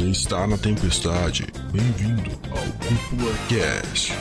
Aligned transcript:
Você 0.00 0.08
está 0.08 0.46
na 0.46 0.56
tempestade. 0.56 1.46
Bem-vindo 1.70 2.30
ao 2.50 2.64
Cúpula 2.78 3.34
Cast. 3.50 4.14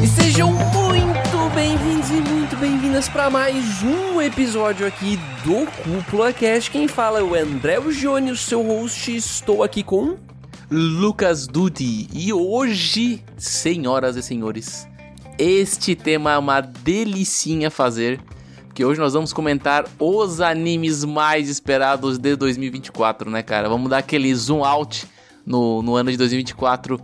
E 0.00 0.06
sejam 0.06 0.52
muito 0.52 1.52
bem-vindos 1.52 2.10
e 2.10 2.30
muito 2.30 2.56
bem-vindas 2.58 3.08
para 3.08 3.28
mais 3.28 3.82
um 3.82 4.22
episódio 4.22 4.86
aqui 4.86 5.18
do 5.44 5.66
Cúpula 5.82 6.32
Cast. 6.32 6.70
Quem 6.70 6.86
fala 6.86 7.18
é 7.18 7.24
o 7.24 7.34
André 7.34 7.80
Jônio, 7.90 8.36
seu 8.36 8.62
host. 8.62 9.16
Estou 9.16 9.64
aqui 9.64 9.82
com 9.82 10.16
Lucas 10.70 11.48
Duty. 11.48 12.08
E 12.12 12.32
hoje, 12.32 13.20
senhoras 13.36 14.14
e 14.14 14.22
senhores, 14.22 14.86
este 15.42 15.96
tema 15.96 16.32
é 16.32 16.38
uma 16.38 16.60
delicinha 16.60 17.70
fazer, 17.70 18.20
porque 18.66 18.84
hoje 18.84 19.00
nós 19.00 19.12
vamos 19.12 19.32
comentar 19.32 19.84
os 19.98 20.40
animes 20.40 21.04
mais 21.04 21.48
esperados 21.48 22.16
de 22.16 22.36
2024, 22.36 23.28
né, 23.28 23.42
cara? 23.42 23.68
Vamos 23.68 23.90
dar 23.90 23.98
aquele 23.98 24.32
zoom 24.34 24.64
out 24.64 25.04
no, 25.44 25.82
no 25.82 25.96
ano 25.96 26.10
de 26.10 26.16
2024 26.16 27.00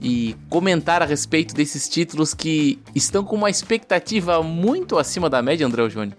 e 0.00 0.36
comentar 0.48 1.02
a 1.02 1.04
respeito 1.04 1.54
desses 1.54 1.88
títulos 1.88 2.32
que 2.32 2.78
estão 2.94 3.24
com 3.24 3.36
uma 3.36 3.50
expectativa 3.50 4.42
muito 4.42 4.96
acima 4.96 5.28
da 5.28 5.42
média, 5.42 5.66
André 5.66 5.88
Júnior. 5.90 6.16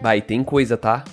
Vai, 0.00 0.22
tem 0.22 0.42
coisa, 0.42 0.76
tá? 0.76 1.04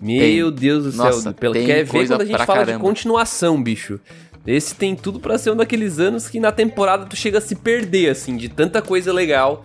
Meu 0.00 0.52
Tem. 0.52 0.60
Deus 0.60 0.84
do 0.84 0.92
céu. 0.92 1.34
Pelo, 1.34 1.54
tem 1.54 1.66
quer 1.66 1.84
ver 1.84 2.06
quando 2.08 2.20
a 2.20 2.24
gente 2.24 2.46
fala 2.46 2.60
de 2.60 2.66
caramba. 2.66 2.84
continuação, 2.84 3.60
bicho. 3.60 4.00
Esse 4.46 4.74
tem 4.74 4.96
tudo 4.96 5.20
pra 5.20 5.36
ser 5.38 5.50
um 5.50 5.56
daqueles 5.56 5.98
anos 5.98 6.28
que 6.28 6.40
na 6.40 6.50
temporada 6.50 7.06
tu 7.06 7.16
chega 7.16 7.38
a 7.38 7.40
se 7.40 7.54
perder, 7.54 8.10
assim, 8.10 8.36
de 8.36 8.48
tanta 8.48 8.80
coisa 8.80 9.12
legal 9.12 9.62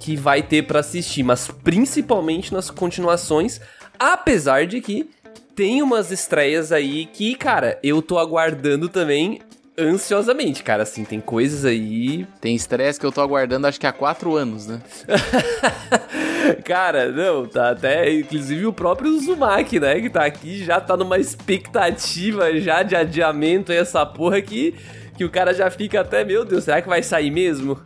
que 0.00 0.16
vai 0.16 0.42
ter 0.42 0.66
pra 0.66 0.80
assistir. 0.80 1.22
Mas 1.22 1.48
principalmente 1.48 2.52
nas 2.52 2.70
continuações, 2.70 3.60
apesar 3.98 4.66
de 4.66 4.80
que 4.80 5.08
tem 5.54 5.82
umas 5.82 6.10
estreias 6.10 6.72
aí 6.72 7.06
que, 7.06 7.34
cara, 7.34 7.78
eu 7.82 8.02
tô 8.02 8.18
aguardando 8.18 8.88
também 8.88 9.40
ansiosamente, 9.78 10.62
cara. 10.62 10.82
Assim, 10.82 11.04
tem 11.04 11.20
coisas 11.20 11.64
aí 11.64 12.26
Tem 12.40 12.54
estresse 12.54 12.98
que 12.98 13.06
eu 13.06 13.12
tô 13.12 13.20
aguardando 13.20 13.66
acho 13.66 13.78
que 13.80 13.86
há 13.86 13.92
quatro 13.92 14.36
anos, 14.36 14.66
né? 14.66 14.80
Cara, 16.64 17.10
não, 17.10 17.46
tá 17.46 17.70
até. 17.70 18.12
Inclusive 18.12 18.66
o 18.66 18.72
próprio 18.72 19.10
Uzumaki, 19.10 19.80
né? 19.80 20.00
Que 20.00 20.10
tá 20.10 20.24
aqui, 20.24 20.64
já 20.64 20.80
tá 20.80 20.96
numa 20.96 21.18
expectativa 21.18 22.58
já 22.58 22.82
de 22.82 22.94
adiamento 22.96 23.72
essa 23.72 24.04
porra 24.04 24.40
que, 24.40 24.74
que 25.16 25.24
o 25.24 25.30
cara 25.30 25.52
já 25.54 25.70
fica 25.70 26.00
até, 26.00 26.24
meu 26.24 26.44
Deus, 26.44 26.64
será 26.64 26.82
que 26.82 26.88
vai 26.88 27.02
sair 27.02 27.30
mesmo? 27.30 27.78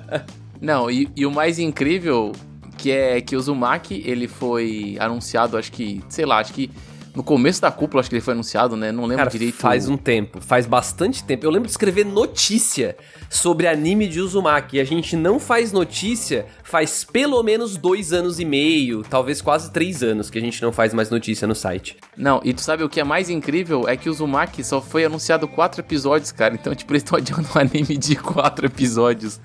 Não, 0.60 0.90
e, 0.90 1.08
e 1.16 1.26
o 1.26 1.30
mais 1.30 1.58
incrível 1.58 2.32
que 2.78 2.90
é 2.90 3.20
que 3.20 3.34
o 3.34 3.38
Uzumaki, 3.38 4.02
ele 4.04 4.28
foi 4.28 4.96
anunciado, 4.98 5.56
acho 5.56 5.70
que, 5.70 6.02
sei 6.08 6.24
lá, 6.24 6.38
acho 6.38 6.52
que 6.52 6.70
no 7.14 7.22
começo 7.22 7.60
da 7.60 7.70
cúpula, 7.70 8.00
acho 8.00 8.08
que 8.08 8.16
ele 8.16 8.22
foi 8.22 8.32
anunciado, 8.32 8.76
né? 8.76 8.90
Não 8.90 9.02
lembro 9.02 9.18
Cara, 9.18 9.30
direito. 9.30 9.56
faz 9.56 9.88
um 9.88 9.96
tempo, 9.96 10.40
faz 10.40 10.64
bastante 10.66 11.22
tempo. 11.22 11.44
Eu 11.44 11.50
lembro 11.50 11.66
de 11.66 11.72
escrever 11.72 12.06
notícia 12.06 12.96
sobre 13.28 13.66
anime 13.66 14.08
de 14.08 14.20
Uzumaki. 14.20 14.76
E 14.76 14.80
a 14.80 14.84
gente 14.84 15.14
não 15.14 15.38
faz 15.38 15.72
notícia 15.72 16.46
faz 16.62 17.04
pelo 17.04 17.42
menos 17.42 17.76
dois 17.76 18.14
anos 18.14 18.40
e 18.40 18.46
meio, 18.46 19.02
talvez 19.02 19.42
quase 19.42 19.70
três 19.70 20.02
anos 20.02 20.30
que 20.30 20.38
a 20.38 20.40
gente 20.40 20.62
não 20.62 20.72
faz 20.72 20.94
mais 20.94 21.10
notícia 21.10 21.46
no 21.46 21.54
site. 21.54 21.98
Não, 22.16 22.40
e 22.42 22.54
tu 22.54 22.62
sabe 22.62 22.82
o 22.82 22.88
que 22.88 22.98
é 22.98 23.04
mais 23.04 23.28
incrível? 23.28 23.86
É 23.86 23.94
que 23.94 24.08
o 24.08 24.12
Uzumaki 24.12 24.64
só 24.64 24.80
foi 24.80 25.04
anunciado 25.04 25.46
quatro 25.46 25.82
episódios, 25.82 26.32
cara. 26.32 26.54
Então, 26.54 26.74
tipo, 26.74 26.92
eles 26.92 27.02
estão 27.02 27.18
adiando 27.20 27.46
um 27.54 27.58
anime 27.58 27.98
de 27.98 28.16
quatro 28.16 28.64
episódios. 28.64 29.38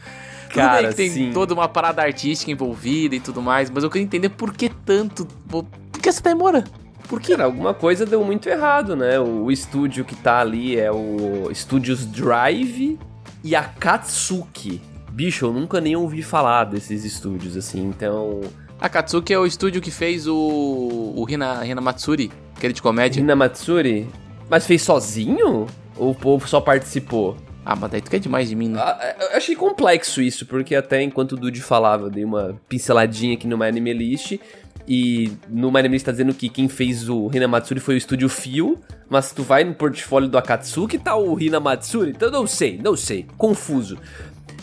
Tudo 0.47 0.55
bem 0.55 0.63
Cara, 0.63 0.87
que 0.87 0.95
tem 0.95 1.09
sim. 1.09 1.31
toda 1.33 1.53
uma 1.53 1.67
parada 1.67 2.01
artística 2.01 2.49
envolvida 2.49 3.13
e 3.13 3.19
tudo 3.19 3.41
mais, 3.41 3.69
mas 3.69 3.83
eu 3.83 3.89
queria 3.89 4.05
entender 4.05 4.29
por 4.29 4.53
que 4.53 4.69
tanto. 4.69 5.25
Por 5.49 5.65
que 6.01 6.07
essa 6.07 6.21
demora? 6.21 6.63
Por 7.07 7.21
quê? 7.21 7.31
Cara, 7.33 7.45
alguma 7.45 7.73
coisa 7.73 8.05
deu 8.05 8.23
muito 8.23 8.47
errado, 8.49 8.95
né? 8.95 9.19
O, 9.19 9.45
o 9.45 9.51
estúdio 9.51 10.03
que 10.03 10.15
tá 10.15 10.39
ali 10.39 10.77
é 10.77 10.91
o 10.91 11.49
Studios 11.53 12.05
Drive 12.05 12.99
e 13.43 13.55
a 13.55 13.63
Katsuki. 13.63 14.81
Bicho, 15.11 15.45
eu 15.45 15.53
nunca 15.53 15.79
nem 15.81 15.95
ouvi 15.95 16.21
falar 16.21 16.65
desses 16.65 17.03
estúdios, 17.03 17.55
assim, 17.57 17.81
então... 17.87 18.41
A 18.79 18.87
Katsuki 18.87 19.33
é 19.33 19.39
o 19.39 19.45
estúdio 19.45 19.81
que 19.81 19.89
fez 19.89 20.27
o, 20.27 20.35
o 20.35 21.25
Hina, 21.27 21.65
Hina 21.65 21.81
Matsuri, 21.81 22.31
aquele 22.55 22.73
de 22.73 22.81
comédia. 22.81 23.19
Hina 23.19 23.35
Matsuri? 23.35 24.07
Mas 24.49 24.67
fez 24.67 24.83
sozinho? 24.83 25.65
Ou 25.95 26.11
o 26.11 26.15
povo 26.15 26.47
só 26.47 26.61
participou? 26.61 27.35
Ah, 27.65 27.75
mas 27.75 27.91
daí 27.91 28.01
tu 28.01 28.09
quer 28.09 28.19
demais 28.19 28.47
de 28.47 28.55
mim, 28.55 28.69
né? 28.69 28.79
Ah, 28.79 29.15
Eu 29.31 29.37
achei 29.37 29.55
complexo 29.55 30.21
isso, 30.21 30.45
porque 30.45 30.75
até 30.75 31.01
enquanto 31.01 31.33
o 31.33 31.35
Dude 31.35 31.61
falava, 31.61 32.05
eu 32.05 32.09
dei 32.09 32.23
uma 32.23 32.55
pinceladinha 32.69 33.33
aqui 33.33 33.45
no 33.47 33.57
My 33.57 33.65
Anime 33.65 33.91
List, 33.91 34.39
e 34.87 35.33
no 35.49 35.71
My 35.71 35.79
Anime 35.79 35.95
List 35.95 36.05
tá 36.05 36.11
dizendo 36.11 36.33
que 36.33 36.47
quem 36.47 36.69
fez 36.69 37.09
o 37.09 37.29
Hina 37.33 37.47
Matsuri 37.47 37.79
foi 37.79 37.95
o 37.95 37.97
estúdio 37.97 38.29
Fio, 38.29 38.79
mas 39.09 39.31
tu 39.31 39.43
vai 39.43 39.63
no 39.63 39.73
portfólio 39.73 40.29
do 40.29 40.37
Akatsuki, 40.37 40.97
tá 40.97 41.15
o 41.15 41.39
Hina 41.39 41.59
Matsuri, 41.59 42.11
então 42.11 42.31
não 42.31 42.47
sei, 42.47 42.79
não 42.81 42.95
sei, 42.95 43.25
confuso. 43.37 43.97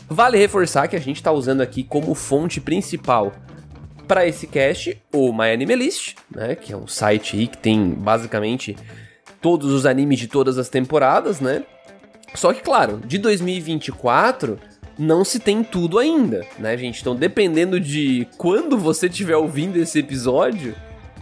Vale 0.09 0.39
reforçar 0.39 0.89
que 0.89 0.97
a 0.97 1.01
gente 1.01 1.23
tá 1.23 1.31
usando 1.31 1.61
aqui 1.61 1.83
como 1.83 2.15
fonte 2.15 2.61
principal 2.61 3.33
para 4.09 4.27
esse 4.27 4.47
cast 4.47 4.99
o 5.13 5.33
My 5.33 5.53
Anime 5.53 5.77
List, 5.77 6.15
né, 6.35 6.55
que 6.55 6.73
é 6.73 6.77
um 6.77 6.87
site 6.87 7.37
aí 7.37 7.47
que 7.47 7.59
tem 7.59 7.91
basicamente 7.91 8.77
todos 9.41 9.73
os 9.73 9.85
animes 9.85 10.19
de 10.19 10.29
todas 10.29 10.57
as 10.57 10.71
temporadas, 10.71 11.41
né? 11.41 11.65
Só 12.35 12.53
que, 12.53 12.63
claro, 12.63 13.01
de 13.05 13.19
2024 13.19 14.59
não 14.99 15.25
se 15.25 15.39
tem 15.39 15.63
tudo 15.65 15.99
ainda, 15.99 16.45
né, 16.59 16.77
gente? 16.77 17.01
Então, 17.01 17.15
dependendo 17.17 17.79
de 17.81 18.27
quando 18.39 18.77
você 18.79 19.07
estiver 19.07 19.37
ouvindo 19.37 19.77
esse 19.77 19.99
episódio, 19.99 20.75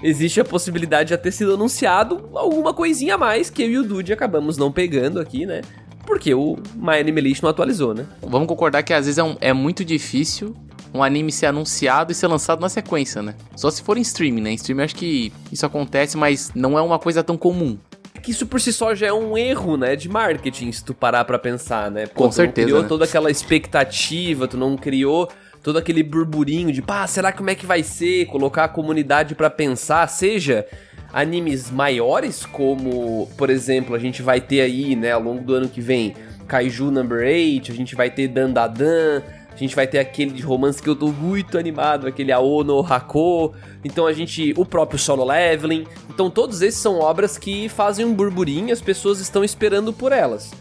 existe 0.02 0.40
a 0.40 0.44
possibilidade 0.44 1.04
de 1.08 1.10
já 1.10 1.18
ter 1.18 1.32
sido 1.32 1.54
anunciado 1.54 2.28
alguma 2.34 2.74
coisinha 2.74 3.14
a 3.14 3.18
mais 3.18 3.48
que 3.50 3.62
eu 3.62 3.70
e 3.70 3.78
o 3.78 3.84
Dude 3.84 4.12
acabamos 4.12 4.56
não 4.58 4.70
pegando 4.72 5.20
aqui, 5.20 5.46
né? 5.46 5.62
Porque 6.06 6.34
o 6.34 6.56
My 6.74 6.98
Anime 6.98 7.20
List 7.20 7.42
não 7.42 7.50
atualizou, 7.50 7.94
né? 7.94 8.04
Vamos 8.20 8.48
concordar 8.48 8.82
que 8.82 8.92
às 8.92 9.06
vezes 9.06 9.18
é, 9.18 9.22
um- 9.22 9.36
é 9.40 9.52
muito 9.52 9.84
difícil 9.84 10.54
um 10.92 11.02
anime 11.02 11.32
ser 11.32 11.46
anunciado 11.46 12.12
e 12.12 12.14
ser 12.14 12.26
lançado 12.26 12.60
na 12.60 12.68
sequência, 12.68 13.22
né? 13.22 13.34
Só 13.56 13.70
se 13.70 13.80
for 13.82 13.96
em 13.96 14.02
streaming, 14.02 14.42
né? 14.42 14.50
Em 14.50 14.54
streaming 14.56 14.82
acho 14.82 14.96
que 14.96 15.32
isso 15.50 15.64
acontece, 15.64 16.16
mas 16.18 16.50
não 16.54 16.76
é 16.76 16.82
uma 16.82 16.98
coisa 16.98 17.22
tão 17.22 17.38
comum. 17.38 17.78
Que 18.22 18.30
isso 18.30 18.46
por 18.46 18.60
si 18.60 18.72
só 18.72 18.94
já 18.94 19.08
é 19.08 19.12
um 19.12 19.36
erro, 19.36 19.76
né, 19.76 19.96
de 19.96 20.08
marketing, 20.08 20.70
se 20.72 20.84
tu 20.84 20.94
parar 20.94 21.24
pra 21.24 21.38
pensar, 21.38 21.90
né? 21.90 22.06
Com 22.06 22.28
tu 22.28 22.34
certeza, 22.34 22.66
não 22.66 22.68
criou 22.68 22.82
né? 22.82 22.88
toda 22.88 23.04
aquela 23.04 23.30
expectativa, 23.30 24.46
tu 24.48 24.56
não 24.56 24.76
criou 24.76 25.28
todo 25.62 25.78
aquele 25.78 26.02
burburinho 26.02 26.72
de, 26.72 26.80
pá, 26.80 27.06
será 27.06 27.32
como 27.32 27.50
é 27.50 27.54
que 27.54 27.66
vai 27.66 27.82
ser? 27.82 28.26
Colocar 28.26 28.64
a 28.64 28.68
comunidade 28.68 29.34
pra 29.34 29.50
pensar, 29.50 30.06
seja 30.08 30.66
animes 31.12 31.70
maiores, 31.70 32.46
como, 32.46 33.28
por 33.36 33.50
exemplo, 33.50 33.94
a 33.94 33.98
gente 33.98 34.22
vai 34.22 34.40
ter 34.40 34.60
aí, 34.60 34.96
né, 34.96 35.12
ao 35.12 35.22
longo 35.22 35.42
do 35.42 35.54
ano 35.54 35.68
que 35.68 35.80
vem, 35.80 36.14
Kaiju 36.46 36.90
Number 36.90 37.26
8, 37.26 37.70
a 37.70 37.74
gente 37.74 37.94
vai 37.94 38.10
ter 38.10 38.28
Dandadan, 38.28 39.22
a 39.54 39.58
gente 39.58 39.76
vai 39.76 39.86
ter 39.86 39.98
aquele 39.98 40.32
de 40.32 40.42
romance 40.42 40.82
que 40.82 40.88
eu 40.88 40.96
tô 40.96 41.08
muito 41.08 41.58
animado, 41.58 42.06
aquele 42.06 42.32
Aono 42.32 42.80
Hako. 42.80 43.54
Então 43.84 44.06
a 44.06 44.12
gente. 44.12 44.54
O 44.56 44.64
próprio 44.64 44.98
Solo 44.98 45.24
Leveling. 45.24 45.86
Então 46.08 46.30
todos 46.30 46.62
esses 46.62 46.80
são 46.80 46.98
obras 46.98 47.38
que 47.38 47.68
fazem 47.68 48.04
um 48.04 48.14
burburinho 48.14 48.72
as 48.72 48.80
pessoas 48.80 49.20
estão 49.20 49.44
esperando 49.44 49.92
por 49.92 50.12
elas. 50.12 50.52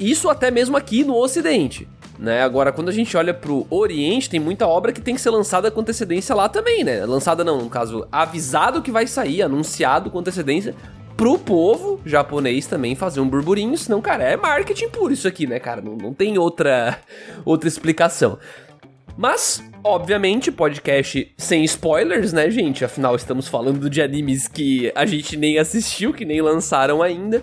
Isso 0.00 0.28
até 0.28 0.50
mesmo 0.50 0.76
aqui 0.76 1.04
no 1.04 1.16
Ocidente. 1.16 1.86
Né? 2.18 2.42
Agora, 2.42 2.70
quando 2.70 2.88
a 2.88 2.92
gente 2.92 3.16
olha 3.16 3.34
pro 3.34 3.66
Oriente, 3.68 4.30
tem 4.30 4.38
muita 4.38 4.66
obra 4.66 4.92
que 4.92 5.00
tem 5.00 5.14
que 5.14 5.20
ser 5.20 5.30
lançada 5.30 5.70
com 5.70 5.80
antecedência 5.80 6.34
lá 6.34 6.48
também, 6.48 6.84
né? 6.84 7.04
Lançada 7.04 7.42
não, 7.42 7.62
no 7.62 7.68
caso, 7.68 8.06
avisado 8.12 8.80
que 8.80 8.92
vai 8.92 9.08
sair, 9.08 9.42
anunciado 9.42 10.08
com 10.08 10.20
antecedência, 10.20 10.74
pro 11.16 11.38
povo 11.38 12.00
japonês 12.04 12.66
também 12.66 12.94
fazer 12.94 13.20
um 13.20 13.28
burburinho, 13.28 13.76
senão, 13.76 14.00
cara, 14.00 14.24
é 14.24 14.36
marketing 14.36 14.88
puro 14.88 15.12
isso 15.12 15.28
aqui, 15.28 15.46
né, 15.46 15.58
cara? 15.58 15.80
Não, 15.80 15.96
não 15.96 16.12
tem 16.12 16.38
outra, 16.38 16.98
outra 17.44 17.68
explicação. 17.68 18.38
Mas, 19.16 19.62
obviamente, 19.84 20.50
podcast 20.50 21.32
sem 21.36 21.64
spoilers, 21.64 22.32
né, 22.32 22.50
gente? 22.50 22.84
Afinal, 22.84 23.14
estamos 23.14 23.46
falando 23.46 23.90
de 23.90 24.00
animes 24.00 24.48
que 24.48 24.90
a 24.94 25.04
gente 25.04 25.36
nem 25.36 25.58
assistiu, 25.58 26.14
que 26.14 26.24
nem 26.24 26.40
lançaram 26.40 27.02
ainda. 27.02 27.42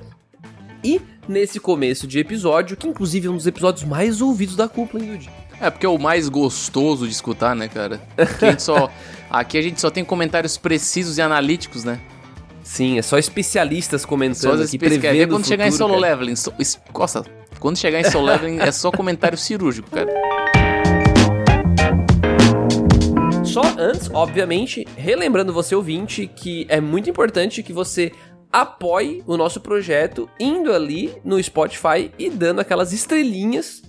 E 0.84 1.00
nesse 1.28 1.60
começo 1.60 2.08
de 2.08 2.20
episódio, 2.20 2.76
que 2.76 2.88
inclusive 2.88 3.28
é 3.28 3.30
um 3.30 3.36
dos 3.36 3.46
episódios 3.46 3.84
mais 3.84 4.20
ouvidos 4.20 4.56
da 4.56 4.68
cúpula, 4.68 5.04
hein, 5.04 5.12
Dude? 5.12 5.30
É, 5.62 5.70
porque 5.70 5.86
é 5.86 5.90
o 5.90 6.00
mais 6.00 6.30
gostoso 6.30 7.06
de 7.06 7.14
escutar, 7.14 7.56
né, 7.56 7.68
cara? 7.68 8.02
Aqui 8.18 8.46
a 8.46 8.52
gente 8.52 8.64
só, 8.64 8.90
aqui 9.30 9.58
a 9.58 9.62
gente 9.62 9.80
só 9.80 9.92
tem 9.92 10.04
comentários 10.04 10.58
precisos 10.58 11.18
e 11.18 11.22
analíticos, 11.22 11.84
né? 11.84 12.00
Sim, 12.72 13.00
é 13.00 13.02
só 13.02 13.18
especialistas 13.18 14.04
Só 14.04 14.08
comentando 14.08 14.62
as 14.62 14.70
aqui, 14.70 14.78
prevendo 14.78 15.32
Quando 15.34 15.44
o 15.44 15.48
chegar 15.48 15.68
em 15.68 15.72
futuro, 15.72 15.90
solo 15.90 16.02
cara. 16.02 16.14
leveling, 16.14 16.36
so, 16.36 16.54
es- 16.60 16.80
nossa, 16.96 17.26
quando 17.60 17.78
chegar 17.80 18.00
em 18.00 18.04
solo 18.04 18.28
leveling 18.28 18.60
é 18.60 18.72
só 18.72 18.92
comentário 18.92 19.36
cirúrgico, 19.36 19.90
cara. 19.90 20.08
Só 23.44 23.62
antes, 23.76 24.12
obviamente, 24.14 24.88
relembrando 24.96 25.52
você 25.52 25.74
ouvinte 25.74 26.28
que 26.28 26.68
é 26.70 26.80
muito 26.80 27.10
importante 27.10 27.64
que 27.64 27.74
você 27.74 28.12
apoie 28.52 29.24
o 29.26 29.36
nosso 29.36 29.60
projeto 29.60 30.30
indo 30.40 30.72
ali 30.72 31.12
no 31.26 31.42
Spotify 31.42 32.12
e 32.20 32.30
dando 32.30 32.62
aquelas 32.62 32.94
estrelinhas 32.94 33.82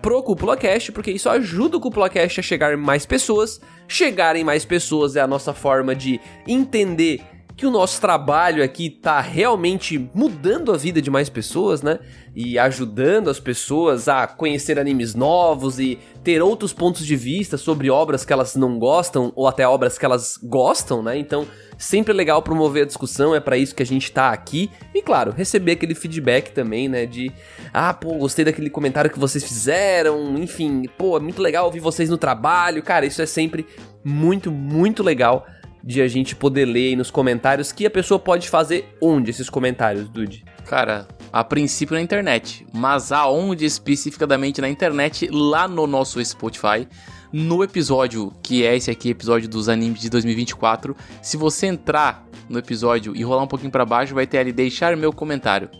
pro 0.00 0.22
Cúpula 0.22 0.56
Cast, 0.56 0.92
porque 0.92 1.10
isso 1.10 1.28
ajuda 1.28 1.76
o 1.76 1.80
Cúpula 1.80 2.08
Cast 2.08 2.38
a 2.38 2.42
chegar 2.44 2.72
em 2.72 2.76
mais 2.76 3.04
pessoas. 3.04 3.60
Chegarem 3.88 4.44
mais 4.44 4.64
pessoas 4.64 5.16
é 5.16 5.20
a 5.20 5.26
nossa 5.26 5.52
forma 5.52 5.96
de 5.96 6.20
entender 6.46 7.20
que 7.60 7.66
o 7.66 7.70
nosso 7.70 8.00
trabalho 8.00 8.64
aqui 8.64 8.88
tá 8.88 9.20
realmente 9.20 10.10
mudando 10.14 10.72
a 10.72 10.78
vida 10.78 11.02
de 11.02 11.10
mais 11.10 11.28
pessoas, 11.28 11.82
né? 11.82 11.98
E 12.34 12.58
ajudando 12.58 13.28
as 13.28 13.38
pessoas 13.38 14.08
a 14.08 14.26
conhecer 14.26 14.78
animes 14.78 15.14
novos 15.14 15.78
e 15.78 15.98
ter 16.24 16.40
outros 16.40 16.72
pontos 16.72 17.04
de 17.04 17.14
vista 17.14 17.58
sobre 17.58 17.90
obras 17.90 18.24
que 18.24 18.32
elas 18.32 18.56
não 18.56 18.78
gostam 18.78 19.30
ou 19.36 19.46
até 19.46 19.68
obras 19.68 19.98
que 19.98 20.06
elas 20.06 20.38
gostam, 20.42 21.02
né? 21.02 21.18
Então, 21.18 21.46
sempre 21.76 22.14
é 22.14 22.16
legal 22.16 22.40
promover 22.40 22.84
a 22.84 22.86
discussão, 22.86 23.34
é 23.34 23.40
para 23.40 23.58
isso 23.58 23.74
que 23.74 23.82
a 23.82 23.86
gente 23.86 24.10
tá 24.10 24.30
aqui. 24.30 24.70
E 24.94 25.02
claro, 25.02 25.30
receber 25.30 25.72
aquele 25.72 25.94
feedback 25.94 26.52
também, 26.52 26.88
né, 26.88 27.04
de 27.04 27.30
ah, 27.74 27.92
pô, 27.92 28.14
gostei 28.14 28.42
daquele 28.42 28.70
comentário 28.70 29.10
que 29.10 29.18
vocês 29.18 29.44
fizeram, 29.44 30.34
enfim, 30.38 30.84
pô, 30.96 31.18
é 31.18 31.20
muito 31.20 31.42
legal 31.42 31.66
ouvir 31.66 31.80
vocês 31.80 32.08
no 32.08 32.16
trabalho. 32.16 32.82
Cara, 32.82 33.04
isso 33.04 33.20
é 33.20 33.26
sempre 33.26 33.66
muito, 34.02 34.50
muito 34.50 35.02
legal 35.02 35.46
de 35.82 36.02
a 36.02 36.08
gente 36.08 36.36
poder 36.36 36.64
ler 36.64 36.88
aí 36.88 36.96
nos 36.96 37.10
comentários 37.10 37.72
que 37.72 37.86
a 37.86 37.90
pessoa 37.90 38.18
pode 38.18 38.48
fazer 38.48 38.96
onde 39.00 39.30
esses 39.30 39.48
comentários, 39.48 40.08
Dude? 40.08 40.44
Cara, 40.66 41.08
a 41.32 41.42
princípio 41.42 41.94
na 41.94 42.00
internet, 42.00 42.66
mas 42.72 43.12
aonde 43.12 43.64
especificadamente 43.64 44.60
na 44.60 44.68
internet, 44.68 45.28
lá 45.32 45.66
no 45.66 45.86
nosso 45.86 46.24
Spotify, 46.24 46.86
no 47.32 47.62
episódio 47.62 48.32
que 48.42 48.64
é 48.64 48.76
esse 48.76 48.90
aqui, 48.90 49.10
episódio 49.10 49.48
dos 49.48 49.68
animes 49.68 50.00
de 50.00 50.10
2024. 50.10 50.96
Se 51.22 51.36
você 51.36 51.66
entrar 51.66 52.26
no 52.48 52.58
episódio 52.58 53.14
e 53.14 53.22
rolar 53.22 53.44
um 53.44 53.48
pouquinho 53.48 53.70
para 53.70 53.84
baixo, 53.84 54.14
vai 54.14 54.26
ter 54.26 54.38
ali 54.38 54.52
deixar 54.52 54.96
meu 54.96 55.12
comentário. 55.12 55.70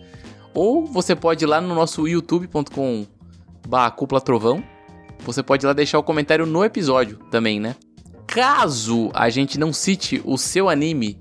Ou 0.55 0.87
você 0.87 1.15
pode 1.15 1.45
ir 1.45 1.49
lá 1.49 1.61
no 1.61 1.75
nosso 1.75 2.07
youtube.com 2.07 3.07
barra 3.69 3.91
trovão. 4.25 4.63
Você 5.21 5.43
pode 5.43 5.65
ir 5.65 5.69
lá 5.69 5.73
deixar 5.73 5.99
o 5.99 6.03
comentário 6.03 6.47
no 6.47 6.65
episódio 6.65 7.19
também, 7.31 7.61
né? 7.61 7.77
Caso 8.31 9.11
a 9.13 9.29
gente 9.29 9.59
não 9.59 9.73
cite 9.73 10.23
o 10.25 10.39
seu 10.39 10.69
anime 10.69 11.19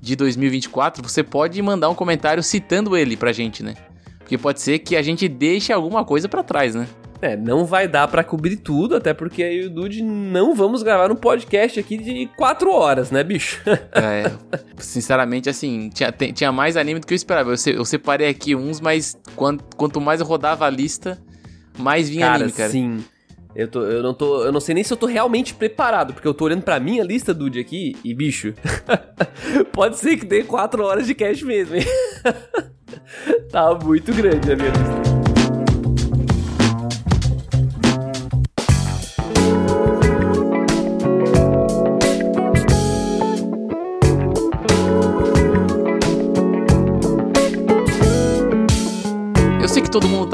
de 0.00 0.16
2024, 0.16 1.00
você 1.00 1.22
pode 1.22 1.62
mandar 1.62 1.88
um 1.88 1.94
comentário 1.94 2.42
citando 2.42 2.96
ele 2.96 3.16
pra 3.16 3.32
gente, 3.32 3.62
né? 3.62 3.74
Porque 4.18 4.36
pode 4.36 4.60
ser 4.60 4.80
que 4.80 4.96
a 4.96 5.02
gente 5.02 5.28
deixe 5.28 5.72
alguma 5.72 6.04
coisa 6.04 6.28
para 6.28 6.42
trás, 6.42 6.74
né? 6.74 6.88
É, 7.22 7.36
não 7.36 7.64
vai 7.64 7.86
dar 7.86 8.08
para 8.08 8.24
cobrir 8.24 8.56
tudo, 8.56 8.96
até 8.96 9.14
porque 9.14 9.44
aí 9.44 9.64
o 9.64 9.70
Dude 9.70 10.02
não 10.02 10.56
vamos 10.56 10.82
gravar 10.82 11.10
um 11.10 11.14
podcast 11.14 11.78
aqui 11.78 11.96
de 11.96 12.26
quatro 12.36 12.70
horas, 12.70 13.12
né, 13.12 13.22
bicho? 13.22 13.62
é, 13.94 14.30
sinceramente, 14.76 15.48
assim, 15.48 15.88
tinha, 15.88 16.10
tinha 16.10 16.50
mais 16.50 16.76
anime 16.76 16.98
do 16.98 17.06
que 17.06 17.14
eu 17.14 17.16
esperava. 17.16 17.50
Eu, 17.50 17.72
eu 17.72 17.84
separei 17.84 18.28
aqui 18.28 18.56
uns, 18.56 18.80
mas 18.80 19.16
quanto, 19.36 19.64
quanto 19.76 20.00
mais 20.00 20.20
eu 20.20 20.26
rodava 20.26 20.66
a 20.66 20.70
lista, 20.70 21.16
mais 21.78 22.10
vinha 22.10 22.26
cara, 22.26 22.36
anime, 22.36 22.52
cara. 22.52 22.70
Sim. 22.70 23.04
Eu, 23.54 23.68
tô, 23.68 23.82
eu 23.82 24.02
não 24.02 24.12
tô. 24.12 24.44
Eu 24.44 24.52
não 24.52 24.60
sei 24.60 24.74
nem 24.74 24.82
se 24.84 24.92
eu 24.92 24.96
tô 24.96 25.06
realmente 25.06 25.54
preparado, 25.54 26.12
porque 26.12 26.26
eu 26.26 26.34
tô 26.34 26.44
olhando 26.44 26.62
pra 26.62 26.80
minha 26.80 27.04
lista, 27.04 27.32
Dude, 27.32 27.60
aqui, 27.60 27.96
e 28.04 28.12
bicho. 28.12 28.52
pode 29.72 29.96
ser 29.98 30.16
que 30.16 30.26
dê 30.26 30.42
quatro 30.42 30.84
horas 30.84 31.06
de 31.06 31.14
cash 31.14 31.42
mesmo, 31.42 31.76
hein? 31.76 31.84
tá 33.50 33.74
muito 33.74 34.12
grande 34.12 34.52
a 34.52 34.56
minha 34.56 34.70
lista. 34.70 35.13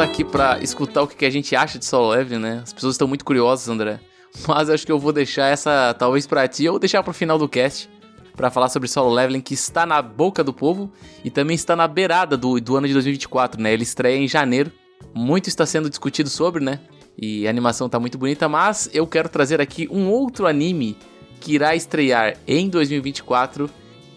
Tá 0.01 0.05
aqui 0.05 0.25
pra 0.25 0.59
escutar 0.61 1.03
o 1.03 1.07
que 1.07 1.27
a 1.27 1.31
gente 1.31 1.55
acha 1.55 1.79
de 1.79 1.85
solo 1.85 2.09
leveling, 2.09 2.41
né? 2.41 2.61
As 2.63 2.73
pessoas 2.73 2.95
estão 2.95 3.07
muito 3.07 3.23
curiosas, 3.23 3.69
André. 3.69 4.01
Mas 4.49 4.71
acho 4.71 4.87
que 4.87 4.91
eu 4.91 4.99
vou 4.99 5.13
deixar 5.13 5.49
essa 5.49 5.93
talvez 5.93 6.27
pra 6.27 6.49
ti 6.49 6.67
ou 6.67 6.79
deixar 6.79 7.03
pro 7.03 7.13
final 7.13 7.37
do 7.37 7.47
cast 7.47 7.87
para 8.35 8.51
falar 8.51 8.71
sobre 8.71 8.89
solo 8.89 9.13
leveling 9.13 9.43
que 9.43 9.53
está 9.53 9.85
na 9.85 10.01
boca 10.01 10.43
do 10.43 10.55
povo 10.55 10.91
e 11.23 11.31
também 11.31 11.55
está 11.55 11.77
na 11.77 11.87
beirada 11.87 12.35
do, 12.35 12.59
do 12.59 12.77
ano 12.77 12.87
de 12.87 12.95
2024, 12.95 13.61
né? 13.61 13.75
Ele 13.75 13.83
estreia 13.83 14.17
em 14.17 14.27
janeiro. 14.27 14.73
Muito 15.15 15.49
está 15.49 15.67
sendo 15.67 15.91
discutido 15.91 16.31
sobre, 16.31 16.65
né? 16.65 16.81
E 17.21 17.47
a 17.47 17.51
animação 17.51 17.87
tá 17.87 18.01
muito 18.01 18.17
bonita, 18.17 18.49
mas 18.49 18.89
eu 18.95 19.07
quero 19.07 19.29
trazer 19.29 19.61
aqui 19.61 19.87
um 19.91 20.09
outro 20.09 20.47
anime 20.47 20.97
que 21.41 21.53
irá 21.53 21.77
estrear 21.77 22.39
em 22.49 22.71
2024 22.71 23.69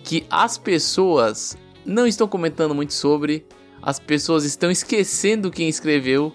que 0.01 0.25
as 0.29 0.57
pessoas 0.57 1.57
não 1.85 2.07
estão 2.07 2.25
comentando 2.25 2.73
muito 2.73 2.93
sobre, 2.93 3.45
as 3.83 3.99
pessoas 3.99 4.45
estão 4.45 4.71
esquecendo 4.71 5.51
quem 5.51 5.67
escreveu. 5.67 6.33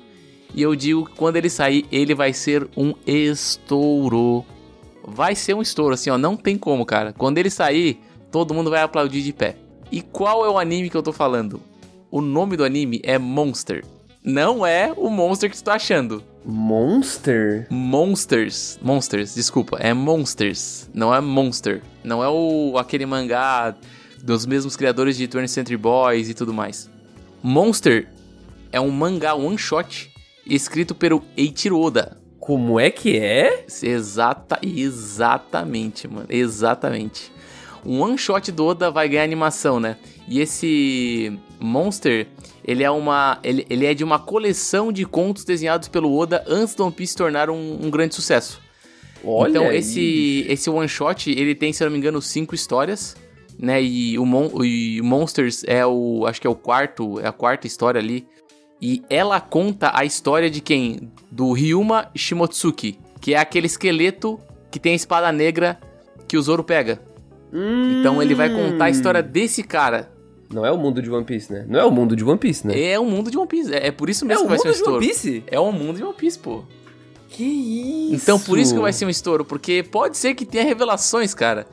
E 0.54 0.62
eu 0.62 0.76
digo 0.76 1.06
que 1.06 1.16
quando 1.16 1.36
ele 1.36 1.48
sair, 1.48 1.86
ele 1.90 2.14
vai 2.14 2.32
ser 2.32 2.68
um 2.76 2.94
estouro. 3.06 4.44
Vai 5.02 5.34
ser 5.34 5.54
um 5.54 5.62
estouro, 5.62 5.94
assim, 5.94 6.10
ó. 6.10 6.18
Não 6.18 6.36
tem 6.36 6.58
como, 6.58 6.84
cara. 6.84 7.12
Quando 7.12 7.38
ele 7.38 7.50
sair, 7.50 8.00
todo 8.30 8.52
mundo 8.52 8.70
vai 8.70 8.82
aplaudir 8.82 9.22
de 9.22 9.32
pé. 9.32 9.56
E 9.90 10.02
qual 10.02 10.44
é 10.44 10.50
o 10.50 10.58
anime 10.58 10.90
que 10.90 10.96
eu 10.96 11.02
tô 11.02 11.12
falando? 11.12 11.60
O 12.10 12.20
nome 12.20 12.56
do 12.56 12.64
anime 12.64 13.00
é 13.02 13.18
Monster. 13.18 13.84
Não 14.22 14.66
é 14.66 14.92
o 14.94 15.08
Monster 15.08 15.50
que 15.50 15.56
tu 15.56 15.64
tá 15.64 15.74
achando. 15.74 16.22
Monster? 16.44 17.66
Monsters. 17.70 18.78
Monsters, 18.82 19.34
desculpa. 19.34 19.78
É 19.80 19.94
Monsters. 19.94 20.90
Não 20.92 21.14
é 21.14 21.20
Monster. 21.20 21.82
Não 22.04 22.22
é 22.22 22.28
o 22.28 22.76
aquele 22.76 23.06
mangá 23.06 23.74
dos 24.22 24.44
mesmos 24.44 24.76
criadores 24.76 25.16
de 25.16 25.26
20th 25.26 25.48
Century 25.48 25.76
Boys 25.76 26.28
e 26.28 26.34
tudo 26.34 26.52
mais. 26.52 26.90
Monster 27.42 28.08
é 28.72 28.80
um 28.80 28.90
mangá 28.90 29.34
one 29.34 29.58
shot 29.58 30.12
escrito 30.46 30.94
pelo 30.94 31.22
Eiichiro 31.36 31.78
Oda. 31.78 32.18
Como 32.40 32.80
é 32.80 32.90
que 32.90 33.18
é? 33.18 33.66
Exata, 33.82 34.58
exatamente, 34.62 36.08
mano. 36.08 36.26
Exatamente. 36.28 37.30
Um 37.84 38.00
one 38.00 38.18
shot 38.18 38.50
do 38.50 38.64
Oda 38.64 38.90
vai 38.90 39.08
ganhar 39.08 39.24
animação, 39.24 39.78
né? 39.78 39.96
E 40.26 40.40
esse 40.40 41.38
Monster, 41.60 42.26
ele 42.64 42.82
é 42.82 42.90
uma, 42.90 43.38
ele, 43.44 43.66
ele 43.68 43.86
é 43.86 43.94
de 43.94 44.02
uma 44.02 44.18
coleção 44.18 44.92
de 44.92 45.04
contos 45.04 45.44
desenhados 45.44 45.88
pelo 45.88 46.16
Oda 46.16 46.44
antes 46.46 46.74
do 46.74 46.84
One 46.84 46.92
Piece 46.92 47.12
se 47.12 47.16
tornar 47.18 47.50
um, 47.50 47.78
um 47.82 47.90
grande 47.90 48.14
sucesso. 48.14 48.60
Olha 49.22 49.50
então 49.50 49.68
aí. 49.68 49.78
esse 49.78 50.46
esse 50.48 50.70
one 50.70 50.88
shot, 50.88 51.30
ele 51.30 51.54
tem, 51.54 51.72
se 51.72 51.82
eu 51.82 51.86
não 51.86 51.92
me 51.92 51.98
engano, 51.98 52.22
cinco 52.22 52.54
histórias 52.54 53.16
né? 53.58 53.82
E 53.82 54.18
o, 54.18 54.24
Mon 54.24 54.50
e 54.62 55.00
Monsters 55.02 55.64
é 55.66 55.84
o. 55.84 56.24
Acho 56.26 56.40
que 56.40 56.46
é 56.46 56.50
o 56.50 56.54
quarto. 56.54 57.18
É 57.20 57.26
a 57.26 57.32
quarta 57.32 57.66
história 57.66 58.00
ali. 58.00 58.26
E 58.80 59.02
ela 59.10 59.40
conta 59.40 59.90
a 59.92 60.04
história 60.04 60.48
de 60.48 60.60
quem? 60.60 61.10
Do 61.30 61.52
Ryuma 61.52 62.10
Shimotsuki. 62.14 62.98
Que 63.20 63.34
é 63.34 63.38
aquele 63.38 63.66
esqueleto 63.66 64.38
que 64.70 64.78
tem 64.78 64.92
a 64.92 64.96
espada 64.96 65.32
negra 65.32 65.80
que 66.28 66.36
o 66.36 66.42
Zoro 66.42 66.62
pega. 66.62 67.00
Hum. 67.52 67.98
Então 67.98 68.22
ele 68.22 68.34
vai 68.34 68.48
contar 68.50 68.84
a 68.84 68.90
história 68.90 69.22
desse 69.22 69.62
cara. 69.62 70.12
Não 70.52 70.64
é 70.64 70.70
o 70.70 70.78
mundo 70.78 71.02
de 71.02 71.10
One 71.10 71.24
Piece, 71.24 71.52
né? 71.52 71.66
Não 71.68 71.78
é 71.78 71.84
o 71.84 71.90
mundo 71.90 72.16
de 72.16 72.24
One 72.24 72.38
Piece, 72.38 72.66
né? 72.66 72.80
É 72.80 72.98
o 72.98 73.04
mundo 73.04 73.30
de 73.30 73.36
One 73.36 73.48
Piece. 73.48 73.74
É, 73.74 73.88
é 73.88 73.90
por 73.90 74.08
isso 74.08 74.24
mesmo 74.24 74.42
é 74.42 74.44
que 74.44 74.48
vai 74.48 74.58
ser 74.58 74.68
um 74.68 74.70
estouro. 74.70 74.96
É 74.96 74.98
o 74.98 75.02
mundo 75.02 75.02
de 75.02 75.06
One 75.06 75.14
Piece? 75.14 75.44
É 75.48 75.60
o 75.60 75.72
mundo 75.72 75.96
de 75.96 76.04
One 76.04 76.14
Piece, 76.14 76.38
pô. 76.38 76.62
Que 77.28 77.44
isso? 77.44 78.14
Então 78.14 78.38
por 78.38 78.58
isso 78.58 78.74
que 78.74 78.80
vai 78.80 78.92
ser 78.92 79.04
um 79.04 79.10
estouro, 79.10 79.44
porque 79.44 79.82
pode 79.82 80.16
ser 80.16 80.34
que 80.34 80.46
tenha 80.46 80.64
revelações, 80.64 81.34
cara. 81.34 81.66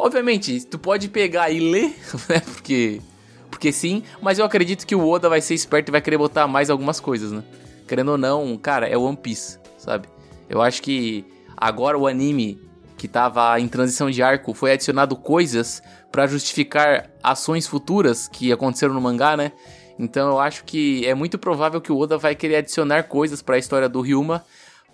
Obviamente, 0.00 0.64
tu 0.64 0.78
pode 0.78 1.10
pegar 1.10 1.50
e 1.50 1.60
ler, 1.60 1.94
né? 2.26 2.40
Porque, 2.40 3.02
porque 3.50 3.70
sim, 3.70 4.02
mas 4.22 4.38
eu 4.38 4.46
acredito 4.46 4.86
que 4.86 4.94
o 4.94 5.06
Oda 5.06 5.28
vai 5.28 5.42
ser 5.42 5.52
esperto 5.52 5.90
e 5.90 5.92
vai 5.92 6.00
querer 6.00 6.16
botar 6.16 6.48
mais 6.48 6.70
algumas 6.70 6.98
coisas, 6.98 7.30
né? 7.30 7.44
Querendo 7.86 8.12
ou 8.12 8.18
não, 8.18 8.56
cara, 8.56 8.88
é 8.88 8.96
One 8.96 9.16
Piece, 9.16 9.58
sabe? 9.76 10.08
Eu 10.48 10.62
acho 10.62 10.80
que 10.80 11.26
agora 11.54 11.98
o 11.98 12.06
anime 12.06 12.58
que 12.96 13.06
tava 13.06 13.60
em 13.60 13.68
transição 13.68 14.10
de 14.10 14.22
arco 14.22 14.54
foi 14.54 14.72
adicionado 14.72 15.14
coisas 15.16 15.82
para 16.10 16.26
justificar 16.26 17.10
ações 17.22 17.66
futuras 17.66 18.26
que 18.26 18.50
aconteceram 18.50 18.94
no 18.94 19.02
mangá, 19.02 19.36
né? 19.36 19.52
Então 19.98 20.30
eu 20.30 20.40
acho 20.40 20.64
que 20.64 21.06
é 21.06 21.14
muito 21.14 21.38
provável 21.38 21.78
que 21.78 21.92
o 21.92 21.98
Oda 21.98 22.16
vai 22.16 22.34
querer 22.34 22.56
adicionar 22.56 23.02
coisas 23.02 23.42
para 23.42 23.56
a 23.56 23.58
história 23.58 23.86
do 23.86 24.00
Ryuma 24.00 24.42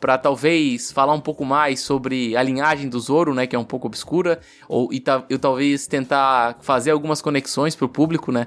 para 0.01 0.19
talvez 0.19 0.93
falar 0.93 1.15
um 1.15 1.21
pouco 1.21 1.45
mais 1.45 1.81
sobre 1.81 2.37
a 2.37 2.43
linhagem 2.43 2.89
do 2.89 2.99
Zoro, 3.01 3.35
né, 3.35 3.47
que 3.47 3.57
é 3.57 3.59
um 3.59 3.65
pouco 3.65 3.87
obscura, 3.87 4.41
ou 4.69 4.93
e 4.93 5.03
eu 5.29 5.39
talvez 5.39 5.87
tentar 5.87 6.59
fazer 6.61 6.91
algumas 6.91 7.23
conexões 7.23 7.75
pro 7.75 7.89
público, 7.89 8.31
né? 8.31 8.47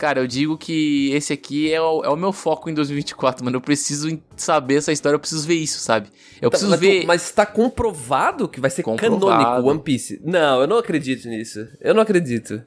Cara, 0.00 0.18
eu 0.18 0.26
digo 0.26 0.56
que 0.56 1.12
esse 1.12 1.30
aqui 1.30 1.70
é 1.70 1.78
o, 1.78 2.02
é 2.02 2.08
o 2.08 2.16
meu 2.16 2.32
foco 2.32 2.70
em 2.70 2.74
2024, 2.74 3.44
mano. 3.44 3.58
Eu 3.58 3.60
preciso 3.60 4.18
saber 4.34 4.76
essa 4.76 4.90
história, 4.90 5.14
eu 5.14 5.20
preciso 5.20 5.46
ver 5.46 5.56
isso, 5.56 5.78
sabe? 5.78 6.08
Eu 6.40 6.48
tá, 6.48 6.52
preciso 6.52 6.70
mas, 6.70 6.80
ver. 6.80 7.04
Mas 7.04 7.22
está 7.24 7.44
comprovado 7.44 8.48
que 8.48 8.62
vai 8.62 8.70
ser 8.70 8.82
comprovado. 8.82 9.26
canônico 9.26 9.68
One 9.68 9.80
Piece? 9.80 10.18
Não, 10.24 10.62
eu 10.62 10.66
não 10.66 10.78
acredito 10.78 11.28
nisso. 11.28 11.68
Eu 11.82 11.92
não 11.92 12.00
acredito. 12.00 12.62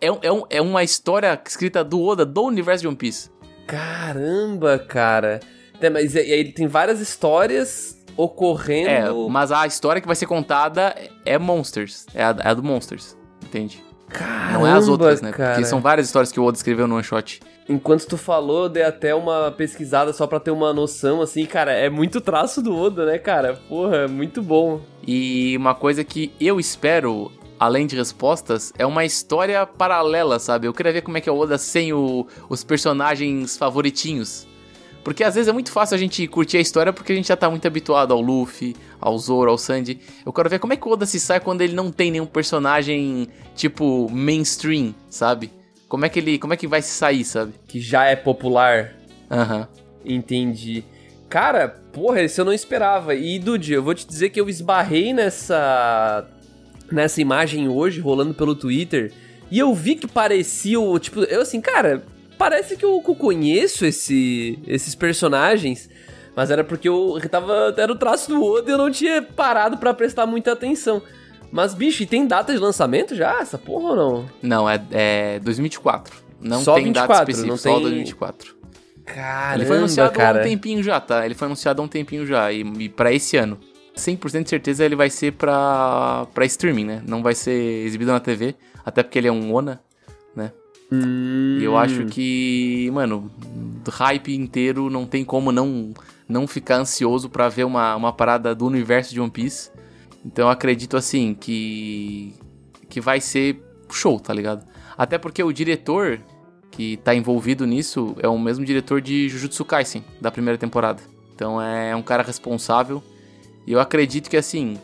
É, 0.00 0.06
é, 0.06 0.32
um, 0.32 0.44
é 0.48 0.62
uma 0.62 0.82
história 0.82 1.38
escrita 1.46 1.84
do 1.84 2.00
Oda, 2.00 2.24
do 2.24 2.42
universo 2.44 2.80
de 2.80 2.88
One 2.88 2.96
Piece. 2.96 3.28
Caramba, 3.66 4.78
cara. 4.78 5.40
É, 5.80 5.88
mas 5.90 6.14
e 6.14 6.18
aí 6.18 6.52
tem 6.52 6.66
várias 6.66 7.00
histórias 7.00 7.96
ocorrendo. 8.16 8.88
É, 8.88 9.30
mas 9.30 9.52
a 9.52 9.66
história 9.66 10.00
que 10.00 10.06
vai 10.06 10.16
ser 10.16 10.26
contada 10.26 10.94
é 11.24 11.38
Monsters. 11.38 12.06
É 12.14 12.24
a, 12.24 12.36
é 12.40 12.48
a 12.48 12.54
do 12.54 12.62
Monsters. 12.62 13.16
Entende? 13.44 13.82
Caramba, 14.08 14.58
Não 14.58 14.66
é 14.66 14.72
as 14.72 14.88
outras, 14.88 15.20
né? 15.20 15.30
Cara. 15.32 15.52
Porque 15.54 15.66
são 15.66 15.80
várias 15.80 16.06
histórias 16.06 16.32
que 16.32 16.40
o 16.40 16.44
Oda 16.44 16.56
escreveu 16.56 16.86
no 16.88 16.94
one 16.94 17.04
shot. 17.04 17.40
Enquanto 17.68 18.06
tu 18.06 18.16
falou, 18.16 18.64
eu 18.64 18.68
dei 18.70 18.82
até 18.82 19.14
uma 19.14 19.50
pesquisada 19.52 20.12
só 20.14 20.26
pra 20.26 20.40
ter 20.40 20.50
uma 20.50 20.72
noção, 20.72 21.20
assim, 21.20 21.44
cara, 21.44 21.72
é 21.72 21.90
muito 21.90 22.18
traço 22.20 22.62
do 22.62 22.74
Oda, 22.74 23.04
né, 23.04 23.18
cara? 23.18 23.60
Porra, 23.68 23.96
é 23.98 24.06
muito 24.08 24.40
bom. 24.42 24.80
E 25.06 25.54
uma 25.58 25.74
coisa 25.74 26.02
que 26.02 26.32
eu 26.40 26.58
espero, 26.58 27.30
além 27.60 27.86
de 27.86 27.94
respostas, 27.94 28.72
é 28.78 28.86
uma 28.86 29.04
história 29.04 29.66
paralela, 29.66 30.38
sabe? 30.38 30.66
Eu 30.66 30.72
queria 30.72 30.92
ver 30.94 31.02
como 31.02 31.18
é 31.18 31.20
que 31.20 31.28
é 31.28 31.32
o 31.32 31.36
Oda 31.38 31.58
sem 31.58 31.92
o- 31.92 32.26
os 32.48 32.64
personagens 32.64 33.58
favoritinhos. 33.58 34.46
Porque 35.04 35.24
às 35.24 35.34
vezes 35.34 35.48
é 35.48 35.52
muito 35.52 35.70
fácil 35.70 35.94
a 35.94 35.98
gente 35.98 36.26
curtir 36.26 36.58
a 36.58 36.60
história 36.60 36.92
porque 36.92 37.12
a 37.12 37.16
gente 37.16 37.28
já 37.28 37.36
tá 37.36 37.48
muito 37.48 37.66
habituado 37.66 38.12
ao 38.12 38.20
Luffy, 38.20 38.76
ao 39.00 39.16
Zoro, 39.18 39.50
ao 39.50 39.58
Sandy. 39.58 40.00
Eu 40.24 40.32
quero 40.32 40.50
ver 40.50 40.58
como 40.58 40.72
é 40.72 40.76
que 40.76 40.86
o 40.86 40.90
Oda 40.90 41.06
se 41.06 41.18
sai 41.18 41.40
quando 41.40 41.62
ele 41.62 41.74
não 41.74 41.90
tem 41.90 42.10
nenhum 42.10 42.26
personagem, 42.26 43.28
tipo, 43.54 44.08
mainstream, 44.10 44.94
sabe? 45.08 45.50
Como 45.88 46.04
é 46.04 46.08
que 46.08 46.18
ele, 46.18 46.38
como 46.38 46.52
é 46.52 46.56
que 46.56 46.66
vai 46.66 46.82
se 46.82 46.90
sair, 46.90 47.24
sabe? 47.24 47.54
Que 47.66 47.80
já 47.80 48.04
é 48.04 48.16
popular. 48.16 48.92
Aham. 49.30 49.66
Entendi. 50.04 50.84
Cara, 51.28 51.68
porra, 51.92 52.22
esse 52.22 52.40
eu 52.40 52.44
não 52.44 52.52
esperava. 52.52 53.14
E, 53.14 53.38
Dude, 53.38 53.72
eu 53.72 53.82
vou 53.82 53.94
te 53.94 54.06
dizer 54.06 54.30
que 54.30 54.40
eu 54.40 54.48
esbarrei 54.48 55.12
nessa. 55.12 56.26
nessa 56.90 57.20
imagem 57.20 57.68
hoje, 57.68 58.00
rolando 58.00 58.34
pelo 58.34 58.54
Twitter. 58.54 59.12
E 59.50 59.58
eu 59.58 59.74
vi 59.74 59.94
que 59.94 60.06
parecia 60.06 60.80
o. 60.80 60.98
Tipo, 60.98 61.20
eu 61.24 61.42
assim, 61.42 61.60
cara, 61.60 62.04
parece 62.38 62.76
que 62.76 62.84
eu, 62.84 63.00
conheço 63.02 63.84
esse, 63.84 64.58
esses 64.66 64.94
personagens. 64.94 65.90
Mas 66.36 66.50
era 66.50 66.62
porque 66.62 66.88
eu 66.88 67.18
tava. 67.28 67.74
Era 67.76 67.92
o 67.92 67.96
traço 67.96 68.28
do 68.30 68.42
Oda 68.42 68.70
e 68.70 68.72
eu 68.72 68.78
não 68.78 68.90
tinha 68.90 69.20
parado 69.20 69.76
pra 69.76 69.92
prestar 69.92 70.24
muita 70.24 70.52
atenção. 70.52 71.02
Mas, 71.50 71.74
bicho, 71.74 72.02
e 72.02 72.06
tem 72.06 72.26
data 72.26 72.52
de 72.52 72.58
lançamento 72.58 73.14
já? 73.16 73.40
Essa 73.40 73.58
porra 73.58 73.90
ou 73.90 73.96
não? 73.96 74.26
Não, 74.40 74.70
é, 74.70 74.80
é 74.92 75.40
2024. 75.40 76.14
Não 76.40 76.62
Só 76.62 76.74
tem 76.74 76.92
data 76.92 77.08
24, 77.08 77.22
específica, 77.30 77.48
não 77.50 77.56
só 77.56 77.70
tem- 77.74 77.82
2024. 77.82 78.56
Caramba, 79.04 79.54
ele 79.56 79.64
foi 79.66 79.76
anunciado 79.78 80.12
cara. 80.12 80.38
há 80.38 80.40
um 80.42 80.44
tempinho 80.44 80.82
já, 80.82 81.00
tá? 81.00 81.24
Ele 81.24 81.34
foi 81.34 81.46
anunciado 81.46 81.80
há 81.80 81.84
um 81.84 81.88
tempinho 81.88 82.26
já, 82.26 82.52
e, 82.52 82.60
e 82.60 82.88
pra 82.88 83.12
esse 83.12 83.36
ano. 83.36 83.58
100% 83.96 84.44
de 84.44 84.50
certeza 84.50 84.84
ele 84.84 84.94
vai 84.94 85.10
ser 85.10 85.32
pra, 85.32 86.26
pra 86.32 86.44
streaming, 86.44 86.84
né? 86.84 87.02
Não 87.08 87.22
vai 87.22 87.34
ser 87.34 87.84
exibido 87.84 88.12
na 88.12 88.20
TV, 88.20 88.54
até 88.84 89.02
porque 89.02 89.18
ele 89.18 89.26
é 89.26 89.32
um 89.32 89.52
ONA? 89.52 89.80
Hum, 90.90 91.58
E 91.60 91.64
eu 91.64 91.76
acho 91.76 92.06
que, 92.06 92.90
mano, 92.92 93.30
do 93.84 93.90
hype 93.90 94.34
inteiro 94.34 94.88
não 94.88 95.06
tem 95.06 95.24
como 95.24 95.52
não, 95.52 95.92
não 96.28 96.46
ficar 96.46 96.76
ansioso 96.76 97.28
pra 97.28 97.48
ver 97.48 97.64
uma, 97.64 97.94
uma 97.96 98.12
parada 98.12 98.54
do 98.54 98.66
universo 98.66 99.12
de 99.12 99.20
One 99.20 99.30
Piece. 99.30 99.70
Então 100.24 100.46
eu 100.46 100.50
acredito 100.50 100.96
assim 100.96 101.34
que 101.34 102.34
que 102.88 103.00
vai 103.02 103.20
ser 103.20 103.62
show, 103.92 104.18
tá 104.18 104.32
ligado? 104.32 104.66
Até 104.96 105.18
porque 105.18 105.42
o 105.42 105.52
diretor 105.52 106.20
que 106.70 106.96
tá 106.98 107.14
envolvido 107.14 107.66
nisso 107.66 108.16
é 108.20 108.28
o 108.28 108.38
mesmo 108.38 108.64
diretor 108.64 109.00
de 109.02 109.28
Jujutsu 109.28 109.64
Kaisen 109.64 110.02
da 110.20 110.30
primeira 110.30 110.56
temporada. 110.56 111.02
Então 111.34 111.60
é 111.60 111.94
um 111.94 112.02
cara 112.02 112.22
responsável. 112.22 113.02
E 113.66 113.72
eu 113.72 113.80
acredito 113.80 114.30
que 114.30 114.36
assim, 114.38 114.78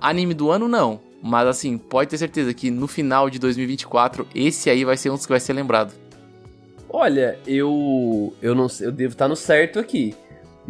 anime 0.00 0.34
do 0.34 0.50
ano 0.50 0.68
não, 0.68 1.00
mas 1.22 1.46
assim, 1.48 1.76
pode 1.78 2.10
ter 2.10 2.18
certeza 2.18 2.52
que 2.54 2.70
no 2.70 2.86
final 2.86 3.28
de 3.30 3.38
2024 3.38 4.26
esse 4.34 4.70
aí 4.70 4.84
vai 4.84 4.96
ser 4.96 5.10
um 5.10 5.14
dos 5.14 5.26
que 5.26 5.32
vai 5.32 5.40
ser 5.40 5.52
lembrado. 5.52 5.92
Olha, 6.88 7.38
eu 7.46 8.32
eu 8.40 8.54
não 8.54 8.68
sei, 8.68 8.86
eu 8.86 8.92
devo 8.92 9.12
estar 9.12 9.28
no 9.28 9.36
certo 9.36 9.78
aqui. 9.78 10.14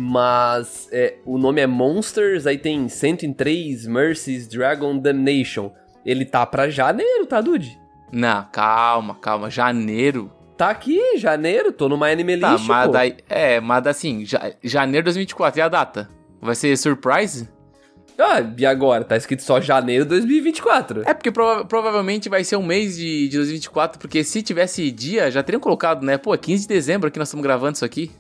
Mas 0.01 0.89
é, 0.93 1.17
o 1.27 1.37
nome 1.39 1.61
é 1.61 1.67
Monsters, 1.67 2.47
aí 2.47 2.57
tem 2.57 2.89
103 2.89 3.85
Mercies 3.87 4.47
Dragon 4.47 4.97
Damnation. 4.97 5.73
Ele 6.07 6.25
tá 6.25 6.47
pra 6.47 6.71
janeiro, 6.71 7.27
tá, 7.27 7.41
Dude? 7.41 7.77
Não, 8.13 8.45
calma, 8.53 9.17
calma. 9.17 9.51
Janeiro. 9.51 10.31
Tá 10.57 10.71
aqui, 10.71 11.19
janeiro, 11.19 11.73
tô 11.73 11.89
no 11.89 11.99
My 11.99 12.11
Anime 12.13 12.39
Tá, 12.39 12.53
List, 12.53 12.67
mas 12.67 12.87
pô. 12.87 12.93
daí. 12.93 13.17
É, 13.29 13.61
mas 13.61 13.87
assim, 13.87 14.25
ja- 14.25 14.53
janeiro 14.63 15.03
de 15.05 15.07
2024. 15.07 15.59
E 15.59 15.63
a 15.63 15.69
data? 15.69 16.09
Vai 16.41 16.55
ser 16.55 16.77
surprise? 16.79 17.49
Ah, 18.21 18.41
e 18.59 18.67
agora? 18.67 19.05
Tá 19.05 19.17
escrito 19.17 19.43
só 19.43 19.61
janeiro 19.61 20.05
2024. 20.05 21.03
É 21.07 21.15
porque 21.15 21.31
prova- 21.31 21.65
provavelmente 21.65 22.29
vai 22.29 22.43
ser 22.43 22.57
um 22.57 22.65
mês 22.67 22.97
de, 22.97 23.29
de 23.29 23.37
2024, 23.37 23.99
porque 24.01 24.25
se 24.25 24.43
tivesse 24.43 24.91
dia, 24.91 25.31
já 25.31 25.43
teriam 25.43 25.61
colocado, 25.61 26.05
né? 26.05 26.19
Pô, 26.19 26.35
é 26.35 26.39
15 26.39 26.63
de 26.63 26.69
dezembro 26.69 27.11
que 27.13 27.19
nós 27.19 27.29
estamos 27.29 27.45
gravando 27.45 27.75
isso 27.77 27.85
aqui. 27.85 28.11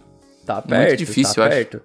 Tá 0.47 0.55
Muito 0.57 0.69
perto, 0.69 0.97
difícil, 0.99 1.35
tá 1.35 1.41
eu 1.41 1.45
acho. 1.47 1.57
perto. 1.57 1.83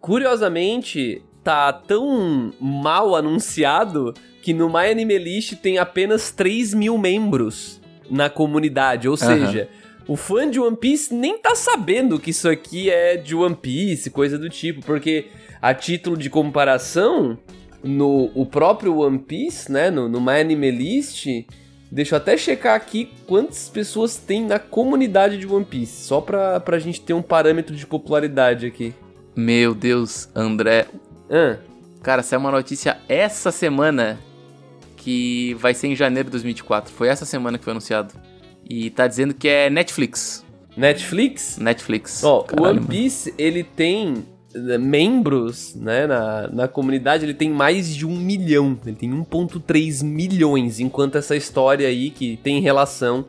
Curiosamente, 0.00 1.22
tá 1.44 1.72
tão 1.72 2.52
mal 2.60 3.14
anunciado 3.16 4.14
que 4.42 4.52
no 4.54 4.68
My 4.68 4.90
Anime 4.90 5.18
List 5.18 5.54
tem 5.56 5.78
apenas 5.78 6.30
3 6.30 6.74
mil 6.74 6.96
membros 6.96 7.80
na 8.10 8.30
comunidade. 8.30 9.08
Ou 9.08 9.16
seja, 9.16 9.68
o 10.06 10.16
fã 10.16 10.48
de 10.48 10.58
One 10.58 10.76
Piece 10.76 11.12
nem 11.12 11.38
tá 11.38 11.54
sabendo 11.54 12.18
que 12.18 12.30
isso 12.30 12.48
aqui 12.48 12.88
é 12.88 13.16
de 13.16 13.34
One 13.34 13.54
Piece, 13.56 14.10
coisa 14.10 14.38
do 14.38 14.48
tipo. 14.48 14.80
Porque 14.84 15.26
a 15.60 15.74
título 15.74 16.16
de 16.16 16.30
comparação, 16.30 17.38
no 17.82 18.30
o 18.34 18.44
próprio 18.46 18.98
One 18.98 19.18
Piece, 19.18 19.70
né, 19.70 19.90
no, 19.90 20.08
no 20.08 20.20
My 20.20 20.40
Anime 20.40 20.70
List... 20.70 21.26
Deixa 21.90 22.14
eu 22.14 22.18
até 22.18 22.36
checar 22.36 22.76
aqui 22.76 23.08
quantas 23.26 23.70
pessoas 23.70 24.18
tem 24.18 24.44
na 24.44 24.58
comunidade 24.58 25.38
de 25.38 25.46
One 25.46 25.64
Piece, 25.64 26.02
só 26.04 26.20
pra, 26.20 26.60
pra 26.60 26.78
gente 26.78 27.00
ter 27.00 27.14
um 27.14 27.22
parâmetro 27.22 27.74
de 27.74 27.86
popularidade 27.86 28.66
aqui. 28.66 28.92
Meu 29.34 29.74
Deus, 29.74 30.28
André. 30.34 30.86
Ah, 31.30 31.56
Cara, 32.02 32.22
saiu 32.22 32.40
uma 32.40 32.50
notícia 32.50 32.98
essa 33.08 33.50
semana 33.50 34.18
que 34.96 35.54
vai 35.54 35.74
ser 35.74 35.88
em 35.88 35.96
janeiro 35.96 36.28
de 36.28 36.32
2024. 36.32 36.92
Foi 36.92 37.08
essa 37.08 37.24
semana 37.24 37.58
que 37.58 37.64
foi 37.64 37.72
anunciado. 37.72 38.14
E 38.68 38.90
tá 38.90 39.06
dizendo 39.06 39.34
que 39.34 39.48
é 39.48 39.68
Netflix. 39.68 40.44
Netflix? 40.76 41.58
Netflix. 41.58 42.22
Ó, 42.22 42.46
o 42.52 42.62
One 42.62 42.80
mano. 42.80 42.86
Piece, 42.86 43.34
ele 43.36 43.64
tem 43.64 44.24
membros, 44.78 45.74
né, 45.74 46.06
na, 46.06 46.48
na 46.48 46.68
comunidade, 46.68 47.24
ele 47.24 47.34
tem 47.34 47.50
mais 47.50 47.94
de 47.94 48.06
um 48.06 48.16
milhão. 48.16 48.78
Ele 48.84 48.96
tem 48.96 49.10
1.3 49.10 50.04
milhões, 50.04 50.80
enquanto 50.80 51.16
essa 51.16 51.36
história 51.36 51.86
aí, 51.86 52.10
que 52.10 52.38
tem 52.42 52.60
relação, 52.60 53.26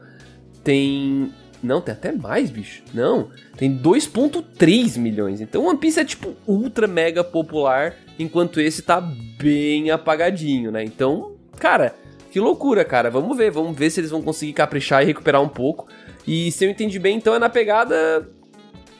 tem... 0.64 1.32
Não, 1.62 1.82
tem 1.82 1.94
até 1.94 2.12
mais, 2.12 2.50
bicho. 2.50 2.84
Não, 2.94 3.30
tem 3.58 3.78
2.3 3.78 4.98
milhões. 4.98 5.42
Então 5.42 5.66
One 5.66 5.78
Piece 5.78 6.00
é, 6.00 6.06
tipo, 6.06 6.34
ultra 6.48 6.88
mega 6.88 7.22
popular, 7.22 7.96
enquanto 8.18 8.62
esse 8.62 8.82
tá 8.82 9.02
bem 9.02 9.92
apagadinho, 9.92 10.72
né? 10.72 10.84
Então, 10.86 11.34
cara, 11.58 11.94
que 12.32 12.40
loucura, 12.40 12.86
cara. 12.86 13.10
Vamos 13.10 13.36
ver, 13.36 13.52
vamos 13.52 13.78
ver 13.78 13.90
se 13.90 14.00
eles 14.00 14.12
vão 14.12 14.22
conseguir 14.22 14.54
caprichar 14.54 15.04
e 15.04 15.08
recuperar 15.08 15.42
um 15.42 15.50
pouco. 15.50 15.88
E 16.26 16.52
se 16.52 16.64
eu 16.64 16.70
entendi 16.70 17.00
bem, 17.00 17.18
então 17.18 17.34
é 17.34 17.40
na 17.40 17.50
pegada 17.50 18.30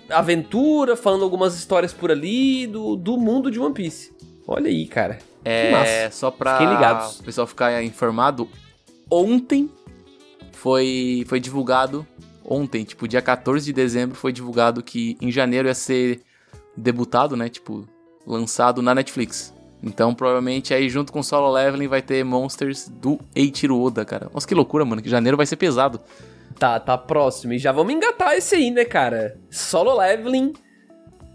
aventura, 0.10 0.96
falando 0.96 1.24
algumas 1.24 1.56
histórias 1.56 1.94
por 1.94 2.12
ali 2.12 2.68
do, 2.68 2.96
do 2.96 3.18
mundo 3.18 3.50
de 3.52 3.60
One 3.60 3.74
Piece. 3.74 4.12
Olha 4.48 4.68
aí, 4.68 4.88
cara. 4.88 5.20
É, 5.44 5.72
massa. 5.72 6.12
só 6.12 6.32
pra 6.32 6.58
Fiquem 6.58 6.74
ligados. 6.74 7.20
o 7.20 7.24
pessoal 7.24 7.48
ficar 7.48 7.84
informado, 7.84 8.48
ontem 9.10 9.70
foi, 10.52 11.24
foi 11.28 11.40
divulgado, 11.40 12.06
ontem, 12.44 12.84
tipo, 12.84 13.08
dia 13.08 13.22
14 13.22 13.66
de 13.66 13.74
dezembro, 13.74 14.16
foi 14.16 14.34
divulgado 14.34 14.84
que 14.84 15.18
em 15.22 15.32
janeiro 15.32 15.68
ia 15.68 15.74
ser 15.76 16.22
debutado, 16.76 17.38
né, 17.38 17.48
tipo, 17.48 17.88
lançado 18.26 18.82
na 18.82 18.94
Netflix. 18.94 19.54
Então, 19.82 20.14
provavelmente, 20.14 20.74
aí 20.74 20.90
junto 20.90 21.14
com 21.14 21.24
Solo 21.24 21.50
Leveling 21.52 21.88
vai 21.88 22.02
ter 22.02 22.24
Monsters 22.26 22.90
do 22.90 23.18
Eiichiro 23.34 23.80
Oda, 23.80 24.04
cara. 24.04 24.30
Nossa, 24.34 24.46
que 24.46 24.54
loucura, 24.54 24.84
mano, 24.84 25.02
que 25.02 25.10
janeiro 25.10 25.38
vai 25.38 25.46
ser 25.46 25.56
pesado. 25.56 26.02
Tá, 26.58 26.80
tá 26.80 26.98
próximo. 26.98 27.54
E 27.54 27.60
já 27.60 27.72
vamos 27.72 27.94
engatar 27.94 28.34
esse 28.34 28.56
aí, 28.56 28.72
né, 28.72 28.86
cara? 28.86 29.38
Solo 29.50 29.98
Leveling, 29.98 30.54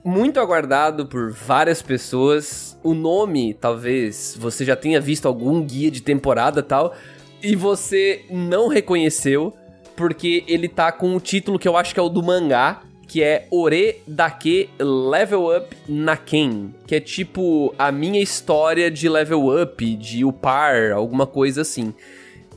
muito 0.05 0.39
aguardado 0.39 1.07
por 1.07 1.33
várias 1.33 1.81
pessoas. 1.81 2.79
O 2.83 2.93
nome, 2.93 3.55
talvez, 3.55 4.37
você 4.39 4.65
já 4.65 4.77
tenha 4.77 5.01
visto 5.01 5.27
algum 5.27 5.63
guia 5.63 5.91
de 5.91 6.03
temporada 6.03 6.63
tal, 6.63 6.95
e 7.43 7.57
você 7.57 8.25
não 8.31 8.69
reconheceu, 8.69 9.55
porque 9.97 10.45
ele 10.47 10.69
tá 10.69 10.93
com 10.93 11.17
o 11.17 11.21
título 11.21 11.59
que 11.59 11.69
eu 11.69 11.77
acho 11.77 11.95
que 11.95 12.01
é 12.01 12.03
o 12.03 12.09
do 12.09 12.23
mangá, 12.23 12.83
que 13.07 13.23
é 13.23 13.47
Ore 13.51 14.03
Dake 14.07 14.71
Level 14.79 15.57
Up 15.57 15.77
Naken, 15.89 16.75
que 16.87 16.95
é 16.95 17.01
tipo 17.01 17.75
a 17.79 17.93
minha 17.93 18.21
história 18.21 18.91
de 18.91 19.09
level 19.09 19.63
up, 19.63 19.97
de 19.97 20.25
upar, 20.25 20.93
alguma 20.93 21.27
coisa 21.27 21.63
assim. 21.63 21.95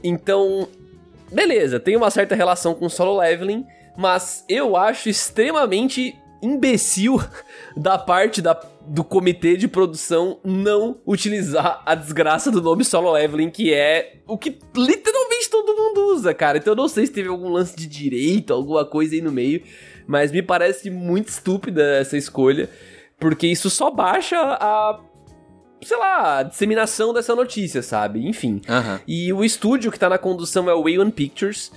Então, 0.04 0.68
beleza, 1.31 1.79
tem 1.79 1.96
uma 1.96 2.10
certa 2.10 2.36
relação 2.36 2.74
com 2.74 2.89
solo 2.89 3.19
leveling, 3.19 3.65
mas 3.98 4.46
eu 4.48 4.75
acho 4.75 5.10
extremamente 5.10 6.17
imbecil 6.41 7.19
da 7.75 7.98
parte 7.98 8.41
da, 8.41 8.60
do 8.86 9.03
comitê 9.03 9.57
de 9.57 9.67
produção 9.67 10.39
não 10.43 11.00
utilizar 11.05 11.81
a 11.86 11.96
desgraça 11.96 12.51
do 12.51 12.62
nome 12.62 12.84
solo 12.84 13.12
leveling, 13.12 13.50
que 13.50 13.74
é 13.74 14.17
o 14.27 14.38
que 14.38 14.57
literalmente 14.75 15.50
todo 15.50 15.75
mundo 15.75 16.13
usa, 16.13 16.34
cara. 16.34 16.57
Então 16.57 16.74
eu 16.74 16.77
não 16.77 16.88
sei 16.88 17.05
se 17.05 17.12
teve 17.12 17.29
algum 17.29 17.50
lance 17.50 17.75
de 17.75 17.88
direito, 17.88 18.53
alguma 18.53 18.86
coisa 18.86 19.15
aí 19.15 19.22
no 19.22 19.31
meio, 19.31 19.63
mas 20.05 20.31
me 20.31 20.41
parece 20.41 20.89
muito 20.89 21.29
estúpida 21.29 21.98
essa 21.98 22.17
escolha, 22.17 22.69
porque 23.19 23.48
isso 23.48 23.69
só 23.69 23.89
baixa 23.89 24.38
a 24.38 25.00
sei 25.81 25.98
lá, 25.98 26.39
a 26.39 26.43
disseminação 26.43 27.13
dessa 27.13 27.36
notícia, 27.36 27.81
sabe? 27.81 28.25
Enfim. 28.27 28.62
E 29.07 29.31
o 29.31 29.43
estúdio 29.43 29.91
que 29.91 30.00
tá 30.00 30.10
na 30.10 30.17
condução 30.17 30.69
é 30.69 30.74
o 30.74 30.84
Way 30.84 31.00
One 31.00 31.12
Pictures. 31.12 31.72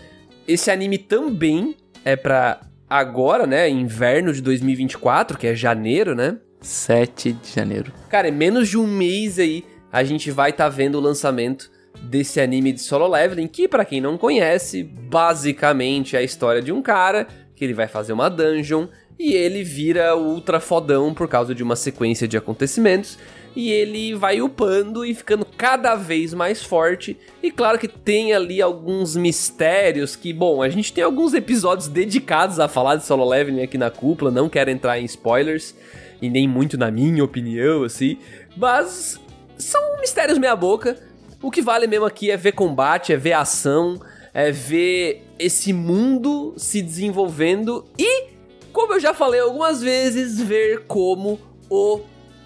Esse 0.47 0.71
anime 0.71 0.99
também 0.99 1.77
é 2.05 2.17
pra 2.17 2.61
agora, 2.89 3.47
né, 3.47 3.69
inverno 3.69 4.33
de 4.33 4.43
2024, 4.43 5.39
que 5.39 5.47
é 5.47 5.55
janeiro, 5.55 6.15
né? 6.15 6.39
7 6.61 7.33
de 7.33 7.53
janeiro. 7.53 7.93
Cara, 8.09 8.29
em 8.29 8.33
menos 8.33 8.69
de 8.69 8.77
um 8.77 8.87
mês 8.87 9.39
aí, 9.39 9.65
a 9.93 10.03
gente 10.03 10.31
vai 10.31 10.51
estar 10.51 10.65
tá 10.65 10.71
vendo 10.71 10.97
o 10.97 11.01
lançamento 11.01 11.71
desse 12.03 12.41
anime 12.41 12.73
de 12.73 12.81
solo 12.81 13.07
leveling, 13.07 13.47
que 13.47 13.69
para 13.69 13.85
quem 13.85 14.01
não 14.01 14.17
conhece, 14.19 14.83
basicamente 14.83 16.17
é 16.17 16.21
a 16.21 16.23
história 16.23 16.63
de 16.63 16.73
um 16.73 16.83
cara 16.83 17.27
que 17.55 17.65
ele 17.65 17.75
vai 17.75 17.87
fazer 17.87 18.13
uma 18.13 18.29
dungeon 18.29 18.87
e 19.19 19.35
ele 19.35 19.63
vira 19.63 20.17
ultra 20.17 20.61
fodão 20.61 21.13
por 21.13 21.29
causa 21.29 21.55
de 21.55 21.63
uma 21.63 21.77
sequência 21.77 22.27
de 22.27 22.37
acontecimentos 22.37 23.19
e 23.55 23.71
ele 23.71 24.15
vai 24.15 24.41
upando 24.41 25.05
e 25.05 25.15
ficando 25.15 25.45
cada 25.45 25.95
vez 25.95 26.33
mais 26.33 26.63
forte. 26.63 27.17
E 27.43 27.51
claro 27.51 27.79
que 27.79 27.89
tem 27.89 28.33
ali 28.33 28.63
alguns 28.63 29.17
mistérios 29.17 30.15
que, 30.15 30.33
bom, 30.33 30.63
a 30.63 30.69
gente 30.69 30.93
tem 30.93 31.03
alguns 31.03 31.35
episódios 31.35 31.89
dedicados 31.89 32.61
a 32.61 32.69
falar 32.69 32.97
de 32.97 33.05
solo 33.05 33.29
leveling 33.29 33.63
aqui 33.63 33.77
na 33.77 33.91
cúpula, 33.91 34.31
não 34.31 34.49
quero 34.49 34.71
entrar 34.71 34.99
em 34.99 35.05
spoilers 35.05 35.75
e 36.23 36.29
nem 36.29 36.47
muito 36.47 36.77
na 36.77 36.91
minha 36.91 37.25
opinião, 37.25 37.83
assim, 37.83 38.19
mas 38.57 39.19
são 39.59 39.81
mistérios 40.01 40.39
meia 40.39 40.57
boca. 40.57 40.97
O 41.43 41.51
que 41.51 41.63
vale 41.63 41.87
mesmo 41.87 42.05
aqui 42.05 42.31
é 42.31 42.37
ver 42.37 42.53
combate, 42.53 43.13
é 43.13 43.17
ver 43.17 43.33
ação, 43.33 43.99
é 44.35 44.53
ver 44.53 45.25
esse 45.39 45.73
mundo 45.73 46.53
se 46.57 46.83
desenvolvendo 46.83 47.85
e, 47.99 48.29
como 48.73 48.93
eu 48.93 49.01
já 49.01 49.15
falei 49.15 49.41
algumas 49.41 49.83
vezes, 49.83 50.41
ver 50.41 50.85
como 50.87 51.41
o 51.71 52.01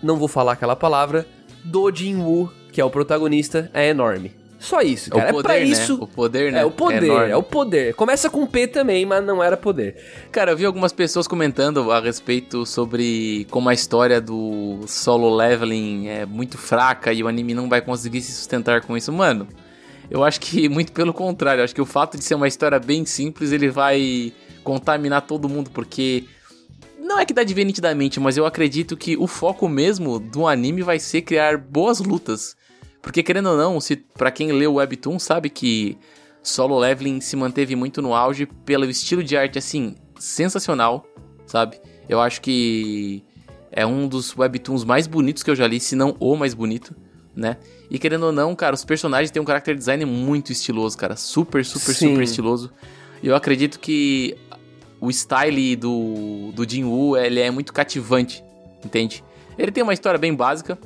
não 0.04 0.16
vou 0.16 0.28
falar 0.28 0.52
aquela 0.52 0.76
palavra, 0.76 1.26
do 1.64 1.90
Jin-Woo, 1.90 2.52
que 2.72 2.80
é 2.80 2.84
o 2.84 2.90
protagonista, 2.90 3.70
é 3.72 3.88
enorme. 3.88 4.32
Só 4.64 4.80
isso, 4.80 5.10
cara. 5.10 5.28
É, 5.28 5.30
o 5.30 5.34
poder, 5.34 5.40
é 5.40 5.42
pra 5.42 5.54
né? 5.54 5.64
isso. 5.64 5.94
O 5.96 6.06
poder, 6.06 6.52
né? 6.52 6.60
É 6.60 6.64
o 6.64 6.70
poder, 6.70 7.10
é, 7.10 7.30
é, 7.30 7.36
o 7.36 7.42
poder. 7.42 7.94
Começa 7.94 8.30
com 8.30 8.46
P 8.46 8.66
também, 8.66 9.04
mas 9.04 9.22
não 9.22 9.42
era 9.42 9.58
poder. 9.58 9.96
Cara, 10.32 10.52
eu 10.52 10.56
vi 10.56 10.64
algumas 10.64 10.90
pessoas 10.90 11.28
comentando 11.28 11.92
a 11.92 12.00
respeito 12.00 12.64
sobre 12.64 13.46
como 13.50 13.68
a 13.68 13.74
história 13.74 14.22
do 14.22 14.80
solo 14.86 15.34
leveling 15.34 16.08
é 16.08 16.24
muito 16.24 16.56
fraca 16.56 17.12
e 17.12 17.22
o 17.22 17.28
anime 17.28 17.52
não 17.52 17.68
vai 17.68 17.82
conseguir 17.82 18.22
se 18.22 18.32
sustentar 18.32 18.80
com 18.80 18.96
isso. 18.96 19.12
Mano, 19.12 19.46
eu 20.10 20.24
acho 20.24 20.40
que 20.40 20.66
muito 20.70 20.92
pelo 20.92 21.12
contrário. 21.12 21.60
Eu 21.60 21.64
acho 21.64 21.74
que 21.74 21.82
o 21.82 21.86
fato 21.86 22.16
de 22.16 22.24
ser 22.24 22.34
uma 22.34 22.48
história 22.48 22.78
bem 22.78 23.04
simples, 23.04 23.52
ele 23.52 23.68
vai 23.68 24.32
contaminar 24.62 25.22
todo 25.22 25.46
mundo, 25.46 25.70
porque 25.70 26.24
não 27.04 27.18
é 27.18 27.26
que 27.26 27.34
dá 27.34 27.44
de 27.44 27.52
ver 27.52 27.64
nitidamente, 27.64 28.18
mas 28.18 28.36
eu 28.36 28.46
acredito 28.46 28.96
que 28.96 29.16
o 29.16 29.26
foco 29.26 29.68
mesmo 29.68 30.18
do 30.18 30.46
anime 30.46 30.82
vai 30.82 30.98
ser 30.98 31.22
criar 31.22 31.58
boas 31.58 32.00
lutas. 32.00 32.56
Porque 33.02 33.22
querendo 33.22 33.50
ou 33.50 33.56
não, 33.56 33.80
se 33.80 33.96
para 33.96 34.30
quem 34.30 34.50
leu 34.50 34.72
o 34.72 34.74
webtoon 34.76 35.18
sabe 35.18 35.50
que 35.50 35.98
Solo 36.42 36.78
Leveling 36.78 37.20
se 37.20 37.36
manteve 37.36 37.76
muito 37.76 38.00
no 38.00 38.14
auge 38.14 38.46
pelo 38.64 38.86
estilo 38.86 39.22
de 39.22 39.36
arte 39.36 39.58
assim 39.58 39.94
sensacional, 40.18 41.06
sabe? 41.46 41.78
Eu 42.08 42.20
acho 42.20 42.40
que 42.40 43.22
é 43.70 43.84
um 43.84 44.08
dos 44.08 44.34
webtoons 44.34 44.84
mais 44.84 45.06
bonitos 45.06 45.42
que 45.42 45.50
eu 45.50 45.56
já 45.56 45.66
li, 45.66 45.80
se 45.80 45.94
não 45.94 46.16
o 46.18 46.34
mais 46.36 46.54
bonito, 46.54 46.96
né? 47.36 47.58
E 47.90 47.98
querendo 47.98 48.24
ou 48.24 48.32
não, 48.32 48.54
cara, 48.54 48.74
os 48.74 48.84
personagens 48.84 49.30
têm 49.30 49.42
um 49.42 49.46
character 49.46 49.76
design 49.76 50.06
muito 50.06 50.52
estiloso, 50.52 50.96
cara, 50.96 51.16
super, 51.16 51.64
super, 51.64 51.94
Sim. 51.94 52.08
super 52.10 52.22
estiloso. 52.22 52.72
E 53.22 53.26
eu 53.26 53.34
acredito 53.34 53.78
que 53.80 54.36
o 55.00 55.10
style 55.10 55.76
do, 55.76 56.52
do 56.52 56.68
Jin 56.68 56.84
Woo, 56.84 57.16
ele 57.16 57.40
é 57.40 57.50
muito 57.50 57.72
cativante, 57.72 58.44
entende? 58.84 59.24
Ele 59.58 59.70
tem 59.70 59.82
uma 59.82 59.92
história 59.92 60.18
bem 60.18 60.34
básica, 60.34 60.78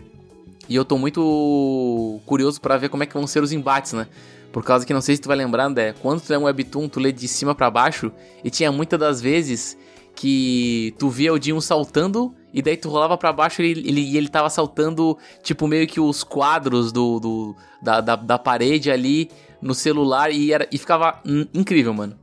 e 0.68 0.74
eu 0.74 0.84
tô 0.84 0.98
muito 0.98 2.20
curioso 2.26 2.60
para 2.60 2.76
ver 2.76 2.88
como 2.88 3.02
é 3.02 3.06
que 3.06 3.14
vão 3.14 3.26
ser 3.26 3.42
os 3.42 3.52
embates, 3.52 3.92
né? 3.92 4.06
Por 4.52 4.64
causa 4.64 4.84
que 4.84 4.92
não 4.92 5.00
sei 5.00 5.16
se 5.16 5.22
tu 5.22 5.28
vai 5.28 5.36
lembrar, 5.36 5.64
André, 5.64 5.94
quando 6.00 6.20
tu 6.20 6.32
é 6.32 6.38
um 6.38 6.44
webtoon, 6.44 6.88
tu 6.88 7.00
lê 7.00 7.12
de 7.12 7.28
cima 7.28 7.54
para 7.54 7.70
baixo, 7.70 8.12
e 8.42 8.50
tinha 8.50 8.70
muitas 8.72 8.98
das 8.98 9.20
vezes 9.20 9.76
que 10.14 10.94
tu 10.98 11.08
via 11.08 11.32
o 11.32 11.40
Jin 11.40 11.60
saltando 11.60 12.34
e 12.52 12.60
daí 12.60 12.76
tu 12.76 12.88
rolava 12.88 13.16
para 13.16 13.32
baixo 13.32 13.62
e 13.62 13.70
ele, 13.70 13.88
ele, 13.88 14.16
ele 14.16 14.28
tava 14.28 14.50
saltando, 14.50 15.16
tipo, 15.42 15.68
meio 15.68 15.86
que 15.86 16.00
os 16.00 16.24
quadros 16.24 16.90
do, 16.90 17.20
do 17.20 17.56
da, 17.80 18.00
da, 18.00 18.16
da, 18.16 18.38
parede 18.38 18.90
ali 18.90 19.30
no 19.62 19.74
celular 19.74 20.32
e, 20.32 20.52
era, 20.52 20.66
e 20.72 20.78
ficava 20.78 21.20
incrível, 21.54 21.94
mano. 21.94 22.18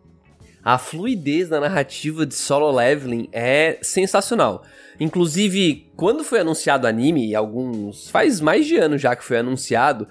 A 0.66 0.80
fluidez 0.80 1.48
da 1.48 1.60
narrativa 1.60 2.26
de 2.26 2.34
solo 2.34 2.72
leveling 2.72 3.30
é 3.32 3.78
sensacional. 3.84 4.64
Inclusive, 5.00 5.92
quando 5.96 6.24
foi 6.24 6.40
anunciado 6.40 6.88
o 6.88 6.90
anime, 6.90 7.36
alguns. 7.36 8.10
faz 8.10 8.42
mais 8.42 8.66
de 8.66 8.76
ano 8.76 8.98
já 8.98 9.16
que 9.16 9.24
foi 9.24 9.38
anunciado, 9.38 10.08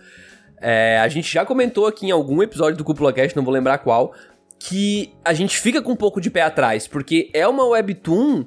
é, 0.61 1.01
a 1.01 1.09
gente 1.09 1.33
já 1.33 1.45
comentou 1.45 1.88
aqui 1.88 2.07
em 2.07 2.12
algum 2.12 2.40
episódio 2.40 2.79
do 2.79 2.85
Cúpula 2.85 3.12
Cast, 3.12 3.37
não 3.37 3.43
vou 3.43 3.53
lembrar 3.53 3.79
qual, 3.79 4.14
que 4.57 5.12
a 5.25 5.35
gente 5.35 5.59
fica 5.59 5.83
com 5.83 5.90
um 5.90 5.97
pouco 5.97 6.21
de 6.21 6.31
pé 6.31 6.43
atrás, 6.43 6.87
porque 6.87 7.31
é 7.35 7.49
uma 7.49 7.67
webtoon 7.67 8.47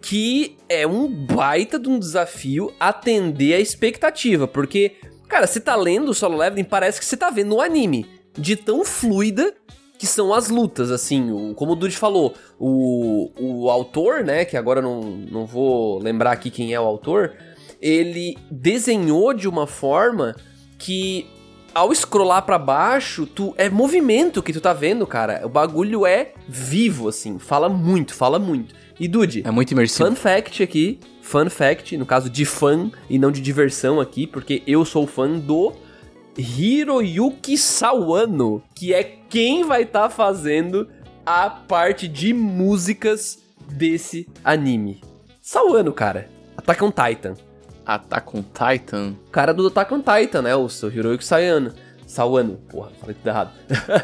que 0.00 0.56
é 0.68 0.86
um 0.86 1.08
baita 1.08 1.80
de 1.80 1.88
um 1.88 1.98
desafio 1.98 2.72
atender 2.78 3.54
a 3.54 3.60
expectativa, 3.60 4.46
porque, 4.46 4.98
cara, 5.28 5.48
você 5.48 5.58
tá 5.58 5.74
lendo 5.74 6.10
o 6.10 6.14
solo 6.14 6.38
leveling, 6.38 6.62
parece 6.62 7.00
que 7.00 7.04
você 7.04 7.16
tá 7.16 7.28
vendo 7.28 7.56
um 7.56 7.60
anime 7.60 8.06
de 8.38 8.54
tão 8.56 8.84
fluida 8.84 9.52
que 10.00 10.06
são 10.06 10.32
as 10.32 10.48
lutas, 10.48 10.90
assim, 10.90 11.30
o, 11.30 11.54
como 11.54 11.72
o 11.72 11.76
Dude 11.76 11.94
falou, 11.94 12.34
o, 12.58 13.30
o 13.38 13.68
autor, 13.68 14.24
né, 14.24 14.46
que 14.46 14.56
agora 14.56 14.80
não, 14.80 15.02
não 15.02 15.44
vou 15.44 16.02
lembrar 16.02 16.32
aqui 16.32 16.50
quem 16.50 16.72
é 16.72 16.80
o 16.80 16.84
autor, 16.84 17.34
ele 17.82 18.34
desenhou 18.50 19.34
de 19.34 19.46
uma 19.46 19.66
forma 19.66 20.34
que 20.78 21.26
ao 21.74 21.94
scrollar 21.94 22.46
para 22.46 22.58
baixo, 22.58 23.26
tu 23.26 23.52
é 23.58 23.68
movimento 23.68 24.42
que 24.42 24.54
tu 24.54 24.60
tá 24.62 24.72
vendo, 24.72 25.06
cara. 25.06 25.42
O 25.44 25.50
bagulho 25.50 26.06
é 26.06 26.32
vivo 26.48 27.06
assim, 27.06 27.38
fala 27.38 27.68
muito, 27.68 28.14
fala 28.14 28.38
muito. 28.38 28.74
E 28.98 29.06
Dude, 29.06 29.42
é 29.46 29.50
muito 29.50 29.70
imersivo. 29.72 30.08
Fun 30.08 30.16
fact 30.16 30.62
aqui, 30.62 30.98
fun 31.20 31.50
fact, 31.50 31.98
no 31.98 32.06
caso 32.06 32.30
de 32.30 32.46
fã 32.46 32.90
e 33.08 33.18
não 33.18 33.30
de 33.30 33.42
diversão 33.42 34.00
aqui, 34.00 34.26
porque 34.26 34.62
eu 34.66 34.82
sou 34.82 35.06
fã 35.06 35.28
do 35.38 35.74
Hiroyuki 36.38 37.58
Sawano, 37.58 38.62
que 38.74 38.94
é 38.94 39.19
quem 39.30 39.64
vai 39.64 39.82
estar 39.82 40.08
tá 40.08 40.10
fazendo 40.10 40.88
a 41.24 41.48
parte 41.48 42.08
de 42.08 42.34
músicas 42.34 43.38
desse 43.70 44.28
anime. 44.44 45.00
Sawano, 45.40 45.92
cara. 45.92 46.28
Attack 46.56 46.84
on 46.84 46.90
Titan. 46.90 47.34
Attack 47.86 48.36
on 48.36 48.42
Titan? 48.42 49.14
Cara 49.30 49.54
do 49.54 49.68
Attack 49.68 49.94
on 49.94 50.02
Titan, 50.02 50.42
né? 50.42 50.54
O 50.56 50.68
seu 50.68 50.90
Hiroyuki 50.90 51.24
Sawano. 51.24 51.72
Sawano, 52.06 52.56
porra, 52.68 52.90
falei 53.00 53.14
tudo 53.14 53.28
errado. 53.28 53.52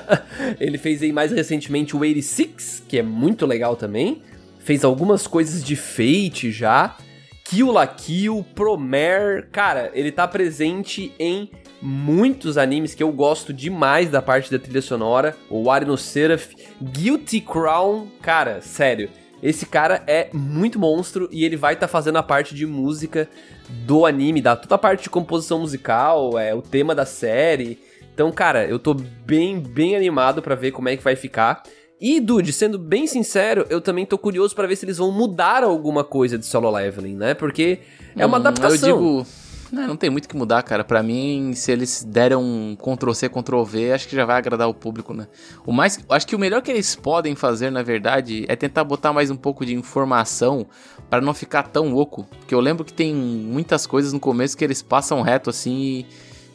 Ele 0.60 0.78
fez 0.78 1.02
aí 1.02 1.12
mais 1.12 1.32
recentemente 1.32 1.96
o 1.96 1.98
86, 1.98 2.84
que 2.88 2.98
é 2.98 3.02
muito 3.02 3.44
legal 3.44 3.74
também. 3.74 4.22
Fez 4.60 4.84
algumas 4.84 5.26
coisas 5.26 5.62
de 5.62 5.74
Fate 5.74 6.52
já. 6.52 6.96
Kill 7.44 7.72
la 7.72 7.86
Kill, 7.86 8.44
Promare. 8.54 9.46
Cara, 9.50 9.90
ele 9.94 10.10
tá 10.10 10.26
presente 10.26 11.12
em 11.18 11.50
muitos 11.80 12.58
animes 12.58 12.94
que 12.94 13.02
eu 13.02 13.12
gosto 13.12 13.52
demais 13.52 14.10
da 14.10 14.22
parte 14.22 14.50
da 14.50 14.58
trilha 14.58 14.82
sonora. 14.82 15.36
O 15.50 15.64
Wari 15.64 15.84
no 15.84 15.96
Seraph, 15.96 16.48
Guilty 16.80 17.40
Crown, 17.40 18.08
cara, 18.22 18.60
sério. 18.60 19.10
Esse 19.42 19.66
cara 19.66 20.02
é 20.06 20.28
muito 20.32 20.78
monstro 20.78 21.28
e 21.30 21.44
ele 21.44 21.56
vai 21.56 21.74
estar 21.74 21.86
tá 21.86 21.92
fazendo 21.92 22.16
a 22.16 22.22
parte 22.22 22.54
de 22.54 22.66
música 22.66 23.28
do 23.68 24.06
anime, 24.06 24.40
da 24.40 24.56
toda 24.56 24.74
a 24.74 24.78
parte 24.78 25.04
de 25.04 25.10
composição 25.10 25.60
musical, 25.60 26.38
é 26.38 26.54
o 26.54 26.62
tema 26.62 26.94
da 26.94 27.04
série. 27.04 27.78
Então, 28.14 28.32
cara, 28.32 28.64
eu 28.64 28.78
tô 28.78 28.94
bem, 28.94 29.60
bem 29.60 29.94
animado 29.94 30.40
para 30.40 30.54
ver 30.54 30.70
como 30.70 30.88
é 30.88 30.96
que 30.96 31.04
vai 31.04 31.14
ficar. 31.14 31.62
E, 32.00 32.20
Dude, 32.20 32.52
sendo 32.52 32.78
bem 32.78 33.06
sincero, 33.06 33.66
eu 33.70 33.80
também 33.80 34.04
tô 34.04 34.18
curioso 34.18 34.54
para 34.54 34.66
ver 34.66 34.76
se 34.76 34.84
eles 34.84 34.98
vão 34.98 35.10
mudar 35.10 35.62
alguma 35.62 36.04
coisa 36.04 36.38
de 36.38 36.44
solo 36.44 36.70
leveling, 36.70 37.16
né? 37.16 37.34
Porque 37.34 37.80
é 38.16 38.24
uma 38.24 38.36
hum, 38.36 38.40
adaptação. 38.40 38.88
Eu 38.88 38.96
digo, 38.96 39.26
não, 39.72 39.88
não 39.88 39.96
tem 39.96 40.10
muito 40.10 40.28
que 40.28 40.36
mudar, 40.36 40.62
cara. 40.62 40.84
Para 40.84 41.02
mim, 41.02 41.52
se 41.54 41.72
eles 41.72 42.04
deram 42.04 42.42
um 42.42 42.76
Ctrl 42.76 43.12
C, 43.12 43.28
Ctrl 43.28 43.62
V, 43.62 43.92
acho 43.92 44.08
que 44.08 44.16
já 44.16 44.24
vai 44.24 44.36
agradar 44.36 44.68
o 44.68 44.74
público, 44.74 45.12
né? 45.12 45.26
O 45.64 45.72
mais, 45.72 45.98
acho 46.08 46.26
que 46.26 46.36
o 46.36 46.38
melhor 46.38 46.62
que 46.62 46.70
eles 46.70 46.94
podem 46.94 47.34
fazer, 47.34 47.70
na 47.70 47.82
verdade, 47.82 48.44
é 48.48 48.56
tentar 48.56 48.84
botar 48.84 49.12
mais 49.12 49.30
um 49.30 49.36
pouco 49.36 49.64
de 49.64 49.74
informação 49.74 50.66
para 51.10 51.20
não 51.20 51.34
ficar 51.34 51.64
tão 51.64 51.94
oco, 51.94 52.24
porque 52.38 52.54
eu 52.54 52.60
lembro 52.60 52.84
que 52.84 52.92
tem 52.92 53.14
muitas 53.14 53.86
coisas 53.86 54.12
no 54.12 54.20
começo 54.20 54.56
que 54.56 54.64
eles 54.64 54.82
passam 54.82 55.22
reto 55.22 55.50
assim 55.50 55.76
e 55.76 56.06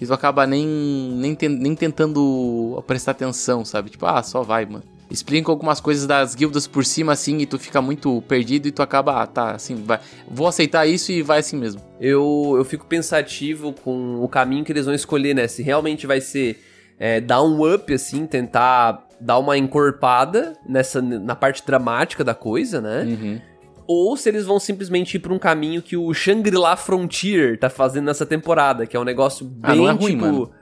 isso 0.02 0.13
acaba 0.13 0.47
nem 0.47 0.65
nem, 0.65 1.38
nem 1.50 1.76
tentando 1.76 2.84
prestar 2.88 3.12
atenção, 3.12 3.63
sabe? 3.63 3.89
Tipo, 3.89 4.06
ah, 4.08 4.21
só 4.24 4.41
vai, 4.41 4.65
mano 4.65 4.84
explicam 5.12 5.52
algumas 5.52 5.80
coisas 5.82 6.08
das 6.08 6.34
guildas 6.34 6.65
por 6.65 6.86
cima, 6.86 7.12
assim, 7.12 7.39
e 7.39 7.45
tu 7.45 7.60
fica 7.60 7.82
muito 7.82 8.21
perdido 8.24 8.67
e 8.67 8.71
tu 8.71 8.82
acaba, 8.82 9.21
ah, 9.21 9.28
tá, 9.28 9.52
assim, 9.52 9.76
vai, 9.76 10.00
vou 10.28 10.47
aceitar 10.47 10.88
isso 10.88 11.12
e 11.12 11.21
vai 11.21 11.39
assim 11.39 11.58
mesmo. 11.58 11.82
Eu, 12.00 12.56
eu 12.58 12.63
fico 12.63 12.86
pensativo 12.86 13.74
com 13.74 14.24
o 14.24 14.28
caminho 14.28 14.63
que 14.63 14.71
eles 14.71 14.86
vão 14.86 14.95
escolher, 14.95 15.36
né? 15.36 15.47
Se 15.47 15.62
realmente 15.62 16.08
vai 16.08 16.21
ser 16.21 16.63
é, 16.97 17.19
dar 17.19 17.43
um 17.43 17.74
up, 17.74 17.93
assim, 17.93 18.26
tentar 18.26 19.08
dar 19.19 19.38
uma 19.38 19.58
encorpada 19.58 20.54
nessa, 20.67 21.02
na 21.02 21.36
parte 21.36 21.63
dramática 21.65 22.24
da 22.24 22.34
coisa, 22.34 22.80
né? 22.80 23.04
Uhum. 23.04 23.41
Ou 23.88 24.15
se 24.15 24.30
eles 24.30 24.45
vão 24.45 24.60
simplesmente 24.60 25.15
ir 25.15 25.19
pra 25.19 25.34
um 25.34 25.39
caminho 25.39 25.82
que 25.82 25.97
o 25.97 26.13
Shangri-La 26.13 26.78
Frontier 26.78 27.60
tá 27.60 27.69
fazendo 27.69 28.06
nessa 28.06 28.26
temporada, 28.26 28.86
que 28.86 28.95
é 28.95 29.00
um 29.00 29.04
negócio 29.04 29.45
bem, 29.45 29.88
ah, 29.88 29.91
é 29.91 29.93
ruim, 29.93 30.13
tipo... 30.13 30.21
Mano 30.21 30.61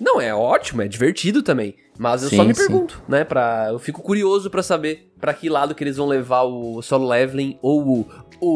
Não, 0.00 0.20
é 0.20 0.34
ótimo, 0.34 0.82
é 0.82 0.88
divertido 0.88 1.42
também. 1.42 1.74
Mas 1.98 2.22
eu 2.22 2.28
Sim, 2.28 2.36
só 2.36 2.44
me 2.44 2.54
sim. 2.54 2.66
pergunto, 2.66 3.02
né? 3.08 3.24
Pra, 3.24 3.68
eu 3.70 3.78
fico 3.78 4.02
curioso 4.02 4.50
pra 4.50 4.62
saber 4.62 5.10
pra 5.18 5.32
que 5.32 5.48
lado 5.48 5.74
que 5.74 5.82
eles 5.82 5.96
vão 5.96 6.06
levar 6.06 6.42
o 6.42 6.82
solo 6.82 7.08
leveling 7.08 7.58
ou 7.62 8.00
o 8.00 8.06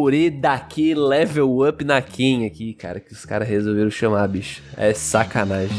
Oredake 0.05 0.95
level 0.95 1.67
up 1.67 1.83
na 1.83 2.03
Ken 2.03 2.45
aqui, 2.47 2.75
cara. 2.75 3.01
Que 3.01 3.13
os 3.13 3.25
caras 3.25 3.49
resolveram 3.49 3.91
chamar, 3.91 4.29
bicho. 4.29 4.63
É 4.77 4.93
sacanagem. 4.93 5.75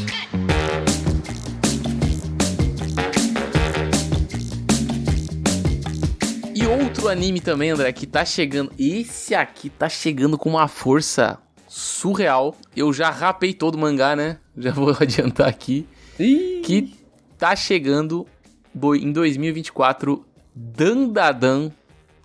E 6.54 6.66
outro 6.66 7.08
anime 7.08 7.40
também, 7.40 7.70
André, 7.70 7.92
que 7.92 8.06
tá 8.06 8.24
chegando. 8.24 8.72
Esse 8.78 9.34
aqui 9.34 9.70
tá 9.70 9.88
chegando 9.88 10.36
com 10.36 10.50
uma 10.50 10.68
força 10.68 11.38
surreal. 11.68 12.54
Eu 12.76 12.92
já 12.92 13.10
rapei 13.10 13.54
todo 13.54 13.76
o 13.76 13.78
mangá, 13.78 14.14
né? 14.14 14.38
Já 14.56 14.70
vou 14.72 14.90
adiantar 15.00 15.48
aqui. 15.48 15.86
Ih, 16.18 16.60
Que 16.64 16.94
tá 17.38 17.54
chegando 17.56 18.26
do- 18.74 18.94
em 18.94 19.10
2024 19.12 20.24
Dandadan. 20.54 21.70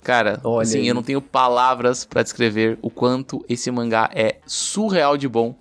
Cara, 0.04 0.40
Olha 0.44 0.64
assim, 0.64 0.80
aí. 0.80 0.88
eu 0.88 0.96
não 0.96 1.04
tenho 1.04 1.22
palavras 1.22 2.06
pra 2.06 2.24
descrever 2.24 2.78
o 2.82 2.90
quanto 2.90 3.44
esse 3.50 3.70
mangá 3.72 4.10
é 4.14 4.38
surreal 4.46 5.18
de 5.18 5.28
bom. 5.28 5.56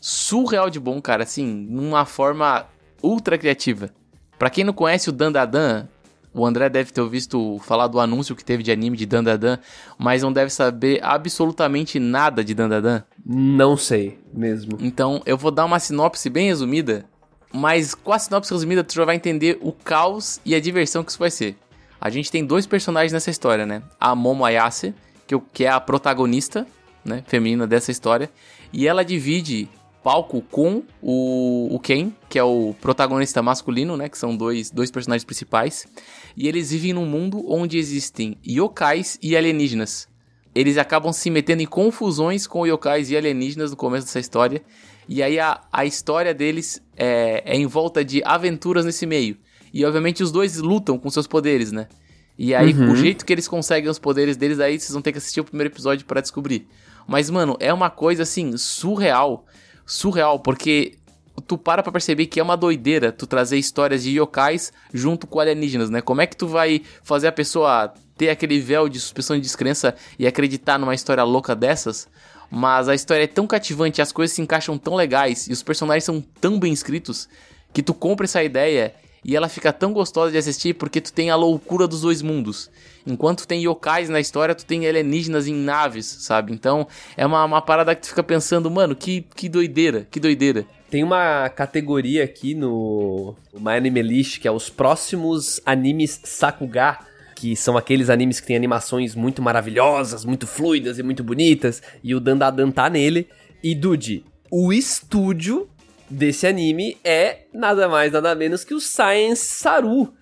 Surreal 0.00 0.68
de 0.70 0.78
bom, 0.80 1.00
cara, 1.00 1.22
assim, 1.22 1.46
numa 1.46 2.04
forma 2.04 2.66
ultra 3.02 3.38
criativa. 3.38 3.90
Pra 4.38 4.50
quem 4.50 4.64
não 4.64 4.72
conhece 4.72 5.08
o 5.08 5.12
Dandadan, 5.12 5.88
o 6.36 6.44
André 6.44 6.68
deve 6.68 6.92
ter 6.92 7.08
visto 7.08 7.58
falar 7.60 7.86
do 7.86 7.98
anúncio 7.98 8.36
que 8.36 8.44
teve 8.44 8.62
de 8.62 8.70
anime 8.70 8.94
de 8.94 9.06
Dandadan, 9.06 9.58
mas 9.98 10.22
não 10.22 10.30
deve 10.30 10.50
saber 10.50 11.00
absolutamente 11.02 11.98
nada 11.98 12.44
de 12.44 12.54
Dandadan. 12.54 13.02
não 13.24 13.74
sei 13.74 14.18
mesmo. 14.34 14.76
Então, 14.80 15.22
eu 15.24 15.38
vou 15.38 15.50
dar 15.50 15.64
uma 15.64 15.78
sinopse 15.78 16.28
bem 16.28 16.48
resumida, 16.48 17.06
mas 17.50 17.94
com 17.94 18.12
a 18.12 18.18
sinopse 18.18 18.52
resumida 18.52 18.84
tu 18.84 18.94
já 18.94 19.06
vai 19.06 19.16
entender 19.16 19.58
o 19.62 19.72
caos 19.72 20.38
e 20.44 20.54
a 20.54 20.60
diversão 20.60 21.02
que 21.02 21.10
isso 21.10 21.18
vai 21.18 21.30
ser. 21.30 21.56
A 21.98 22.10
gente 22.10 22.30
tem 22.30 22.44
dois 22.44 22.66
personagens 22.66 23.14
nessa 23.14 23.30
história, 23.30 23.64
né? 23.64 23.82
A 23.98 24.14
Momo 24.14 24.44
Ayase, 24.44 24.94
que, 25.54 25.64
é 25.64 25.70
a 25.70 25.80
protagonista, 25.80 26.66
né, 27.02 27.24
feminina 27.26 27.66
dessa 27.66 27.90
história, 27.90 28.30
e 28.72 28.86
ela 28.86 29.02
divide 29.02 29.68
palco 30.06 30.40
com 30.40 30.84
o, 31.02 31.74
o 31.74 31.80
Ken, 31.80 32.12
que 32.28 32.38
é 32.38 32.44
o 32.44 32.76
protagonista 32.80 33.42
masculino, 33.42 33.96
né, 33.96 34.08
que 34.08 34.16
são 34.16 34.36
dois, 34.36 34.70
dois 34.70 34.88
personagens 34.88 35.24
principais, 35.24 35.84
e 36.36 36.46
eles 36.46 36.70
vivem 36.70 36.92
num 36.92 37.06
mundo 37.06 37.44
onde 37.48 37.78
existem 37.78 38.36
yokais 38.46 39.18
e 39.22 39.36
alienígenas 39.36 40.08
eles 40.56 40.78
acabam 40.78 41.12
se 41.12 41.28
metendo 41.28 41.60
em 41.60 41.66
confusões 41.66 42.46
com 42.46 42.66
yokais 42.66 43.10
e 43.10 43.16
alienígenas 43.16 43.72
no 43.72 43.76
começo 43.76 44.06
dessa 44.06 44.18
história. 44.18 44.62
E 45.06 45.22
aí 45.22 45.38
a, 45.38 45.60
a 45.70 45.84
história 45.84 46.32
deles 46.32 46.82
é, 46.96 47.42
é 47.44 47.54
em 47.54 47.66
volta 47.66 48.02
de 48.02 48.22
aventuras 48.24 48.86
nesse 48.86 49.04
meio. 49.04 49.36
E 49.70 49.84
obviamente 49.84 50.22
os 50.22 50.32
dois 50.32 50.56
lutam 50.56 50.98
com 50.98 51.10
seus 51.10 51.26
poderes, 51.26 51.72
né? 51.72 51.88
E 52.38 52.54
aí 52.54 52.72
o 52.72 52.96
jeito 52.96 53.26
que 53.26 53.34
eles 53.34 53.46
conseguem 53.46 53.90
os 53.90 53.98
poderes 53.98 54.38
deles, 54.38 54.58
aí 54.58 54.80
vocês 54.80 54.92
vão 54.92 55.02
ter 55.02 55.12
que 55.12 55.18
assistir 55.18 55.40
o 55.40 55.44
primeiro 55.44 55.70
episódio 55.70 56.06
pra 56.06 56.22
descobrir. 56.22 56.66
Mas, 57.06 57.28
mano, 57.28 57.54
é 57.60 57.70
uma 57.70 57.90
coisa 57.90 58.22
assim, 58.22 58.56
surreal. 58.56 59.44
Surreal, 59.84 60.40
porque 60.40 60.94
tu 61.46 61.58
para 61.58 61.82
pra 61.82 61.92
perceber 61.92 62.26
que 62.26 62.40
é 62.40 62.42
uma 62.42 62.56
doideira 62.56 63.12
tu 63.12 63.26
trazer 63.26 63.58
histórias 63.58 64.02
de 64.02 64.18
yokais 64.18 64.72
junto 64.92 65.26
com 65.26 65.40
alienígenas, 65.40 65.90
né? 65.90 66.00
Como 66.00 66.20
é 66.20 66.26
que 66.26 66.36
tu 66.36 66.46
vai 66.46 66.82
fazer 67.02 67.28
a 67.28 67.32
pessoa 67.32 67.92
ter 68.16 68.30
aquele 68.30 68.60
véu 68.60 68.88
de 68.88 68.98
suspensão 68.98 69.36
de 69.36 69.42
descrença 69.42 69.94
e 70.18 70.26
acreditar 70.26 70.78
numa 70.78 70.94
história 70.94 71.22
louca 71.22 71.54
dessas? 71.54 72.08
Mas 72.50 72.88
a 72.88 72.94
história 72.94 73.24
é 73.24 73.26
tão 73.26 73.46
cativante, 73.46 74.00
as 74.00 74.12
coisas 74.12 74.34
se 74.34 74.40
encaixam 74.40 74.78
tão 74.78 74.94
legais 74.94 75.48
e 75.48 75.52
os 75.52 75.62
personagens 75.62 76.04
são 76.04 76.20
tão 76.40 76.58
bem 76.58 76.72
escritos 76.72 77.28
que 77.72 77.82
tu 77.82 77.92
compra 77.92 78.24
essa 78.24 78.42
ideia 78.42 78.94
e 79.24 79.34
ela 79.34 79.48
fica 79.48 79.72
tão 79.72 79.92
gostosa 79.92 80.30
de 80.30 80.38
assistir 80.38 80.74
porque 80.74 81.00
tu 81.00 81.12
tem 81.12 81.30
a 81.30 81.36
loucura 81.36 81.88
dos 81.88 82.02
dois 82.02 82.22
mundos. 82.22 82.70
Enquanto 83.04 83.46
tem 83.46 83.64
yokais 83.64 84.08
na 84.08 84.20
história, 84.20 84.54
tu 84.54 84.64
tem 84.64 84.86
alienígenas 84.86 85.48
em 85.48 85.54
naves, 85.54 86.06
sabe? 86.06 86.52
Então 86.52 86.86
é 87.16 87.26
uma, 87.26 87.44
uma 87.44 87.60
parada 87.60 87.94
que 87.94 88.02
tu 88.02 88.08
fica 88.08 88.22
pensando, 88.22 88.70
mano, 88.70 88.94
que, 88.94 89.26
que 89.34 89.48
doideira, 89.48 90.06
que 90.08 90.20
doideira. 90.20 90.64
Tem 90.90 91.02
uma 91.02 91.48
categoria 91.48 92.22
aqui 92.22 92.54
no 92.54 93.34
My 93.54 93.72
Anime 93.72 94.02
List 94.02 94.38
que 94.38 94.46
é 94.46 94.50
os 94.50 94.70
próximos 94.70 95.60
animes 95.66 96.20
Sakuga, 96.22 96.98
que 97.34 97.56
são 97.56 97.76
aqueles 97.76 98.08
animes 98.08 98.38
que 98.38 98.46
têm 98.46 98.56
animações 98.56 99.14
muito 99.14 99.42
maravilhosas, 99.42 100.24
muito 100.24 100.46
fluidas 100.46 100.98
e 100.98 101.02
muito 101.02 101.24
bonitas, 101.24 101.82
e 102.02 102.14
o 102.14 102.20
Dandadan 102.20 102.70
tá 102.70 102.88
nele. 102.88 103.28
E 103.62 103.74
Dude, 103.74 104.24
o 104.50 104.72
estúdio 104.72 105.68
desse 106.08 106.46
anime 106.46 106.96
é 107.02 107.40
nada 107.52 107.88
mais 107.88 108.12
nada 108.12 108.34
menos 108.34 108.64
que 108.64 108.74
o 108.74 108.80
Science 108.80 109.44
Saru. 109.44 110.14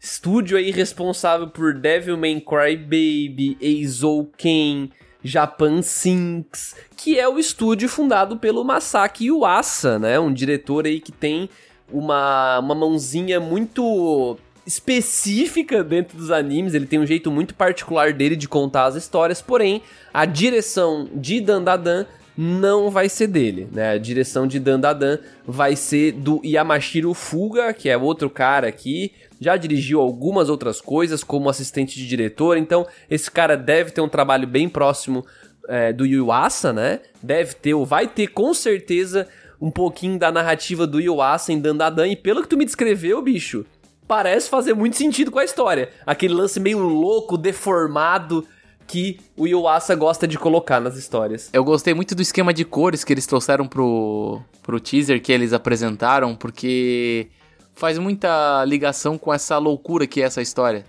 Estúdio 0.00 0.56
aí 0.56 0.70
responsável 0.70 1.48
por 1.48 1.74
Devilman 1.74 2.38
Crybaby, 2.38 3.56
Eizouken, 3.60 4.90
Japan 5.24 5.80
Sinks, 5.80 6.76
que 6.96 7.18
é 7.18 7.26
o 7.26 7.38
estúdio 7.38 7.88
fundado 7.88 8.36
pelo 8.36 8.62
Masaki 8.62 9.26
Yuasa, 9.26 9.98
né? 9.98 10.20
Um 10.20 10.32
diretor 10.32 10.84
aí 10.84 11.00
que 11.00 11.10
tem 11.10 11.48
uma, 11.90 12.58
uma 12.58 12.74
mãozinha 12.74 13.40
muito 13.40 14.36
específica 14.66 15.82
dentro 15.82 16.16
dos 16.16 16.30
animes, 16.30 16.74
ele 16.74 16.86
tem 16.86 16.98
um 16.98 17.06
jeito 17.06 17.30
muito 17.30 17.54
particular 17.54 18.12
dele 18.12 18.36
de 18.36 18.48
contar 18.48 18.86
as 18.86 18.94
histórias, 18.94 19.42
porém, 19.42 19.82
a 20.12 20.24
direção 20.24 21.08
de 21.14 21.40
Dandadan 21.40 22.06
não 22.36 22.90
vai 22.90 23.08
ser 23.08 23.28
dele, 23.28 23.68
né? 23.70 23.92
A 23.92 23.98
direção 23.98 24.46
de 24.46 24.58
Dandadan 24.58 25.18
vai 25.46 25.76
ser 25.76 26.12
do 26.12 26.40
Yamashiro 26.44 27.14
Fuga, 27.14 27.72
que 27.72 27.88
é 27.88 27.96
outro 27.96 28.28
cara 28.28 28.66
aqui, 28.66 29.12
já 29.40 29.56
dirigiu 29.56 30.00
algumas 30.00 30.48
outras 30.48 30.80
coisas 30.80 31.22
como 31.22 31.48
assistente 31.48 31.96
de 31.96 32.08
diretor, 32.08 32.56
então 32.56 32.86
esse 33.08 33.30
cara 33.30 33.56
deve 33.56 33.92
ter 33.92 34.00
um 34.00 34.08
trabalho 34.08 34.46
bem 34.46 34.68
próximo 34.68 35.24
é, 35.68 35.92
do 35.92 36.04
Yuasa, 36.04 36.72
né? 36.72 37.00
Deve 37.22 37.54
ter, 37.54 37.74
ou 37.74 37.86
vai 37.86 38.08
ter 38.08 38.28
com 38.28 38.52
certeza 38.52 39.28
um 39.60 39.70
pouquinho 39.70 40.18
da 40.18 40.32
narrativa 40.32 40.86
do 40.86 41.00
Yuasa 41.00 41.52
em 41.52 41.60
Dandadan, 41.60 42.08
e 42.08 42.16
pelo 42.16 42.42
que 42.42 42.48
tu 42.48 42.56
me 42.56 42.64
descreveu, 42.64 43.22
bicho, 43.22 43.64
parece 44.06 44.50
fazer 44.50 44.74
muito 44.74 44.96
sentido 44.96 45.30
com 45.30 45.38
a 45.38 45.44
história. 45.44 45.88
Aquele 46.04 46.34
lance 46.34 46.58
meio 46.58 46.80
louco, 46.80 47.38
deformado 47.38 48.46
que 48.86 49.18
o 49.36 49.46
Yuasa 49.46 49.94
gosta 49.94 50.26
de 50.26 50.38
colocar 50.38 50.80
nas 50.80 50.96
histórias. 50.96 51.50
Eu 51.52 51.64
gostei 51.64 51.94
muito 51.94 52.14
do 52.14 52.22
esquema 52.22 52.52
de 52.52 52.64
cores 52.64 53.04
que 53.04 53.12
eles 53.12 53.26
trouxeram 53.26 53.66
pro, 53.66 54.40
pro 54.62 54.80
teaser 54.80 55.20
que 55.22 55.32
eles 55.32 55.52
apresentaram, 55.52 56.34
porque 56.34 57.28
faz 57.74 57.98
muita 57.98 58.64
ligação 58.64 59.18
com 59.18 59.32
essa 59.32 59.58
loucura 59.58 60.06
que 60.06 60.22
é 60.22 60.24
essa 60.24 60.42
história. 60.42 60.84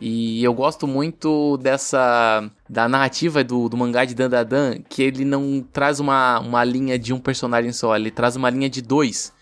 E 0.00 0.42
eu 0.42 0.54
gosto 0.54 0.86
muito 0.86 1.58
dessa. 1.58 2.50
da 2.66 2.88
narrativa 2.88 3.44
do, 3.44 3.68
do 3.68 3.76
mangá 3.76 4.06
de 4.06 4.14
Dandadan, 4.14 4.78
que 4.88 5.02
ele 5.02 5.26
não 5.26 5.62
traz 5.72 6.00
uma, 6.00 6.40
uma 6.40 6.64
linha 6.64 6.98
de 6.98 7.12
um 7.12 7.18
personagem 7.18 7.70
só, 7.70 7.94
ele 7.94 8.10
traz 8.10 8.34
uma 8.34 8.48
linha 8.48 8.70
de 8.70 8.80
dois. 8.80 9.32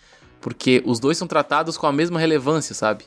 Porque 0.41 0.83
os 0.85 0.99
dois 0.99 1.17
são 1.17 1.27
tratados 1.27 1.77
com 1.77 1.87
a 1.87 1.93
mesma 1.93 2.19
relevância, 2.19 2.75
sabe? 2.75 3.05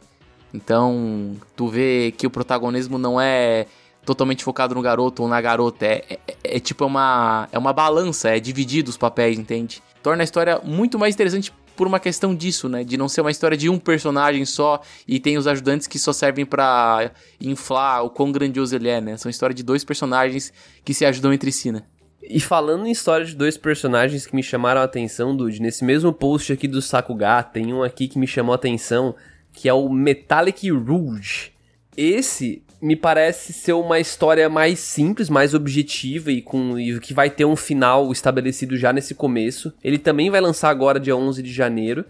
Então, 0.52 1.36
tu 1.56 1.68
vê 1.68 2.12
que 2.16 2.26
o 2.26 2.30
protagonismo 2.30 2.98
não 2.98 3.20
é 3.20 3.66
totalmente 4.04 4.44
focado 4.44 4.74
no 4.74 4.82
garoto 4.82 5.22
ou 5.22 5.28
na 5.28 5.40
garota. 5.40 5.86
É, 5.86 6.04
é, 6.10 6.56
é 6.56 6.60
tipo 6.60 6.84
uma, 6.84 7.48
é 7.52 7.58
uma 7.58 7.72
balança, 7.72 8.30
é 8.30 8.40
dividido 8.40 8.90
os 8.90 8.96
papéis, 8.96 9.38
entende? 9.38 9.82
Torna 10.02 10.22
a 10.22 10.24
história 10.24 10.60
muito 10.64 10.98
mais 10.98 11.14
interessante 11.14 11.52
por 11.76 11.86
uma 11.86 12.00
questão 12.00 12.34
disso, 12.34 12.68
né? 12.68 12.84
De 12.84 12.96
não 12.96 13.08
ser 13.08 13.20
uma 13.20 13.30
história 13.30 13.56
de 13.56 13.68
um 13.68 13.78
personagem 13.78 14.44
só 14.44 14.80
e 15.06 15.18
tem 15.18 15.38
os 15.38 15.46
ajudantes 15.46 15.86
que 15.86 15.98
só 15.98 16.12
servem 16.12 16.44
pra 16.44 17.10
inflar 17.40 18.04
o 18.04 18.10
quão 18.10 18.30
grandioso 18.30 18.74
ele 18.74 18.88
é, 18.88 19.00
né? 19.00 19.16
São 19.16 19.30
história 19.30 19.54
de 19.54 19.62
dois 19.62 19.84
personagens 19.84 20.52
que 20.84 20.92
se 20.92 21.04
ajudam 21.04 21.32
entre 21.32 21.50
si, 21.50 21.72
né? 21.72 21.82
E 22.22 22.40
falando 22.40 22.86
em 22.86 22.92
história 22.92 23.26
de 23.26 23.34
dois 23.34 23.56
personagens 23.56 24.26
que 24.26 24.34
me 24.34 24.42
chamaram 24.42 24.80
a 24.80 24.84
atenção, 24.84 25.36
Dude, 25.36 25.60
nesse 25.60 25.84
mesmo 25.84 26.12
post 26.12 26.52
aqui 26.52 26.68
do 26.68 26.80
Sakuga, 26.80 27.42
tem 27.42 27.72
um 27.74 27.82
aqui 27.82 28.06
que 28.06 28.18
me 28.18 28.28
chamou 28.28 28.52
a 28.52 28.56
atenção, 28.56 29.14
que 29.52 29.68
é 29.68 29.74
o 29.74 29.88
Metallic 29.88 30.70
Rouge. 30.70 31.52
Esse 31.96 32.62
me 32.82 32.96
parece 32.96 33.52
ser 33.52 33.74
uma 33.74 34.00
história 34.00 34.48
mais 34.48 34.80
simples, 34.80 35.30
mais 35.30 35.54
objetiva 35.54 36.32
e 36.32 36.42
com 36.42 36.76
e 36.76 36.98
que 36.98 37.14
vai 37.14 37.30
ter 37.30 37.44
um 37.44 37.54
final 37.54 38.10
estabelecido 38.10 38.76
já 38.76 38.92
nesse 38.92 39.14
começo. 39.14 39.72
Ele 39.84 39.98
também 39.98 40.28
vai 40.28 40.40
lançar 40.40 40.68
agora 40.68 40.98
dia 40.98 41.16
11 41.16 41.44
de 41.44 41.52
janeiro, 41.52 42.04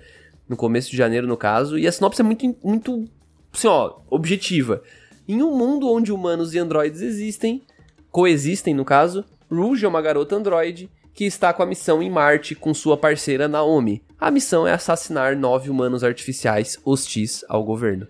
no 0.49 0.57
começo 0.57 0.91
de 0.91 0.97
janeiro 0.97 1.27
no 1.27 1.37
caso, 1.37 1.79
e 1.79 1.87
a 1.87 1.93
sinopse 1.93 2.23
é 2.23 2.25
muito 2.25 2.57
muito 2.65 3.05
assim, 3.53 3.69
ó, 3.69 3.99
objetiva. 4.09 4.83
Em 5.29 5.43
um 5.43 5.55
mundo 5.55 5.93
onde 5.93 6.11
humanos 6.11 6.55
e 6.55 6.59
androides 6.59 7.03
existem, 7.03 7.63
coexistem 8.11 8.73
no 8.73 8.85
caso, 8.85 9.27
Rouge 9.51 9.85
é 9.85 9.89
uma 9.89 10.01
garota 10.01 10.37
androide 10.37 10.89
que 11.13 11.27
está 11.27 11.53
com 11.53 11.63
a 11.63 11.67
missão 11.67 12.03
em 12.03 12.09
Marte 12.09 12.55
com 12.55 12.73
sua 12.73 12.97
parceira 12.97 13.47
Naomi. 13.47 14.03
A 14.19 14.31
missão 14.31 14.67
é 14.67 14.73
assassinar 14.73 15.37
nove 15.37 15.69
humanos 15.69 16.03
artificiais 16.03 16.79
hostis 16.83 17.45
ao 17.47 17.63
governo. 17.63 18.09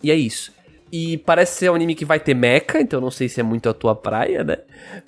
E 0.00 0.12
é 0.12 0.14
isso. 0.14 0.53
E 0.96 1.18
parece 1.18 1.58
ser 1.58 1.70
um 1.72 1.74
anime 1.74 1.96
que 1.96 2.04
vai 2.04 2.20
ter 2.20 2.34
mecha, 2.34 2.78
então 2.78 3.00
não 3.00 3.10
sei 3.10 3.28
se 3.28 3.40
é 3.40 3.42
muito 3.42 3.68
a 3.68 3.74
tua 3.74 3.96
praia, 3.96 4.44
né? 4.44 4.58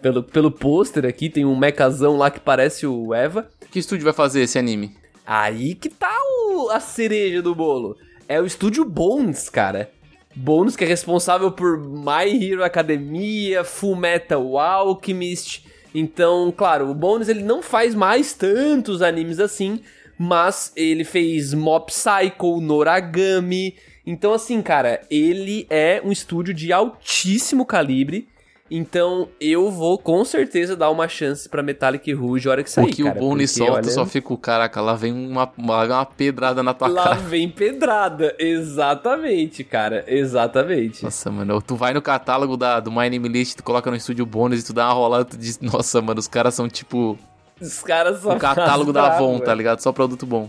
Pelo, 0.03 0.21
pelo 0.21 0.51
pôster 0.51 1.07
aqui, 1.07 1.31
tem 1.31 1.45
um 1.45 1.55
mechazão 1.55 2.17
lá 2.17 2.29
que 2.29 2.41
parece 2.41 2.89
o 2.89 3.15
Eva. 3.15 3.49
Que 3.71 3.79
estúdio 3.79 4.03
vai 4.03 4.13
fazer 4.13 4.41
esse 4.41 4.59
anime? 4.59 4.97
Aí 5.25 5.77
que 5.77 5.89
tá 5.89 6.13
o, 6.41 6.71
a 6.71 6.81
cereja 6.81 7.41
do 7.41 7.55
bolo? 7.55 7.97
É 8.29 8.41
o 8.41 8.45
estúdio 8.45 8.85
Bones, 8.85 9.49
cara. 9.49 9.89
Bones 10.35 10.75
que 10.75 10.83
é 10.83 10.89
responsável 10.89 11.53
por 11.53 11.79
My 11.79 12.45
Hero 12.45 12.65
Academia, 12.65 13.63
Full 13.63 13.95
Metal 13.95 14.59
Alchemist. 14.59 15.65
Então, 15.95 16.51
claro, 16.51 16.91
o 16.91 16.95
Bones 16.97 17.29
ele 17.29 17.45
não 17.45 17.63
faz 17.63 17.95
mais 17.95 18.33
tantos 18.33 19.03
animes 19.03 19.39
assim, 19.39 19.81
mas 20.19 20.73
ele 20.75 21.05
fez 21.05 21.55
Mob 21.55 21.87
Psycho, 21.87 22.61
Noragami. 22.61 23.77
Então, 24.07 24.33
assim, 24.33 24.63
cara, 24.63 25.01
ele 25.11 25.67
é 25.69 26.01
um 26.05 26.13
estúdio 26.13 26.55
de 26.55 26.73
altíssimo 26.73 27.67
calibre. 27.67 28.29
Então, 28.69 29.29
eu 29.41 29.71
vou 29.71 29.97
com 29.97 30.25
certeza 30.25 30.75
dar 30.75 30.91
uma 30.91 31.07
chance 31.07 31.49
pra 31.49 31.63
Metallic 31.63 32.13
Rouge 32.13 32.49
a 32.49 32.51
hora 32.51 32.65
que 32.65 32.71
sair, 32.71 32.87
O 32.87 32.89
que 32.89 33.05
cara, 33.05 33.17
o 33.17 33.21
Bone 33.21 33.47
porque, 33.47 33.47
solta 33.47 33.73
olha, 33.75 33.91
só 33.91 34.05
fica 34.05 34.33
o 34.33 34.37
caraca, 34.37 34.81
lá 34.81 34.95
vem 34.95 35.13
uma, 35.13 35.49
uma, 35.57 35.85
uma 35.85 36.05
pedrada 36.05 36.65
na 36.65 36.75
tua 36.75 36.89
Lá 36.89 37.05
cara. 37.05 37.15
vem 37.15 37.49
pedrada, 37.49 38.35
exatamente, 38.41 39.63
cara, 39.63 40.05
exatamente. 40.09 41.05
Nossa, 41.05 41.31
mano, 41.31 41.63
tu 41.63 41.77
vai 41.77 41.95
no 41.95 42.03
catálogo 42.03 42.57
da, 42.57 42.81
do 42.81 42.91
My 42.91 43.09
Name 43.09 43.29
List, 43.29 43.57
tu 43.57 43.63
coloca 43.63 43.89
no 43.89 43.97
estúdio 43.97 44.27
bônus 44.27 44.61
e 44.61 44.67
tu 44.67 44.73
dá 44.73 44.87
uma 44.87 44.95
rolada, 44.95 45.25
tu 45.25 45.37
diz, 45.37 45.61
nossa, 45.61 46.03
mano, 46.03 46.19
os 46.19 46.27
caras 46.27 46.53
são 46.55 46.69
tipo 46.69 47.17
Os 47.61 47.83
caras 47.85 48.21
só 48.21 48.35
o 48.35 48.37
catálogo 48.39 48.93
da 48.93 49.15
Avon, 49.15 49.39
tá 49.39 49.55
ligado? 49.55 49.79
Só 49.79 49.93
produto 49.93 50.27
bom. 50.27 50.49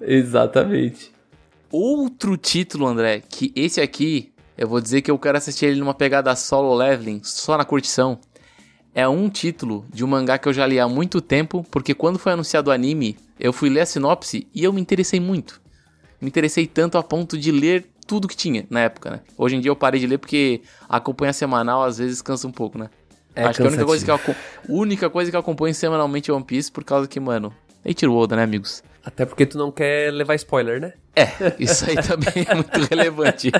Exatamente. 0.00 1.11
Outro 1.72 2.36
título, 2.36 2.86
André, 2.86 3.22
que 3.26 3.50
esse 3.56 3.80
aqui, 3.80 4.30
eu 4.58 4.68
vou 4.68 4.78
dizer 4.78 5.00
que 5.00 5.10
eu 5.10 5.18
quero 5.18 5.38
assistir 5.38 5.64
ele 5.64 5.80
numa 5.80 5.94
pegada 5.94 6.36
solo 6.36 6.74
leveling, 6.74 7.22
só 7.24 7.56
na 7.56 7.64
curtição. 7.64 8.18
É 8.94 9.08
um 9.08 9.30
título 9.30 9.86
de 9.90 10.04
um 10.04 10.06
mangá 10.06 10.36
que 10.36 10.46
eu 10.46 10.52
já 10.52 10.66
li 10.66 10.78
há 10.78 10.86
muito 10.86 11.22
tempo, 11.22 11.64
porque 11.70 11.94
quando 11.94 12.18
foi 12.18 12.32
anunciado 12.32 12.68
o 12.68 12.72
anime, 12.74 13.16
eu 13.40 13.54
fui 13.54 13.70
ler 13.70 13.80
a 13.80 13.86
sinopse 13.86 14.46
e 14.54 14.62
eu 14.62 14.70
me 14.70 14.82
interessei 14.82 15.18
muito. 15.18 15.62
Me 16.20 16.28
interessei 16.28 16.66
tanto 16.66 16.98
a 16.98 17.02
ponto 17.02 17.38
de 17.38 17.50
ler 17.50 17.86
tudo 18.06 18.28
que 18.28 18.36
tinha 18.36 18.66
na 18.68 18.80
época, 18.80 19.08
né? 19.08 19.20
Hoje 19.38 19.56
em 19.56 19.60
dia 19.60 19.70
eu 19.70 19.76
parei 19.76 19.98
de 19.98 20.06
ler 20.06 20.18
porque 20.18 20.60
acompanha 20.86 21.32
semanal 21.32 21.82
às 21.82 21.96
vezes 21.96 22.20
cansa 22.20 22.46
um 22.46 22.52
pouco, 22.52 22.76
né? 22.76 22.90
É 23.34 23.44
Acho 23.44 23.62
que 23.62 23.66
a 23.66 23.70
única 23.70 23.86
coisa 23.86 24.04
que, 24.04 24.10
eu, 24.10 24.20
única 24.68 25.08
coisa 25.08 25.30
que 25.30 25.36
eu 25.38 25.40
acompanho 25.40 25.74
semanalmente 25.74 26.30
é 26.30 26.34
One 26.34 26.44
Piece 26.44 26.70
por 26.70 26.84
causa 26.84 27.08
que, 27.08 27.18
mano, 27.18 27.50
Eiichiro 27.82 28.14
Oda, 28.14 28.36
né, 28.36 28.42
amigos? 28.42 28.84
Até 29.02 29.24
porque 29.24 29.46
tu 29.46 29.56
não 29.56 29.72
quer 29.72 30.12
levar 30.12 30.34
spoiler, 30.34 30.78
né? 30.78 30.92
É, 31.14 31.26
isso 31.58 31.84
aí 31.88 31.96
também 31.96 32.46
é 32.48 32.54
muito 32.54 32.80
relevante. 32.88 33.50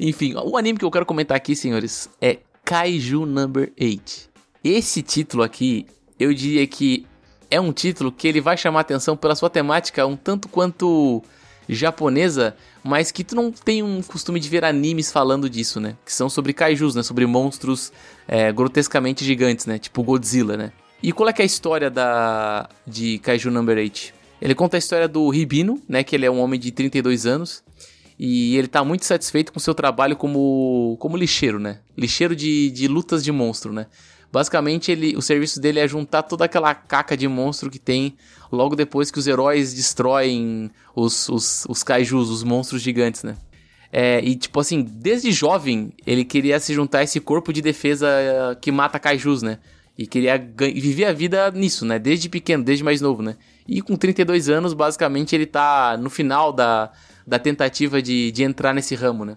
Enfim, 0.00 0.34
o 0.36 0.56
anime 0.56 0.78
que 0.78 0.84
eu 0.84 0.90
quero 0.90 1.06
comentar 1.06 1.36
aqui, 1.36 1.54
senhores, 1.54 2.08
é 2.20 2.38
Kaiju 2.64 3.26
Number 3.26 3.72
8. 3.80 4.30
Esse 4.64 5.02
título 5.02 5.42
aqui, 5.42 5.86
eu 6.18 6.32
diria 6.32 6.66
que 6.66 7.06
é 7.50 7.60
um 7.60 7.72
título 7.72 8.10
que 8.10 8.26
ele 8.26 8.40
vai 8.40 8.56
chamar 8.56 8.80
atenção 8.80 9.16
pela 9.16 9.34
sua 9.34 9.50
temática 9.50 10.06
um 10.06 10.16
tanto 10.16 10.48
quanto 10.48 11.22
japonesa, 11.68 12.56
mas 12.82 13.10
que 13.10 13.22
tu 13.22 13.34
não 13.34 13.52
tem 13.52 13.82
um 13.82 14.02
costume 14.02 14.40
de 14.40 14.48
ver 14.48 14.64
animes 14.64 15.12
falando 15.12 15.48
disso, 15.48 15.80
né? 15.80 15.96
Que 16.04 16.12
são 16.12 16.28
sobre 16.28 16.52
kaijus, 16.52 16.94
né? 16.94 17.02
Sobre 17.02 17.26
monstros 17.26 17.92
é, 18.26 18.50
grotescamente 18.52 19.24
gigantes, 19.24 19.66
né? 19.66 19.78
Tipo 19.78 20.02
Godzilla, 20.02 20.56
né? 20.56 20.72
E 21.02 21.12
qual 21.12 21.28
é 21.28 21.34
é 21.36 21.42
a 21.42 21.44
história 21.44 21.90
da 21.90 22.68
de 22.86 23.18
Kaiju 23.18 23.50
Number 23.50 23.76
8? 23.76 24.21
Ele 24.42 24.56
conta 24.56 24.76
a 24.76 24.78
história 24.78 25.06
do 25.06 25.28
Ribino, 25.28 25.80
né? 25.88 26.02
Que 26.02 26.16
ele 26.16 26.26
é 26.26 26.30
um 26.30 26.40
homem 26.40 26.58
de 26.58 26.72
32 26.72 27.26
anos. 27.26 27.62
E 28.18 28.56
ele 28.56 28.66
tá 28.66 28.82
muito 28.82 29.04
satisfeito 29.04 29.52
com 29.52 29.60
seu 29.60 29.72
trabalho 29.72 30.16
como, 30.16 30.96
como 30.98 31.16
lixeiro, 31.16 31.60
né? 31.60 31.78
Lixeiro 31.96 32.34
de, 32.34 32.68
de 32.72 32.88
lutas 32.88 33.22
de 33.22 33.30
monstro, 33.30 33.72
né? 33.72 33.86
Basicamente, 34.32 34.90
ele, 34.90 35.16
o 35.16 35.22
serviço 35.22 35.60
dele 35.60 35.78
é 35.78 35.86
juntar 35.86 36.24
toda 36.24 36.44
aquela 36.44 36.74
caca 36.74 37.16
de 37.16 37.28
monstro 37.28 37.70
que 37.70 37.78
tem 37.78 38.16
logo 38.50 38.74
depois 38.74 39.12
que 39.12 39.18
os 39.20 39.28
heróis 39.28 39.72
destroem 39.74 40.72
os, 40.96 41.28
os, 41.28 41.64
os 41.68 41.84
kaijus, 41.84 42.28
os 42.28 42.42
monstros 42.42 42.82
gigantes, 42.82 43.22
né? 43.22 43.36
É, 43.92 44.20
e 44.24 44.34
tipo 44.34 44.58
assim, 44.58 44.82
desde 44.82 45.30
jovem, 45.30 45.92
ele 46.04 46.24
queria 46.24 46.58
se 46.58 46.74
juntar 46.74 46.98
a 46.98 47.04
esse 47.04 47.20
corpo 47.20 47.52
de 47.52 47.62
defesa 47.62 48.08
eh, 48.08 48.56
que 48.60 48.72
mata 48.72 48.98
kaijus, 48.98 49.42
né? 49.42 49.58
E 49.96 50.06
queria 50.06 50.36
viver 50.74 51.04
a 51.04 51.12
vida 51.12 51.50
nisso, 51.52 51.84
né? 51.84 51.98
Desde 51.98 52.28
pequeno, 52.28 52.64
desde 52.64 52.82
mais 52.82 53.00
novo, 53.00 53.22
né? 53.22 53.36
E 53.66 53.80
com 53.80 53.96
32 53.96 54.48
anos, 54.48 54.74
basicamente, 54.74 55.34
ele 55.34 55.46
tá 55.46 55.96
no 55.96 56.10
final 56.10 56.52
da, 56.52 56.90
da 57.26 57.38
tentativa 57.38 58.02
de, 58.02 58.30
de 58.32 58.42
entrar 58.42 58.74
nesse 58.74 58.94
ramo, 58.94 59.24
né? 59.24 59.36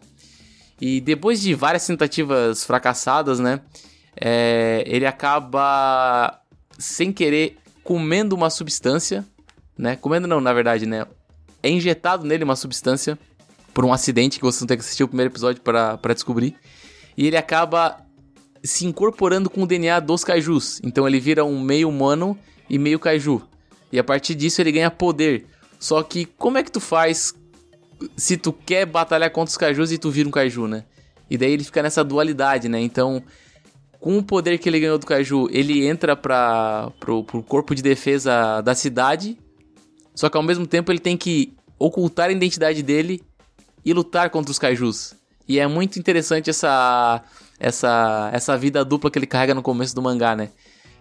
E 0.81 0.99
depois 0.99 1.41
de 1.41 1.53
várias 1.53 1.85
tentativas 1.85 2.63
fracassadas, 2.63 3.39
né? 3.39 3.61
é, 4.19 4.83
ele 4.85 5.05
acaba, 5.05 6.39
sem 6.77 7.11
querer, 7.11 7.57
comendo 7.83 8.35
uma 8.35 8.49
substância, 8.49 9.25
né? 9.77 9.95
Comendo 9.95 10.27
não, 10.27 10.39
na 10.39 10.53
verdade, 10.53 10.85
né? 10.85 11.05
É 11.61 11.69
injetado 11.69 12.25
nele 12.25 12.43
uma 12.43 12.55
substância 12.55 13.17
por 13.73 13.83
um 13.83 13.91
acidente 13.91 14.39
que 14.39 14.45
vocês 14.45 14.61
vão 14.61 14.67
ter 14.67 14.77
que 14.77 14.81
assistir 14.81 15.03
o 15.03 15.07
primeiro 15.07 15.31
episódio 15.31 15.61
para 15.61 16.13
descobrir. 16.13 16.55
E 17.17 17.27
ele 17.27 17.35
acaba 17.35 17.97
se 18.63 18.85
incorporando 18.85 19.49
com 19.49 19.63
o 19.63 19.67
DNA 19.67 19.99
dos 19.99 20.23
kaijus. 20.23 20.79
Então 20.83 21.07
ele 21.07 21.19
vira 21.19 21.43
um 21.43 21.59
meio 21.59 21.89
humano 21.89 22.37
e 22.69 22.79
meio 22.79 22.99
kaiju. 22.99 23.41
E 23.95 23.99
a 23.99 24.03
partir 24.03 24.35
disso 24.35 24.61
ele 24.61 24.73
ganha 24.73 24.91
poder. 24.91 25.45
Só 25.79 26.03
que 26.03 26.25
como 26.25 26.57
é 26.57 26.63
que 26.63 26.71
tu 26.71 26.81
faz 26.81 27.33
se 28.17 28.35
tu 28.35 28.51
quer 28.51 28.85
batalhar 28.85 29.31
contra 29.31 29.49
os 29.49 29.57
kaijus 29.57 29.89
e 29.93 29.97
tu 29.97 30.11
vira 30.11 30.27
um 30.27 30.31
kaiju, 30.31 30.67
né? 30.67 30.83
E 31.29 31.37
daí 31.37 31.53
ele 31.53 31.63
fica 31.63 31.81
nessa 31.81 32.03
dualidade, 32.03 32.67
né? 32.67 32.81
Então, 32.81 33.23
com 33.97 34.17
o 34.17 34.23
poder 34.23 34.57
que 34.57 34.67
ele 34.67 34.81
ganhou 34.81 34.97
do 34.97 35.05
kaiju, 35.05 35.47
ele 35.49 35.87
entra 35.87 36.13
para 36.13 36.91
pro, 36.99 37.23
pro 37.23 37.41
corpo 37.41 37.73
de 37.73 37.81
defesa 37.81 38.59
da 38.59 38.75
cidade. 38.75 39.37
Só 40.13 40.29
que 40.29 40.35
ao 40.35 40.43
mesmo 40.43 40.67
tempo 40.67 40.91
ele 40.91 40.99
tem 40.99 41.15
que 41.15 41.53
ocultar 41.79 42.27
a 42.27 42.33
identidade 42.33 42.83
dele 42.83 43.23
e 43.85 43.93
lutar 43.93 44.29
contra 44.29 44.51
os 44.51 44.59
kaijus. 44.59 45.15
E 45.47 45.57
é 45.57 45.67
muito 45.67 45.97
interessante 45.97 46.49
essa 46.49 47.23
essa 47.57 48.29
essa 48.33 48.57
vida 48.57 48.83
dupla 48.83 49.09
que 49.09 49.17
ele 49.17 49.25
carrega 49.25 49.53
no 49.53 49.63
começo 49.63 49.95
do 49.95 50.01
mangá, 50.01 50.35
né? 50.35 50.49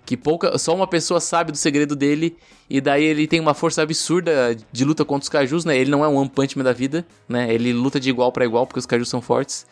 Que 0.07 0.17
pouca, 0.17 0.59
só 0.59 0.75
uma 0.75 0.87
pessoa 0.87 1.19
sabe 1.19 1.51
do 1.51 1.57
segredo 1.57 1.97
dele 1.97 2.37
e 2.69 2.79
daí 2.81 3.05
ele 3.05 3.27
tem 3.27 3.41
uma 3.41 3.55
força 3.55 3.81
absurda 3.83 4.55
de 4.71 4.85
luta 4.85 5.05
contra 5.05 5.23
os 5.23 5.29
kaijus, 5.31 5.65
né? 5.65 5.79
Ele 5.79 5.91
não 5.91 6.05
é 6.05 6.09
um 6.09 6.17
One 6.17 6.29
Punch 6.29 6.59
Man 6.59 6.65
da 6.65 6.73
vida, 6.75 7.07
né? 7.29 7.53
Ele 7.53 7.73
luta 7.73 7.99
de 7.99 8.11
igual 8.11 8.31
para 8.31 8.45
igual 8.45 8.67
porque 8.67 8.79
os 8.79 8.87
kaijus 8.87 9.09
são 9.09 9.23
fortes. 9.23 9.67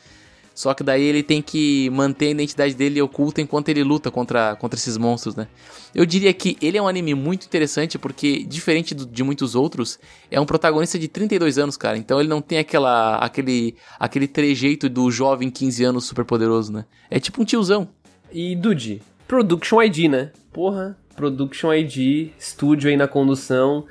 Só 0.54 0.74
que 0.74 0.84
daí 0.84 1.02
ele 1.02 1.22
tem 1.22 1.40
que 1.40 1.88
manter 1.90 2.26
a 2.26 2.30
identidade 2.30 2.74
dele 2.74 3.00
oculta 3.00 3.40
enquanto 3.40 3.70
ele 3.70 3.82
luta 3.82 4.10
contra, 4.10 4.54
contra 4.56 4.78
esses 4.78 4.98
monstros, 4.98 5.34
né? 5.34 5.48
Eu 5.94 6.04
diria 6.04 6.32
que 6.34 6.58
ele 6.60 6.76
é 6.76 6.82
um 6.82 6.86
anime 6.88 7.14
muito 7.14 7.46
interessante 7.46 7.98
porque, 7.98 8.42
diferente 8.44 8.94
do- 8.94 9.06
de 9.06 9.22
muitos 9.22 9.54
outros, 9.54 9.98
é 10.30 10.38
um 10.38 10.44
protagonista 10.44 10.98
de 10.98 11.08
32 11.08 11.58
anos, 11.58 11.76
cara. 11.78 11.96
Então 11.96 12.20
ele 12.20 12.28
não 12.28 12.42
tem 12.42 12.58
aquela, 12.58 13.16
aquele, 13.16 13.76
aquele 13.98 14.28
trejeito 14.28 14.90
do 14.90 15.10
jovem 15.10 15.50
15 15.50 15.84
anos 15.84 16.04
super 16.04 16.24
poderoso, 16.24 16.70
né? 16.70 16.84
É 17.10 17.18
tipo 17.18 17.40
um 17.40 17.44
tiozão. 17.46 17.88
E 18.30 18.54
Dude, 18.56 19.02
Production 19.32 19.80
ID, 19.82 20.10
né? 20.10 20.30
Porra, 20.52 20.94
Production 21.16 21.72
ID, 21.72 22.32
estúdio 22.38 22.90
aí 22.90 22.98
na 22.98 23.08
condução, 23.08 23.86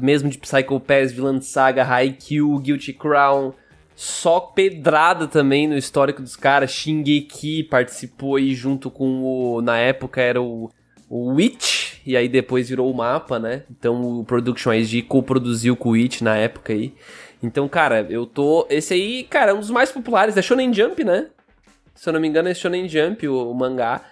mesmo 0.00 0.28
de 0.28 0.38
Psycho 0.38 0.80
Pass, 0.80 1.12
Villain 1.12 1.40
Saga, 1.40 1.84
Haikyuu, 1.84 2.58
Guilty 2.58 2.92
Crown, 2.92 3.54
só 3.94 4.40
pedrada 4.40 5.28
também 5.28 5.68
no 5.68 5.78
histórico 5.78 6.20
dos 6.20 6.34
caras. 6.34 6.72
Shingeki 6.72 7.62
participou 7.62 8.34
aí 8.34 8.56
junto 8.56 8.90
com 8.90 9.22
o. 9.22 9.62
Na 9.62 9.78
época 9.78 10.20
era 10.20 10.42
o, 10.42 10.68
o 11.08 11.34
Witch, 11.34 12.00
e 12.04 12.16
aí 12.16 12.28
depois 12.28 12.68
virou 12.68 12.90
o 12.90 12.96
mapa, 12.96 13.38
né? 13.38 13.62
Então 13.70 14.18
o 14.18 14.24
Production 14.24 14.74
ID 14.74 15.06
co-produziu 15.06 15.76
com 15.76 15.90
o 15.90 15.92
Witch 15.92 16.22
na 16.22 16.36
época 16.36 16.72
aí. 16.72 16.92
Então, 17.40 17.68
cara, 17.68 18.04
eu 18.10 18.26
tô. 18.26 18.66
Esse 18.68 18.94
aí, 18.94 19.22
cara, 19.30 19.52
é 19.52 19.54
um 19.54 19.60
dos 19.60 19.70
mais 19.70 19.92
populares. 19.92 20.36
É 20.36 20.42
Shonen 20.42 20.74
Jump, 20.74 21.04
né? 21.04 21.28
Se 21.94 22.08
eu 22.08 22.12
não 22.12 22.20
me 22.20 22.26
engano, 22.26 22.48
é 22.48 22.54
Shonen 22.54 22.88
Jump, 22.88 23.28
o, 23.28 23.48
o 23.48 23.54
mangá. 23.54 24.02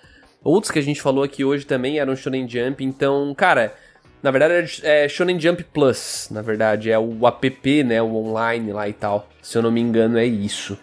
Outros 0.45 0.71
que 0.71 0.79
a 0.79 0.83
gente 0.83 1.01
falou 1.01 1.25
aqui 1.25 1.43
hoje 1.43 1.65
também 1.65 1.99
eram 1.99 2.15
Shonen 2.15 2.47
Jump. 2.47 2.85
Então, 2.85 3.35
cara, 3.35 3.75
na 4.23 4.31
verdade 4.31 4.81
é 4.85 5.09
Shonen 5.09 5.41
Jump 5.41 5.65
Plus. 5.65 6.29
Na 6.31 6.43
verdade, 6.43 6.91
é 6.91 6.99
o 6.99 7.27
app, 7.27 7.83
né? 7.83 8.03
O 8.03 8.15
online 8.15 8.71
lá 8.71 8.87
e 8.87 8.93
tal. 8.93 9.29
Se 9.41 9.57
eu 9.57 9.63
não 9.63 9.73
me 9.73 9.81
engano, 9.81 10.19
é 10.19 10.27
isso. 10.27 10.79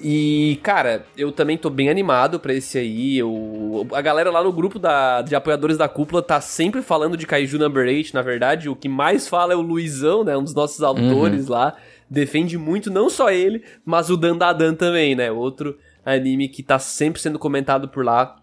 E, 0.00 0.58
cara, 0.62 1.06
eu 1.16 1.32
também 1.32 1.56
tô 1.56 1.70
bem 1.70 1.88
animado 1.88 2.38
pra 2.40 2.52
esse 2.52 2.76
aí. 2.76 3.16
Eu, 3.16 3.86
a 3.92 4.00
galera 4.00 4.30
lá 4.30 4.42
no 4.42 4.52
grupo 4.52 4.78
da, 4.78 5.22
de 5.22 5.34
apoiadores 5.34 5.78
da 5.78 5.88
cúpula 5.88 6.20
tá 6.20 6.40
sempre 6.40 6.82
falando 6.82 7.16
de 7.16 7.26
Kaiju 7.26 7.58
Number 7.58 7.86
8, 7.86 8.12
na 8.12 8.20
verdade. 8.20 8.68
O 8.68 8.76
que 8.76 8.88
mais 8.88 9.28
fala 9.28 9.52
é 9.52 9.56
o 9.56 9.62
Luizão, 9.62 10.24
né? 10.24 10.36
Um 10.36 10.44
dos 10.44 10.54
nossos 10.54 10.82
autores 10.82 11.46
lá. 11.46 11.74
Defende 12.10 12.58
muito, 12.58 12.90
não 12.90 13.08
só 13.08 13.30
ele, 13.30 13.62
mas 13.84 14.10
o 14.10 14.16
Dandadan 14.16 14.74
também, 14.74 15.14
né? 15.14 15.32
Outro 15.32 15.78
anime 16.04 16.48
que 16.48 16.62
tá 16.62 16.78
sempre 16.78 17.20
sendo 17.20 17.38
comentado 17.38 17.88
por 17.88 18.04
lá. 18.04 18.36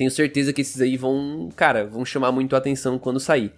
Tenho 0.00 0.10
certeza 0.10 0.50
que 0.50 0.62
esses 0.62 0.80
aí 0.80 0.96
vão, 0.96 1.50
cara, 1.54 1.84
vão 1.84 2.06
chamar 2.06 2.32
muito 2.32 2.54
a 2.54 2.58
atenção 2.58 2.98
quando 2.98 3.20
sair. 3.20 3.52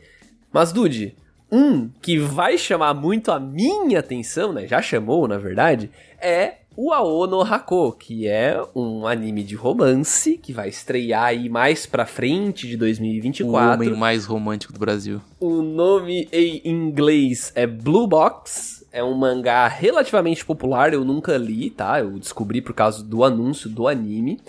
Mas, 0.52 0.72
Dude, 0.72 1.14
um 1.52 1.88
que 2.02 2.18
vai 2.18 2.58
chamar 2.58 2.94
muito 2.94 3.30
a 3.30 3.38
minha 3.38 4.00
atenção, 4.00 4.52
né? 4.52 4.66
Já 4.66 4.82
chamou, 4.82 5.28
na 5.28 5.38
verdade, 5.38 5.88
é 6.20 6.54
o 6.76 6.92
Aono 6.92 7.42
Hako, 7.42 7.92
que 7.92 8.26
é 8.26 8.60
um 8.74 9.06
anime 9.06 9.44
de 9.44 9.54
romance 9.54 10.36
que 10.36 10.52
vai 10.52 10.68
estrear 10.68 11.26
aí 11.26 11.48
mais 11.48 11.86
pra 11.86 12.04
frente 12.04 12.66
de 12.66 12.76
2024. 12.76 13.46
O 13.46 13.74
homem 13.74 13.96
mais 13.96 14.24
romântico 14.24 14.72
do 14.72 14.80
Brasil. 14.80 15.20
O 15.38 15.62
nome 15.62 16.28
em 16.32 16.60
inglês 16.64 17.52
é 17.54 17.68
Blue 17.68 18.08
Box. 18.08 18.84
É 18.90 19.04
um 19.04 19.14
mangá 19.14 19.68
relativamente 19.68 20.44
popular, 20.44 20.92
eu 20.92 21.04
nunca 21.04 21.36
li, 21.38 21.70
tá? 21.70 22.00
Eu 22.00 22.18
descobri 22.18 22.60
por 22.60 22.74
causa 22.74 23.00
do 23.04 23.22
anúncio 23.22 23.70
do 23.70 23.86
anime. 23.86 24.40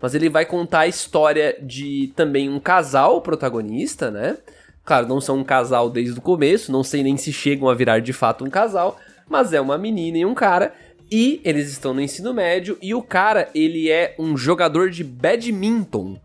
Mas 0.00 0.14
ele 0.14 0.28
vai 0.28 0.44
contar 0.44 0.80
a 0.80 0.86
história 0.86 1.56
de 1.60 2.12
também 2.14 2.48
um 2.48 2.60
casal 2.60 3.20
protagonista, 3.20 4.10
né? 4.10 4.36
Claro, 4.84 5.08
não 5.08 5.20
são 5.20 5.38
um 5.38 5.44
casal 5.44 5.90
desde 5.90 6.18
o 6.18 6.22
começo, 6.22 6.70
não 6.70 6.84
sei 6.84 7.02
nem 7.02 7.16
se 7.16 7.32
chegam 7.32 7.68
a 7.68 7.74
virar 7.74 7.98
de 7.98 8.12
fato 8.12 8.44
um 8.44 8.50
casal, 8.50 8.98
mas 9.28 9.52
é 9.52 9.60
uma 9.60 9.76
menina 9.76 10.18
e 10.18 10.24
um 10.24 10.34
cara. 10.34 10.72
E 11.10 11.40
eles 11.44 11.70
estão 11.70 11.94
no 11.94 12.00
ensino 12.00 12.34
médio 12.34 12.78
e 12.82 12.94
o 12.94 13.02
cara, 13.02 13.48
ele 13.54 13.90
é 13.90 14.14
um 14.18 14.36
jogador 14.36 14.90
de 14.90 15.02
badminton. 15.02 16.18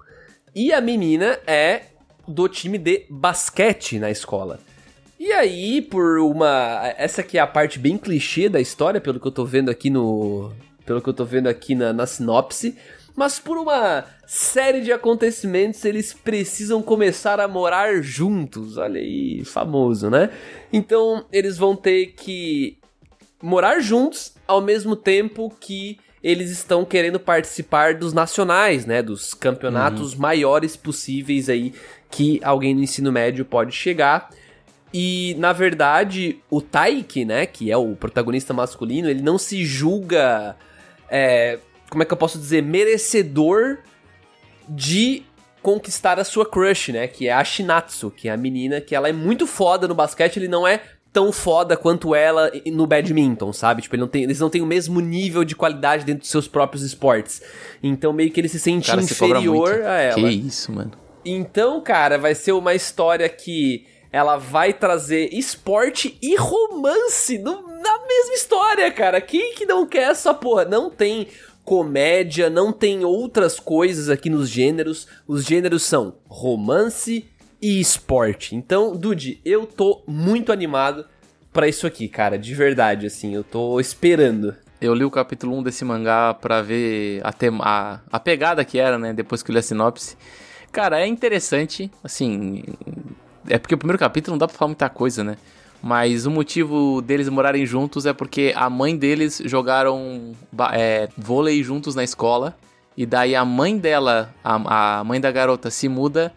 E 0.54 0.74
a 0.74 0.82
menina 0.82 1.40
é 1.48 1.84
do 2.28 2.48
time 2.48 2.78
de 2.78 3.06
basquete 3.10 4.00
na 4.00 4.12
escola. 4.12 4.60
E 5.20 5.32
aí, 5.32 5.82
por 5.82 6.18
uma. 6.18 6.94
Essa 6.98 7.22
aqui 7.22 7.38
é 7.38 7.42
a 7.42 7.48
parte 7.48 7.78
bem 7.78 7.96
clichê 7.98 8.50
da 8.50 8.60
história, 8.60 9.00
pelo 9.00 9.20
que 9.20 9.28
eu 9.28 9.32
tô 9.32 9.46
vendo 9.46 9.70
aqui 9.70 9.90
no. 9.90 10.52
Pelo 10.84 11.00
que 11.00 11.08
eu 11.08 11.14
tô 11.14 11.24
vendo 11.24 11.48
aqui 11.48 11.76
na, 11.76 11.94
na 11.94 12.08
sinopse. 12.08 12.76
Mas 13.16 13.40
por 13.40 13.58
uma 13.58 14.06
série 14.26 14.82
de 14.82 14.92
acontecimentos, 14.92 15.84
eles 15.86 16.14
precisam 16.14 16.82
começar 16.82 17.40
a 17.40 17.48
morar 17.48 18.02
juntos. 18.02 18.78
Olha 18.78 19.00
aí, 19.00 19.44
famoso, 19.46 20.10
né? 20.10 20.30
Então, 20.72 21.26
eles 21.32 21.58
vão 21.58 21.76
ter 21.76 22.14
que 22.18 22.78
morar 23.42 23.80
juntos 23.80 24.34
ao 24.48 24.62
mesmo 24.62 24.96
tempo 24.96 25.54
que 25.60 26.00
eles 26.24 26.52
estão 26.52 26.86
querendo 26.86 27.20
participar 27.20 27.96
dos 27.96 28.14
nacionais, 28.14 28.86
né? 28.86 29.02
Dos 29.02 29.34
campeonatos 29.34 30.14
maiores 30.16 30.76
possíveis 30.76 31.50
aí 31.50 31.74
que 32.10 32.40
alguém 32.44 32.76
no 32.76 32.84
ensino 32.84 33.12
médio 33.12 33.44
pode 33.44 33.74
chegar. 33.74 34.30
E, 34.94 35.36
na 35.40 35.54
verdade, 35.54 36.40
o 36.50 36.62
Taiki, 36.62 37.24
né, 37.24 37.46
que 37.46 37.72
é 37.72 37.78
o 37.78 37.96
protagonista 37.96 38.54
masculino, 38.54 39.10
ele 39.10 39.22
não 39.22 39.38
se 39.38 39.64
julga, 39.64 40.56
é, 41.10 41.60
como 41.92 42.02
é 42.02 42.06
que 42.06 42.14
eu 42.14 42.18
posso 42.18 42.40
dizer, 42.40 42.64
merecedor 42.64 43.80
de 44.68 45.24
conquistar 45.62 46.20
a 46.20 46.24
sua 46.24 46.46
crush, 46.46 46.92
né, 46.92 47.08
que 47.08 47.28
é 47.28 47.34
a 47.34 47.44
Shinatsu, 47.44 48.10
que 48.10 48.28
é 48.28 48.32
a 48.32 48.38
menina 48.38 48.82
que 48.82 48.96
ela 48.96 49.08
é 49.10 49.14
muito 49.14 49.46
foda 49.46 49.88
no 49.88 49.94
basquete, 49.94 50.38
ele 50.38 50.48
não 50.48 50.68
é 50.68 50.82
tão 51.14 51.32
foda 51.32 51.76
quanto 51.76 52.16
ela 52.16 52.50
no 52.68 52.88
badminton, 52.88 53.52
sabe? 53.52 53.82
Tipo, 53.82 53.96
ele 53.96 54.02
não 54.02 54.08
tem, 54.08 54.24
eles 54.24 54.40
não 54.40 54.50
têm 54.50 54.62
o 54.62 54.66
mesmo 54.66 55.02
nível 55.02 55.44
de 55.44 55.54
qualidade 55.56 56.06
dentro 56.06 56.22
dos 56.22 56.30
seus 56.30 56.48
próprios 56.48 56.82
esportes. 56.84 57.42
Então, 57.84 58.14
meio 58.14 58.32
que 58.32 58.40
ele 58.40 58.48
se 58.48 58.58
sente 58.58 58.88
Cara, 58.90 59.02
inferior 59.02 59.44
muito. 59.74 59.86
a 59.86 59.98
ela. 60.00 60.16
Que 60.16 60.30
isso, 60.30 60.72
mano. 60.72 60.92
Então, 61.26 61.82
cara, 61.82 62.18
vai 62.18 62.34
ser 62.34 62.54
uma 62.54 62.74
história 62.74 63.28
que 63.28 63.86
ela 64.10 64.38
vai 64.38 64.72
trazer 64.72 65.30
esporte 65.34 66.18
e 66.22 66.36
romance 66.38 67.38
no- 67.38 67.62
na 67.68 68.00
mesma 68.08 68.34
história, 68.34 68.90
cara. 68.92 69.20
Quem 69.20 69.54
que 69.54 69.66
não 69.66 69.86
quer 69.86 70.10
essa 70.12 70.34
porra? 70.34 70.64
Não 70.64 70.90
tem 70.90 71.28
comédia, 71.64 72.50
não 72.50 72.72
tem 72.72 73.06
outras 73.06 73.60
coisas 73.60 74.10
aqui 74.10 74.30
nos 74.30 74.50
gêneros. 74.50 75.08
Os 75.28 75.44
gêneros 75.44 75.84
são 75.84 76.16
romance 76.28 77.26
e 77.62 77.80
esporte. 77.80 78.56
Então, 78.56 78.96
Dude, 78.96 79.40
eu 79.46 79.66
tô 79.66 80.04
muito 80.08 80.52
animado 80.52 81.06
pra 81.54 81.68
isso 81.68 81.86
aqui, 81.86 82.08
cara, 82.08 82.38
de 82.38 82.56
verdade, 82.56 83.06
assim, 83.06 83.36
eu 83.36 83.44
tô 83.44 83.80
esperando. 83.80 84.56
Eu 84.80 84.96
li 84.96 85.04
o 85.04 85.12
capítulo 85.12 85.56
1 85.58 85.64
desse 85.64 85.86
mangá 85.86 86.34
pra 86.34 86.62
ver 86.62 87.22
a, 87.24 87.34
a, 87.62 88.00
a 88.12 88.20
pegada 88.20 88.66
que 88.66 88.80
era, 88.80 88.98
né? 88.98 89.14
Depois 89.14 89.44
que 89.44 89.52
eu 89.52 89.54
li 89.54 89.60
a 89.60 89.62
sinopse. 89.62 90.18
Cara, 90.72 91.00
é 91.00 91.06
interessante, 91.06 91.92
assim. 92.04 92.64
É 93.48 93.60
porque 93.60 93.76
o 93.76 93.78
primeiro 93.78 94.00
capítulo 94.00 94.34
não 94.34 94.40
dá 94.40 94.48
pra 94.48 94.58
falar 94.58 94.70
muita 94.70 94.90
coisa, 94.90 95.24
né? 95.24 95.38
Mas 95.84 96.26
o 96.26 96.32
motivo 96.32 97.02
deles 97.02 97.28
morarem 97.28 97.66
juntos 97.66 98.06
é 98.06 98.14
porque 98.14 98.54
a 98.56 98.70
mãe 98.70 98.96
deles 98.96 99.42
jogaram 99.46 100.34
é, 100.74 101.10
vôlei 101.18 101.64
juntos 101.64 101.96
na 101.96 102.04
escola. 102.04 102.56
E 102.96 103.06
daí 103.06 103.36
a 103.36 103.44
mãe 103.44 103.78
dela, 103.78 104.34
a, 104.44 105.00
a 105.00 105.04
mãe 105.04 105.20
da 105.20 105.32
garota, 105.32 105.72
se 105.72 105.88
muda 105.90 106.32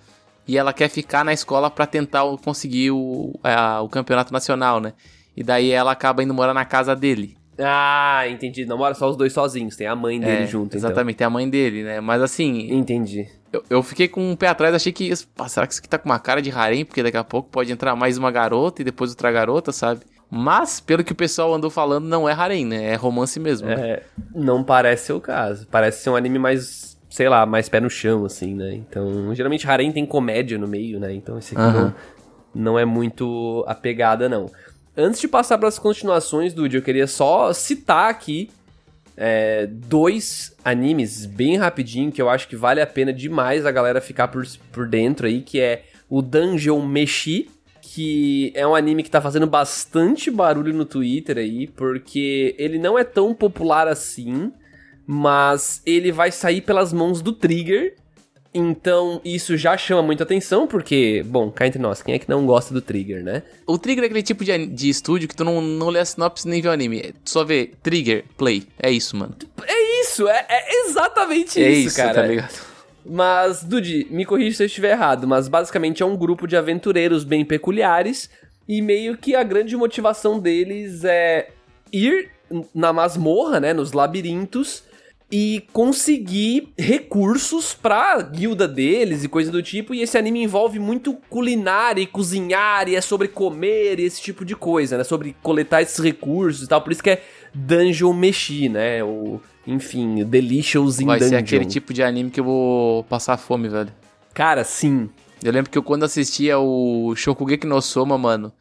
e 0.48 0.56
ela 0.56 0.72
quer 0.72 0.88
ficar 0.88 1.24
na 1.24 1.32
escola 1.32 1.70
pra 1.70 1.84
tentar 1.86 2.22
conseguir 2.42 2.90
o, 2.92 3.34
a- 3.42 3.80
o 3.82 3.88
campeonato 3.88 4.32
nacional, 4.32 4.80
né? 4.80 4.92
E 5.36 5.42
daí 5.42 5.70
ela 5.70 5.92
acaba 5.92 6.22
indo 6.22 6.32
morar 6.32 6.54
na 6.54 6.64
casa 6.64 6.94
dele. 6.94 7.36
Ah, 7.58 8.24
entendi. 8.28 8.64
Não 8.64 8.78
mora 8.78 8.94
só 8.94 9.10
os 9.10 9.16
dois 9.16 9.32
sozinhos, 9.32 9.76
tem 9.76 9.86
a 9.86 9.94
mãe 9.96 10.18
dele 10.20 10.44
É, 10.44 10.46
junto, 10.46 10.76
então. 10.76 10.78
Exatamente, 10.90 11.22
é 11.22 11.26
a 11.26 11.30
mãe 11.30 11.48
dele, 11.48 11.82
né? 11.82 12.00
Mas 12.00 12.22
assim, 12.22 12.72
Entendi. 12.72 13.28
Eu, 13.56 13.64
eu 13.70 13.82
fiquei 13.82 14.08
com 14.08 14.30
um 14.30 14.36
pé 14.36 14.48
atrás, 14.48 14.74
achei 14.74 14.92
que. 14.92 15.10
pá, 15.36 15.48
será 15.48 15.66
que 15.66 15.72
isso 15.72 15.80
aqui 15.80 15.88
tá 15.88 15.98
com 15.98 16.08
uma 16.08 16.18
cara 16.18 16.40
de 16.42 16.50
harém? 16.50 16.84
Porque 16.84 17.02
daqui 17.02 17.16
a 17.16 17.24
pouco 17.24 17.48
pode 17.50 17.70
entrar 17.72 17.94
mais 17.96 18.18
uma 18.18 18.30
garota 18.30 18.82
e 18.82 18.84
depois 18.84 19.10
outra 19.10 19.30
garota, 19.32 19.72
sabe? 19.72 20.00
Mas, 20.30 20.80
pelo 20.80 21.04
que 21.04 21.12
o 21.12 21.14
pessoal 21.14 21.54
andou 21.54 21.70
falando, 21.70 22.06
não 22.08 22.28
é 22.28 22.32
harém, 22.32 22.64
né? 22.66 22.92
É 22.92 22.94
romance 22.96 23.38
mesmo. 23.38 23.68
né? 23.68 23.74
É, 23.90 24.02
não 24.34 24.64
parece 24.64 25.06
ser 25.06 25.12
o 25.12 25.20
caso. 25.20 25.66
Parece 25.70 26.02
ser 26.02 26.10
um 26.10 26.16
anime 26.16 26.38
mais, 26.38 26.98
sei 27.08 27.28
lá, 27.28 27.46
mais 27.46 27.68
pé 27.68 27.78
no 27.78 27.88
chão, 27.90 28.24
assim, 28.24 28.54
né? 28.54 28.74
Então, 28.74 29.32
geralmente 29.34 29.68
Harem 29.68 29.92
tem 29.92 30.04
comédia 30.04 30.58
no 30.58 30.66
meio, 30.66 30.98
né? 30.98 31.12
Então 31.14 31.38
esse 31.38 31.54
aqui 31.56 31.78
não, 31.78 31.94
não 32.54 32.78
é 32.78 32.84
muito 32.84 33.64
a 33.68 33.74
pegada, 33.74 34.28
não. 34.28 34.50
Antes 34.96 35.20
de 35.20 35.28
passar 35.28 35.58
para 35.58 35.68
as 35.68 35.78
continuações, 35.78 36.52
Dude, 36.52 36.76
eu 36.76 36.82
queria 36.82 37.06
só 37.06 37.52
citar 37.52 38.08
aqui 38.10 38.50
é, 39.16 39.66
dois 39.66 40.56
animes 40.64 41.24
bem 41.26 41.56
rapidinho 41.56 42.10
que 42.10 42.20
eu 42.20 42.28
acho 42.28 42.48
que 42.48 42.56
vale 42.56 42.80
a 42.80 42.86
pena 42.86 43.12
demais 43.12 43.64
a 43.64 43.70
galera 43.70 44.00
ficar 44.00 44.28
por, 44.28 44.44
por 44.72 44.88
dentro 44.88 45.26
aí, 45.26 45.40
que 45.40 45.60
é 45.60 45.84
o 46.08 46.20
Dungeon 46.20 46.84
Meshi, 46.84 47.50
que 47.80 48.52
é 48.54 48.66
um 48.66 48.74
anime 48.74 49.02
que 49.02 49.10
tá 49.10 49.20
fazendo 49.20 49.46
bastante 49.46 50.30
barulho 50.30 50.72
no 50.72 50.84
Twitter 50.84 51.38
aí, 51.38 51.66
porque 51.66 52.54
ele 52.58 52.78
não 52.78 52.98
é 52.98 53.04
tão 53.04 53.32
popular 53.32 53.86
assim, 53.86 54.52
mas 55.06 55.80
ele 55.86 56.10
vai 56.10 56.32
sair 56.32 56.60
pelas 56.60 56.92
mãos 56.92 57.22
do 57.22 57.32
Trigger. 57.32 57.94
Então, 58.56 59.20
isso 59.24 59.56
já 59.56 59.76
chama 59.76 60.00
muita 60.00 60.22
atenção, 60.22 60.68
porque, 60.68 61.24
bom, 61.26 61.50
cá 61.50 61.66
entre 61.66 61.82
nós, 61.82 62.00
quem 62.00 62.14
é 62.14 62.18
que 62.20 62.28
não 62.28 62.46
gosta 62.46 62.72
do 62.72 62.80
Trigger, 62.80 63.24
né? 63.24 63.42
O 63.66 63.76
Trigger 63.76 64.04
é 64.04 64.06
aquele 64.06 64.22
tipo 64.22 64.44
de, 64.44 64.66
de 64.66 64.88
estúdio 64.88 65.28
que 65.28 65.34
tu 65.34 65.44
não, 65.44 65.60
não 65.60 65.88
lê 65.88 65.98
a 65.98 66.04
sinopse 66.04 66.46
nem 66.46 66.62
vê 66.62 66.68
o 66.68 66.70
anime. 66.70 67.12
Tu 67.24 67.30
só 67.30 67.42
vê 67.42 67.72
Trigger, 67.82 68.24
Play. 68.38 68.62
É 68.80 68.92
isso, 68.92 69.16
mano. 69.16 69.34
É 69.66 70.02
isso, 70.02 70.28
é, 70.28 70.46
é 70.48 70.86
exatamente 70.86 71.60
é 71.60 71.68
isso, 71.68 71.88
isso, 71.88 71.96
cara. 71.96 72.14
tá 72.14 72.26
ligado? 72.28 72.54
Mas, 73.04 73.64
Dude, 73.64 74.06
me 74.08 74.24
corrija 74.24 74.56
se 74.56 74.62
eu 74.62 74.66
estiver 74.66 74.92
errado, 74.92 75.26
mas 75.26 75.48
basicamente 75.48 76.02
é 76.02 76.06
um 76.06 76.16
grupo 76.16 76.46
de 76.46 76.56
aventureiros 76.56 77.24
bem 77.24 77.44
peculiares 77.44 78.30
e 78.68 78.80
meio 78.80 79.18
que 79.18 79.34
a 79.34 79.42
grande 79.42 79.76
motivação 79.76 80.38
deles 80.38 81.04
é 81.04 81.48
ir 81.92 82.30
na 82.72 82.92
masmorra, 82.92 83.58
né, 83.58 83.72
nos 83.72 83.92
labirintos 83.92 84.84
e 85.32 85.64
conseguir 85.72 86.68
recursos 86.78 87.74
pra 87.74 88.20
guilda 88.22 88.68
deles 88.68 89.24
e 89.24 89.28
coisa 89.28 89.50
do 89.50 89.62
tipo. 89.62 89.94
E 89.94 90.02
esse 90.02 90.16
anime 90.16 90.42
envolve 90.42 90.78
muito 90.78 91.14
culinária 91.28 92.00
e 92.00 92.06
cozinhar, 92.06 92.88
e 92.88 92.94
é 92.96 93.00
sobre 93.00 93.28
comer 93.28 93.98
e 93.98 94.04
esse 94.04 94.20
tipo 94.20 94.44
de 94.44 94.54
coisa, 94.54 94.96
né? 94.98 95.04
Sobre 95.04 95.34
coletar 95.42 95.82
esses 95.82 95.98
recursos 95.98 96.64
e 96.64 96.68
tal. 96.68 96.80
Por 96.82 96.92
isso 96.92 97.02
que 97.02 97.10
é 97.10 97.22
Dungeon 97.54 98.12
Meshi, 98.12 98.68
né? 98.68 99.02
O, 99.02 99.40
enfim, 99.66 100.24
Delicious 100.24 101.00
in 101.00 101.06
Vai 101.06 101.18
Dungeon. 101.18 101.30
ser 101.30 101.36
aquele 101.36 101.64
tipo 101.64 101.92
de 101.92 102.02
anime 102.02 102.30
que 102.30 102.38
eu 102.40 102.44
vou 102.44 103.04
passar 103.04 103.36
fome, 103.36 103.68
velho. 103.68 103.90
Cara, 104.32 104.62
sim. 104.62 105.08
Eu 105.42 105.52
lembro 105.52 105.70
que 105.70 105.76
eu 105.78 105.82
quando 105.82 106.04
assistia 106.04 106.58
o 106.58 107.14
Shokugeki 107.16 107.66
no 107.66 107.80
Soma, 107.82 108.16
mano, 108.16 108.52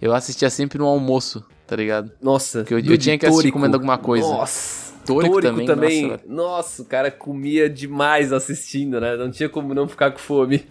eu 0.00 0.14
assistia 0.14 0.48
sempre 0.50 0.78
no 0.78 0.86
almoço, 0.86 1.44
tá 1.66 1.74
ligado? 1.74 2.12
Nossa. 2.22 2.60
Porque 2.60 2.74
eu- 2.74 2.92
eu 2.94 2.98
tinha 2.98 3.18
que 3.18 3.26
assistir 3.26 3.50
comendo 3.50 3.76
alguma 3.76 3.98
coisa. 3.98 4.26
Nossa. 4.28 4.87
Tórico 5.08 5.40
Tórico 5.40 5.52
também, 5.52 5.66
também. 5.66 6.06
nossa. 6.08 6.24
Nossa, 6.26 6.82
o 6.82 6.84
cara 6.84 7.10
comia 7.10 7.68
demais 7.68 8.32
assistindo, 8.32 9.00
né? 9.00 9.16
Não 9.16 9.30
tinha 9.30 9.48
como 9.48 9.74
não 9.74 9.88
ficar 9.88 10.10
com 10.10 10.18
fome. 10.18 10.66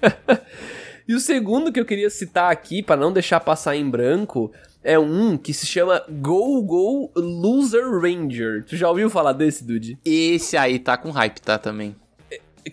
e 1.08 1.16
o 1.16 1.20
segundo 1.20 1.72
que 1.72 1.80
eu 1.80 1.86
queria 1.86 2.10
citar 2.10 2.52
aqui, 2.52 2.84
pra 2.84 2.96
não 2.96 3.12
deixar 3.12 3.40
passar 3.40 3.76
em 3.76 3.90
branco, 3.90 4.52
é 4.84 4.98
um 5.00 5.36
que 5.38 5.54
se 5.54 5.66
chama 5.66 6.04
Go 6.08 6.62
Go 6.62 7.12
Loser 7.16 7.90
Ranger. 8.00 8.64
Tu 8.64 8.78
já 8.78 8.88
ouviu 8.88 9.10
falar 9.10 9.34
desse, 9.34 9.64
Dude? 9.64 9.98
Esse 10.06 10.56
aí 10.56 10.78
tá 10.78 10.96
com 10.96 11.10
hype, 11.10 11.42
tá, 11.42 11.58
também. 11.58 11.96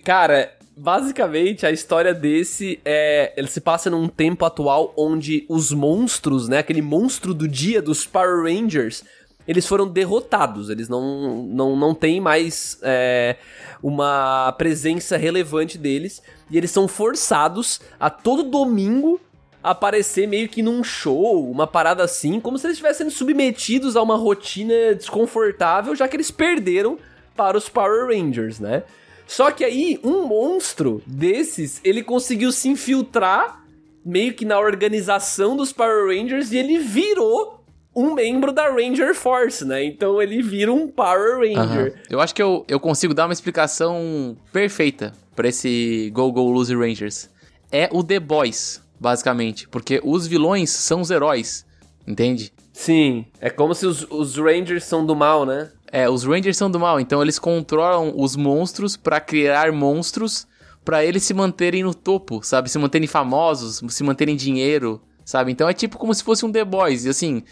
Cara, 0.04 0.52
basicamente 0.76 1.64
a 1.64 1.70
história 1.70 2.12
desse 2.12 2.78
é. 2.84 3.32
Ele 3.36 3.48
se 3.48 3.60
passa 3.60 3.88
num 3.88 4.08
tempo 4.08 4.44
atual 4.44 4.92
onde 4.96 5.46
os 5.48 5.72
monstros, 5.72 6.48
né? 6.48 6.58
Aquele 6.58 6.82
monstro 6.82 7.32
do 7.32 7.48
dia 7.48 7.80
dos 7.80 8.06
Power 8.06 8.44
Rangers, 8.44 9.02
eles 9.46 9.66
foram 9.66 9.88
derrotados. 9.88 10.70
Eles 10.70 10.88
não, 10.88 11.42
não, 11.44 11.76
não 11.76 11.94
têm 11.94 12.20
mais 12.20 12.78
é, 12.82 13.36
uma 13.82 14.52
presença 14.52 15.16
relevante 15.16 15.76
deles. 15.76 16.22
E 16.50 16.56
eles 16.56 16.70
são 16.70 16.88
forçados 16.88 17.80
a 17.98 18.08
todo 18.08 18.42
domingo 18.42 19.20
aparecer 19.62 20.28
meio 20.28 20.46
que 20.46 20.62
num 20.62 20.84
show, 20.84 21.50
uma 21.50 21.66
parada 21.66 22.04
assim, 22.04 22.38
como 22.38 22.58
se 22.58 22.66
eles 22.66 22.74
estivessem 22.74 23.08
submetidos 23.08 23.96
a 23.96 24.02
uma 24.02 24.14
rotina 24.14 24.94
desconfortável, 24.94 25.96
já 25.96 26.06
que 26.06 26.16
eles 26.16 26.30
perderam 26.30 26.98
para 27.34 27.56
os 27.56 27.66
Power 27.66 28.08
Rangers, 28.08 28.60
né? 28.60 28.82
Só 29.26 29.50
que 29.50 29.64
aí, 29.64 29.98
um 30.04 30.26
monstro 30.26 31.02
desses, 31.06 31.80
ele 31.82 32.02
conseguiu 32.02 32.52
se 32.52 32.68
infiltrar 32.68 33.64
meio 34.04 34.34
que 34.34 34.44
na 34.44 34.60
organização 34.60 35.56
dos 35.56 35.72
Power 35.72 36.08
Rangers 36.08 36.52
e 36.52 36.58
ele 36.58 36.78
virou 36.78 37.63
um 37.94 38.14
membro 38.14 38.52
da 38.52 38.68
Ranger 38.68 39.14
Force, 39.14 39.64
né? 39.64 39.84
Então 39.84 40.20
ele 40.20 40.42
vira 40.42 40.72
um 40.72 40.88
Power 40.88 41.38
Ranger. 41.38 41.58
Aham. 41.58 41.92
Eu 42.10 42.20
acho 42.20 42.34
que 42.34 42.42
eu, 42.42 42.64
eu 42.68 42.80
consigo 42.80 43.14
dar 43.14 43.26
uma 43.26 43.32
explicação 43.32 44.36
perfeita 44.52 45.12
pra 45.34 45.48
esse 45.48 46.10
Go 46.12 46.30
Go 46.32 46.50
Lose 46.50 46.74
Rangers. 46.74 47.30
É 47.70 47.88
o 47.92 48.02
The 48.02 48.20
Boys, 48.20 48.82
basicamente. 48.98 49.68
Porque 49.68 50.00
os 50.04 50.26
vilões 50.26 50.70
são 50.70 51.00
os 51.00 51.10
heróis, 51.10 51.64
entende? 52.06 52.52
Sim, 52.72 53.24
é 53.40 53.50
como 53.50 53.74
se 53.74 53.86
os, 53.86 54.06
os 54.10 54.36
Rangers 54.36 54.84
são 54.84 55.06
do 55.06 55.14
mal, 55.14 55.46
né? 55.46 55.70
É, 55.92 56.08
os 56.10 56.24
Rangers 56.24 56.56
são 56.56 56.68
do 56.68 56.80
mal, 56.80 56.98
então 56.98 57.22
eles 57.22 57.38
controlam 57.38 58.12
os 58.16 58.34
monstros 58.34 58.96
pra 58.96 59.20
criar 59.20 59.70
monstros 59.70 60.44
pra 60.84 61.04
eles 61.04 61.22
se 61.22 61.32
manterem 61.32 61.84
no 61.84 61.94
topo, 61.94 62.42
sabe? 62.42 62.68
Se 62.68 62.78
manterem 62.78 63.06
famosos, 63.06 63.80
se 63.88 64.02
manterem 64.02 64.34
dinheiro, 64.34 65.00
sabe? 65.24 65.52
Então 65.52 65.68
é 65.68 65.72
tipo 65.72 65.96
como 65.96 66.12
se 66.12 66.24
fosse 66.24 66.44
um 66.44 66.50
The 66.50 66.64
Boys. 66.64 67.04
E 67.04 67.08
assim, 67.08 67.44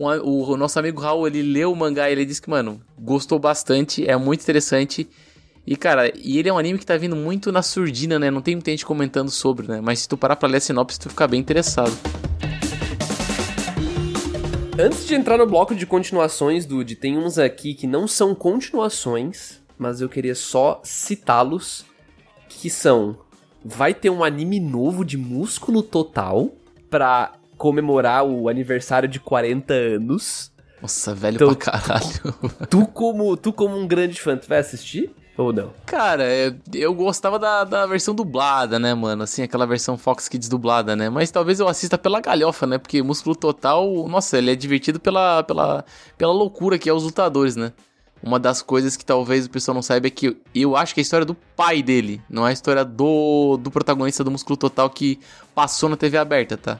o, 0.00 0.08
o- 0.08 0.50
o 0.52 0.56
nosso 0.56 0.78
amigo 0.78 1.00
Raul, 1.00 1.26
ele 1.26 1.42
leu 1.42 1.70
o 1.70 1.76
mangá 1.76 2.08
e 2.08 2.12
ele 2.12 2.24
disse 2.24 2.40
que, 2.40 2.48
mano, 2.48 2.80
gostou 2.98 3.38
bastante, 3.38 4.08
é 4.08 4.16
muito 4.16 4.40
interessante. 4.42 5.06
E, 5.66 5.76
cara, 5.76 6.10
e 6.16 6.38
ele 6.38 6.48
é 6.48 6.52
um 6.52 6.58
anime 6.58 6.78
que 6.78 6.86
tá 6.86 6.96
vindo 6.96 7.14
muito 7.14 7.52
na 7.52 7.60
surdina, 7.62 8.18
né? 8.18 8.30
Não 8.30 8.40
tem 8.40 8.54
muita 8.56 8.70
gente 8.70 8.86
comentando 8.86 9.30
sobre, 9.30 9.68
né? 9.68 9.80
Mas 9.82 10.00
se 10.00 10.08
tu 10.08 10.16
parar 10.16 10.36
pra 10.36 10.48
ler 10.48 10.56
a 10.56 10.60
sinopse, 10.60 10.98
tu 10.98 11.10
fica 11.10 11.28
bem 11.28 11.38
interessado. 11.38 11.92
Antes 14.78 15.06
de 15.06 15.14
entrar 15.14 15.36
no 15.36 15.46
bloco 15.46 15.74
de 15.74 15.84
continuações, 15.84 16.64
Dude, 16.64 16.96
tem 16.96 17.18
uns 17.18 17.38
aqui 17.38 17.74
que 17.74 17.86
não 17.86 18.08
são 18.08 18.34
continuações, 18.34 19.60
mas 19.78 20.00
eu 20.00 20.08
queria 20.08 20.34
só 20.34 20.80
citá-los, 20.82 21.84
que 22.48 22.70
são... 22.70 23.18
Vai 23.62 23.92
ter 23.92 24.08
um 24.08 24.24
anime 24.24 24.58
novo 24.58 25.04
de 25.04 25.18
músculo 25.18 25.82
total 25.82 26.50
pra 26.88 27.32
comemorar 27.60 28.24
o 28.24 28.48
aniversário 28.48 29.06
de 29.06 29.20
40 29.20 29.74
anos. 29.74 30.50
Nossa, 30.80 31.14
velho 31.14 31.34
Então- 31.34 31.54
pra 31.54 31.56
caralho. 31.78 32.08
Tu 32.70 32.86
como, 32.86 33.36
tu 33.36 33.52
como 33.52 33.76
um 33.76 33.86
grande 33.86 34.18
fã, 34.18 34.34
tu 34.34 34.48
vai 34.48 34.58
assistir? 34.60 35.14
Ou 35.36 35.52
não? 35.52 35.70
Cara, 35.84 36.24
eu, 36.24 36.54
eu 36.72 36.94
gostava 36.94 37.38
da, 37.38 37.64
da 37.64 37.86
versão 37.86 38.14
dublada, 38.14 38.78
né, 38.78 38.94
mano? 38.94 39.22
Assim, 39.24 39.42
aquela 39.42 39.66
versão 39.66 39.98
Fox 39.98 40.26
Kids 40.26 40.48
dublada, 40.48 40.96
né? 40.96 41.10
Mas 41.10 41.30
talvez 41.30 41.60
eu 41.60 41.68
assista 41.68 41.98
pela 41.98 42.18
galhofa, 42.20 42.66
né? 42.66 42.78
Porque 42.78 43.02
Músculo 43.02 43.36
Total, 43.36 43.86
nossa, 44.08 44.38
ele 44.38 44.50
é 44.50 44.54
divertido 44.56 44.98
pela, 44.98 45.42
pela, 45.42 45.84
pela 46.16 46.32
loucura 46.32 46.78
que 46.78 46.88
é 46.88 46.92
os 46.94 47.02
lutadores, 47.04 47.56
né? 47.56 47.72
Uma 48.22 48.38
das 48.38 48.62
coisas 48.62 48.96
que 48.96 49.04
talvez 49.04 49.44
o 49.46 49.50
pessoal 49.50 49.74
não 49.74 49.82
saiba 49.82 50.06
é 50.06 50.10
que 50.10 50.34
eu 50.54 50.76
acho 50.76 50.94
que 50.94 51.00
é 51.00 51.02
a 51.02 51.04
história 51.04 51.26
do 51.26 51.34
pai 51.56 51.82
dele, 51.82 52.20
não 52.28 52.46
é 52.46 52.50
a 52.50 52.52
história 52.52 52.84
do, 52.84 53.56
do 53.58 53.70
protagonista 53.70 54.24
do 54.24 54.30
Músculo 54.30 54.56
Total 54.56 54.88
que 54.90 55.18
passou 55.54 55.88
na 55.90 55.96
TV 55.96 56.16
aberta, 56.18 56.56
tá? 56.56 56.78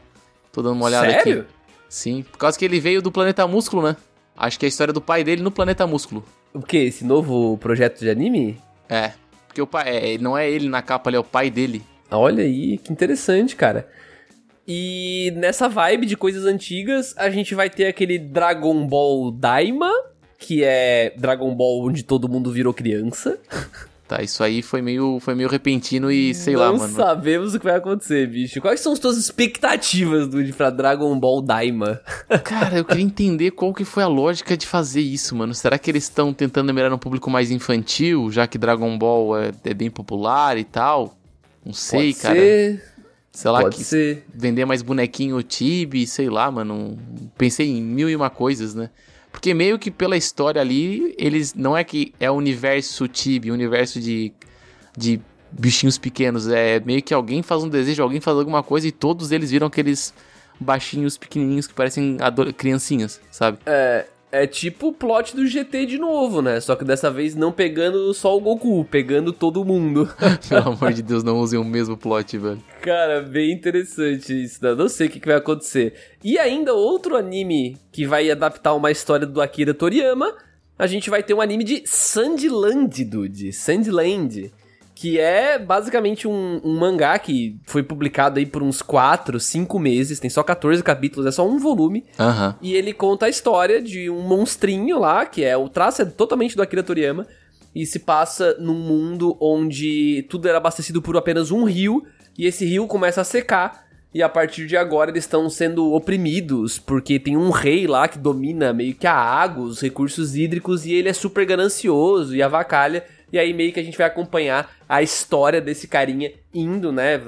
Tô 0.53 0.63
dando 0.63 0.75
uma 0.75 0.87
olhada 0.87 1.11
Sério? 1.11 1.41
aqui. 1.43 1.51
Sim, 1.89 2.23
por 2.23 2.39
causa 2.39 2.59
que 2.59 2.65
ele 2.65 2.81
veio 2.81 3.03
do 3.03 3.11
Planeta 3.11 3.47
Músculo, 3.47 3.83
né? 3.83 3.97
Acho 4.37 4.59
que 4.59 4.65
é 4.65 4.69
a 4.69 4.71
história 4.71 4.93
do 4.93 5.01
pai 5.01 5.25
dele 5.25 5.43
no 5.43 5.51
Planeta 5.51 5.87
Músculo. 5.87 6.25
O 6.55 6.63
que? 6.63 6.79
Esse 6.79 7.05
novo 7.05 7.59
projeto 7.59 8.01
de 8.01 8.11
anime? 8.11 8.61
É, 8.89 9.13
porque 9.47 9.61
o 9.61 9.67
pai, 9.67 10.15
é, 10.15 10.19
não 10.19 10.37
é 10.37 10.51
ele 10.51 10.69
na 10.69 10.83
capa, 10.83 11.11
ele 11.11 11.17
é 11.17 11.21
o 11.21 11.25
pai 11.25 11.51
dele. 11.51 11.83
Olha 12.11 12.43
aí, 12.43 12.79
que 12.79 12.93
interessante, 12.93 13.55
cara. 13.55 13.89
E 14.67 15.33
nessa 15.37 15.69
vibe 15.69 16.07
de 16.07 16.17
coisas 16.17 16.45
antigas, 16.45 17.15
a 17.17 17.29
gente 17.29 17.55
vai 17.55 17.69
ter 17.69 17.87
aquele 17.87 18.19
Dragon 18.19 18.87
Ball 18.87 19.31
Daima, 19.33 19.91
que 20.39 20.63
é 20.65 21.13
Dragon 21.17 21.55
Ball 21.55 21.87
onde 21.87 22.03
todo 22.03 22.29
mundo 22.29 22.53
virou 22.53 22.73
criança. 22.73 23.39
Tá, 24.11 24.21
isso 24.25 24.43
aí 24.43 24.61
foi 24.61 24.83
meio, 24.83 25.21
foi 25.21 25.37
meio 25.37 25.49
repentino 25.49 26.11
e 26.11 26.35
sei 26.35 26.57
lá, 26.57 26.73
Não 26.73 26.79
mano. 26.79 26.97
sabemos 26.97 27.55
o 27.55 27.61
que 27.61 27.65
vai 27.65 27.77
acontecer, 27.77 28.27
bicho. 28.27 28.61
Quais 28.61 28.81
são 28.81 28.93
as 28.93 28.99
tuas 28.99 29.17
expectativas, 29.17 30.27
Dude, 30.27 30.53
pra 30.53 30.69
Dragon 30.69 31.17
Ball 31.17 31.41
Daima? 31.41 32.01
Cara, 32.43 32.79
eu 32.79 32.85
queria 32.85 33.05
entender 33.05 33.53
qual 33.53 33.73
que 33.73 33.85
foi 33.85 34.03
a 34.03 34.09
lógica 34.09 34.57
de 34.57 34.67
fazer 34.67 35.01
isso, 35.01 35.37
mano. 35.37 35.55
Será 35.55 35.79
que 35.79 35.89
eles 35.89 36.03
estão 36.03 36.35
tentando 36.35 36.75
mirar 36.75 36.93
um 36.93 36.99
público 36.99 37.31
mais 37.31 37.53
infantil, 37.53 38.33
já 38.33 38.49
que 38.49 38.59
Dragon 38.59 38.99
Ball 38.99 39.39
é, 39.39 39.53
é 39.63 39.75
bem 39.75 39.89
popular 39.89 40.59
e 40.59 40.65
tal? 40.65 41.17
Não 41.65 41.73
sei, 41.73 42.13
pode 42.13 42.23
cara. 42.23 42.35
Ser, 42.35 42.85
sei 43.31 43.51
lá, 43.53 43.61
pode 43.61 43.77
que 43.77 43.85
ser. 43.85 44.27
vender 44.35 44.65
mais 44.65 44.83
bonequinho 44.83 45.41
Tibi, 45.41 46.05
sei 46.05 46.29
lá, 46.29 46.51
mano. 46.51 46.99
Pensei 47.39 47.69
em 47.69 47.81
mil 47.81 48.11
e 48.11 48.17
uma 48.17 48.29
coisas, 48.29 48.75
né? 48.75 48.91
Porque 49.31 49.55
meio 49.55 49.79
que 49.79 49.91
pela 49.91 50.17
história 50.17 50.61
ali, 50.61 51.15
eles 51.17 51.55
não 51.55 51.77
é 51.77 51.85
que 51.85 52.13
é 52.19 52.31
o 52.31 52.35
universo 52.35 53.07
Tibi, 53.07 53.51
universo 53.51 54.01
de, 54.01 54.33
de 54.97 55.21
bichinhos 55.51 55.99
pequenos. 55.99 56.49
É 56.49 56.81
meio 56.81 57.03
que 57.03 57.15
alguém 57.15 57.43
faz 57.43 57.63
um 57.63 57.69
desejo, 57.69 58.03
alguém 58.03 58.21
faz 58.21 58.37
alguma 58.37 58.63
coisa 58.63 58.89
e 58.89 58.93
todos 58.93 59.33
eles 59.33 59.51
viram 59.51 59.67
aqueles 59.67 60.13
baixinhos 60.59 61.17
pequenininhos 61.17 61.67
que 61.67 61.75
parecem 61.75 62.19
criancinhas, 62.57 63.21
sabe? 63.31 63.59
É 63.65 64.07
tipo 64.47 64.89
o 64.89 64.93
plot 64.93 65.35
do 65.35 65.47
GT 65.47 65.87
de 65.87 65.99
novo, 65.99 66.41
né? 66.41 66.61
Só 66.61 66.77
que 66.77 66.85
dessa 66.85 67.11
vez 67.11 67.35
não 67.35 67.51
pegando 67.51 68.15
só 68.15 68.37
o 68.37 68.41
Goku, 68.41 68.85
pegando 68.85 69.33
todo 69.33 69.65
mundo. 69.65 70.09
Pelo 70.49 70.69
amor 70.69 70.93
de 70.93 71.03
Deus, 71.03 71.25
não 71.25 71.39
usem 71.39 71.59
o 71.59 71.65
mesmo 71.65 71.97
plot, 71.97 72.39
velho. 72.39 72.63
Cara, 72.81 73.23
bem 73.23 73.53
interessante 73.53 74.45
isso, 74.45 74.63
né? 74.63 74.75
Não 74.75 74.89
sei 74.89 75.09
o 75.09 75.11
que, 75.11 75.19
que 75.19 75.27
vai 75.27 75.37
acontecer. 75.37 75.95
E 76.23 76.39
ainda 76.39 76.73
outro 76.75 77.17
anime 77.17 77.77
que 77.91 78.07
vai 78.07 78.31
adaptar 78.31 78.75
uma 78.75 78.91
história 78.91 79.27
do 79.27 79.43
Akira 79.43 79.75
Toriyama, 79.75 80.33
a 80.79 80.87
gente 80.87 81.11
vai 81.11 81.23
ter 81.23 81.35
um 81.35 81.41
anime 81.41 81.65
de 81.65 81.83
Sandland, 81.85 83.05
dude. 83.05 83.53
Sandland. 83.53 84.53
Que 85.01 85.19
é 85.19 85.59
basicamente 85.59 86.29
um, 86.29 86.61
um 86.63 86.79
mangá 86.79 87.19
que 87.19 87.59
foi 87.65 87.83
publicado 87.83 88.39
aí 88.39 88.45
por 88.45 88.63
uns 88.63 88.83
4, 88.83 89.41
5 89.41 89.79
meses, 89.79 90.21
tem 90.21 90.29
só 90.29 90.43
14 90.43 90.83
capítulos, 90.83 91.27
é 91.27 91.31
só 91.31 91.49
um 91.49 91.59
volume. 91.59 92.05
Aham. 92.19 92.55
E 92.61 92.75
ele 92.75 92.93
conta 92.93 93.25
a 93.25 93.31
história 93.31 93.81
de 93.81 94.11
um 94.11 94.21
monstrinho 94.21 94.99
lá, 94.99 95.25
que 95.25 95.43
é 95.43 95.57
o 95.57 95.71
traço 95.71 96.03
é 96.03 96.05
totalmente 96.05 96.55
do 96.55 96.61
Akira 96.61 96.83
Toriyama, 96.83 97.27
e 97.75 97.87
se 97.87 98.01
passa 98.01 98.55
num 98.61 98.75
mundo 98.75 99.39
onde 99.41 100.27
tudo 100.29 100.47
era 100.47 100.59
abastecido 100.59 101.01
por 101.01 101.17
apenas 101.17 101.51
um 101.51 101.65
rio, 101.65 102.05
e 102.37 102.45
esse 102.45 102.67
rio 102.67 102.87
começa 102.87 103.23
a 103.23 103.25
secar, 103.25 103.87
e 104.13 104.23
a 104.23 104.29
partir 104.29 104.67
de 104.67 104.77
agora 104.77 105.11
eles 105.11 105.25
estão 105.25 105.49
sendo 105.49 105.95
oprimidos, 105.95 106.79
porque 106.79 107.19
tem 107.19 107.39
um 107.39 107.49
rei 107.49 107.87
lá 107.87 108.07
que 108.07 108.19
domina 108.19 108.71
meio 108.71 108.95
que 108.95 109.07
a 109.07 109.15
água, 109.15 109.65
os 109.65 109.81
recursos 109.81 110.37
hídricos, 110.37 110.85
e 110.85 110.93
ele 110.93 111.09
é 111.09 111.13
super 111.15 111.47
ganancioso 111.47 112.37
e 112.37 112.43
avacalha, 112.43 113.03
e 113.33 113.39
aí 113.39 113.53
meio 113.53 113.73
que 113.73 113.81
a 113.81 113.83
gente 113.83 113.97
vai 113.99 114.07
acompanhar 114.07 114.71
a 114.89 115.03
história 115.03 115.61
desse 115.61 115.87
carinha 115.89 116.33
indo, 116.55 116.91
né, 116.93 117.21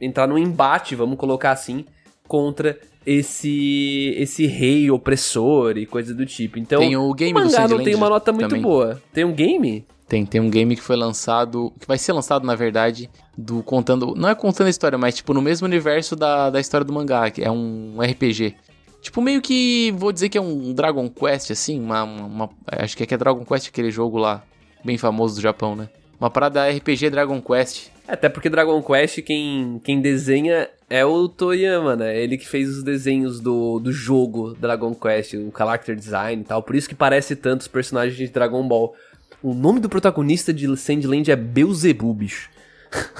entrar 0.00 0.26
num 0.26 0.38
embate, 0.38 0.94
vamos 0.94 1.18
colocar 1.18 1.50
assim, 1.52 1.84
contra 2.26 2.78
esse 3.06 4.14
esse 4.16 4.46
rei 4.46 4.90
opressor 4.90 5.76
e 5.78 5.86
coisa 5.86 6.14
do 6.14 6.24
tipo. 6.26 6.58
Então, 6.58 6.80
Tem 6.80 6.96
o 6.96 7.12
game 7.14 7.32
o 7.38 7.42
mangá 7.44 7.66
não 7.68 7.82
tem 7.82 7.94
uma 7.94 8.08
nota 8.08 8.32
muito 8.32 8.48
também. 8.48 8.62
boa. 8.62 9.00
Tem 9.12 9.24
um 9.24 9.32
game? 9.32 9.84
Tem, 10.06 10.24
tem 10.24 10.40
um 10.40 10.48
game 10.48 10.74
que 10.74 10.80
foi 10.82 10.96
lançado, 10.96 11.70
que 11.78 11.86
vai 11.86 11.98
ser 11.98 12.12
lançado, 12.14 12.46
na 12.46 12.54
verdade, 12.54 13.10
do 13.36 13.62
contando, 13.62 14.14
não 14.16 14.28
é 14.28 14.34
contando 14.34 14.66
a 14.68 14.70
história, 14.70 14.96
mas 14.96 15.14
tipo 15.14 15.34
no 15.34 15.42
mesmo 15.42 15.66
universo 15.66 16.16
da, 16.16 16.48
da 16.48 16.58
história 16.60 16.84
do 16.84 16.92
mangá, 16.92 17.30
que 17.30 17.42
é 17.42 17.50
um 17.50 17.96
RPG. 18.00 18.54
Tipo, 19.02 19.20
meio 19.22 19.40
que, 19.40 19.92
vou 19.96 20.10
dizer 20.10 20.28
que 20.28 20.36
é 20.36 20.40
um 20.40 20.72
Dragon 20.72 21.08
Quest, 21.08 21.50
assim, 21.52 21.78
uma- 21.78 22.02
uma- 22.04 22.50
acho 22.66 22.96
que 22.96 23.02
é 23.04 23.06
que 23.06 23.14
é 23.14 23.16
Dragon 23.18 23.44
Quest 23.44 23.68
aquele 23.68 23.90
jogo 23.90 24.18
lá, 24.18 24.42
bem 24.84 24.98
famoso 24.98 25.36
do 25.36 25.40
Japão, 25.40 25.74
né? 25.76 25.88
Uma 26.20 26.30
parada 26.30 26.68
RPG 26.68 27.10
Dragon 27.10 27.40
Quest. 27.40 27.88
Até 28.06 28.28
porque 28.28 28.48
Dragon 28.48 28.82
Quest, 28.82 29.22
quem, 29.22 29.80
quem 29.84 30.00
desenha 30.00 30.68
é 30.90 31.04
o 31.04 31.28
Toriyama, 31.28 31.94
né? 31.94 32.18
Ele 32.18 32.36
que 32.38 32.48
fez 32.48 32.68
os 32.68 32.82
desenhos 32.82 33.38
do, 33.40 33.78
do 33.78 33.92
jogo 33.92 34.54
Dragon 34.58 34.94
Quest, 34.94 35.34
o 35.34 35.52
character 35.56 35.94
design 35.94 36.42
e 36.42 36.44
tal. 36.44 36.62
Por 36.62 36.74
isso 36.74 36.88
que 36.88 36.94
parece 36.94 37.36
tanto 37.36 37.60
os 37.62 37.68
personagens 37.68 38.16
de 38.16 38.28
Dragon 38.28 38.66
Ball. 38.66 38.94
O 39.42 39.54
nome 39.54 39.78
do 39.78 39.88
protagonista 39.88 40.52
de 40.52 40.74
Sandland 40.76 41.30
é 41.30 41.36
Beelzebub, 41.36 42.16
bicho. 42.18 42.50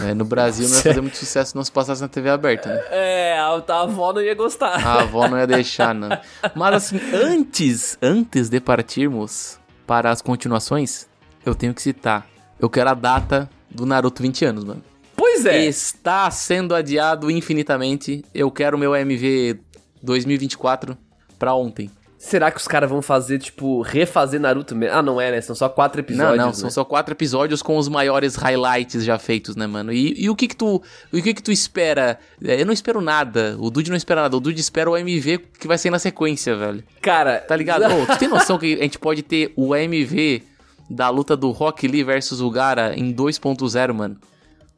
né? 0.01 0.15
No 0.17 0.25
Brasil 0.25 0.67
não 0.67 0.77
ia 0.77 0.83
fazer 0.83 1.01
muito 1.03 1.17
sucesso 1.19 1.51
se 1.51 1.57
não 1.57 1.63
se 1.63 1.71
passasse 1.71 2.01
na 2.01 2.09
TV 2.09 2.31
aberta, 2.31 2.71
né? 2.71 2.83
É, 2.91 3.39
a, 3.39 3.63
a 3.69 3.83
avó 3.83 4.13
não 4.15 4.23
ia 4.23 4.35
gostar. 4.35 4.85
A 4.85 5.03
avó 5.03 5.29
não 5.29 5.39
ia 5.39 5.47
deixar, 5.47 5.95
não. 5.95 6.09
Mas 6.57 6.75
assim, 6.75 6.99
antes, 7.15 7.99
antes 8.01 8.49
de 8.49 8.59
partirmos 8.61 9.61
para 9.87 10.11
as 10.11 10.23
continuações, 10.23 11.07
eu 11.49 11.55
tenho 11.55 11.75
que 11.75 11.83
citar. 11.83 12.27
Eu 12.61 12.69
quero 12.69 12.91
a 12.91 12.95
data 12.95 13.49
do 13.71 13.87
Naruto 13.87 14.23
20 14.23 14.45
anos, 14.45 14.65
mano. 14.65 14.83
Pois 15.17 15.45
é. 15.47 15.65
Está 15.65 16.31
sendo 16.31 16.75
adiado 16.75 17.31
infinitamente. 17.31 18.25
Eu 18.35 18.51
quero 18.51 18.79
meu 18.79 18.95
MV 18.95 19.59
2024 20.03 20.97
pra 21.39 21.55
ontem. 21.55 21.91
Será 22.19 22.51
que 22.51 22.59
os 22.59 22.67
caras 22.67 22.91
vão 22.91 23.01
fazer, 23.01 23.39
tipo, 23.39 23.81
refazer 23.81 24.41
Naruto 24.41 24.75
mesmo? 24.75 24.97
Ah, 24.97 25.03
não 25.03 25.21
é, 25.21 25.31
né? 25.31 25.41
São 25.41 25.55
só 25.55 25.69
quatro 25.69 26.01
episódios. 26.01 26.37
Não, 26.37 26.47
não, 26.47 26.49
né? 26.49 26.53
são 26.53 26.69
só 26.69 26.85
quatro 26.85 27.15
episódios 27.15 27.63
com 27.63 27.77
os 27.77 27.89
maiores 27.89 28.35
highlights 28.35 29.05
já 29.05 29.21
feitos, 29.21 29.55
né, 29.55 29.69
mano? 29.69 29.93
E, 29.93 30.25
e 30.25 30.29
o 30.29 30.35
que 30.35 30.49
que 30.49 30.57
tu, 30.57 30.83
o 31.13 31.23
que 31.23 31.33
que 31.33 31.43
tu 31.43 31.53
espera? 31.53 32.19
É, 32.45 32.61
Eu 32.61 32.67
não 32.67 32.73
espero 32.73 33.01
nada. 33.01 33.57
O 33.61 33.71
Dude 33.71 33.91
não 33.91 33.97
espera 33.97 34.23
nada. 34.23 34.37
O 34.37 34.41
Dude 34.41 34.61
espera 34.61 34.91
o 34.91 34.97
MV 34.97 35.39
que 35.61 35.69
vai 35.69 35.79
sair 35.79 35.93
na 35.93 36.01
sequência, 36.01 36.57
velho. 36.57 36.83
Cara. 37.01 37.39
Tá 37.39 37.55
ligado? 37.55 37.85
Ô, 37.95 38.05
tu 38.05 38.19
tem 38.19 38.29
noção 38.29 38.59
que 38.59 38.75
a 38.75 38.83
gente 38.83 38.99
pode 38.99 39.23
ter 39.23 39.53
o 39.55 39.77
MV 39.77 40.43
da 40.89 41.09
luta 41.11 41.37
do 41.37 41.51
Rock 41.51 41.87
Lee 41.87 42.03
versus 42.05 42.41
o 42.41 42.51
Gara 42.51 42.95
em 42.97 43.13
2.0, 43.13 43.93
mano? 43.95 44.17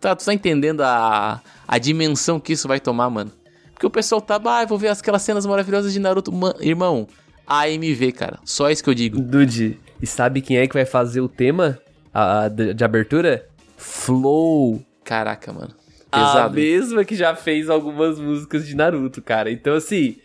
Tá, 0.01 0.17
tu 0.17 0.25
tá 0.25 0.33
entendendo 0.35 0.81
a, 0.83 1.41
a 1.69 1.79
dimensão 1.79 2.41
que 2.41 2.53
isso 2.55 2.67
vai 2.67 2.81
tomar, 2.81 3.11
mano? 3.11 3.31
Porque 3.73 3.87
o 3.87 3.91
pessoal 3.91 4.21
tá, 4.21 4.41
ah, 4.45 4.65
vou 4.65 4.79
ver 4.79 4.89
aquelas 4.89 5.23
cenas 5.23 5.45
maravilhosas 5.47 5.93
de 5.93 6.01
Naruto. 6.01 6.33
Man, 6.33 6.55
irmão, 6.61 7.07
AMV, 7.47 8.13
cara. 8.13 8.39
Só 8.45 8.71
isso 8.71 8.83
que 8.83 8.91
eu 8.91 8.95
digo. 8.95 9.21
Dude, 9.21 9.79
e 10.01 10.07
sabe 10.07 10.41
quem 10.41 10.57
é 10.59 10.67
que 10.67 10.75
vai 10.75 10.85
fazer 10.87 11.21
o 11.21 11.29
tema 11.29 11.79
a, 12.13 12.45
a- 12.45 12.49
de, 12.49 12.73
de 12.75 12.85
abertura? 12.85 13.47
Flow. 13.77 14.83
Caraca, 15.05 15.53
mano. 15.53 15.75
A 16.13 16.19
Pesado. 16.19 16.55
mesma 16.55 17.05
que 17.05 17.15
já 17.15 17.35
fez 17.37 17.69
algumas 17.71 18.19
músicas 18.19 18.67
de 18.67 18.75
Naruto, 18.75 19.21
cara. 19.23 19.51
Então, 19.51 19.75
assim, 19.75 20.17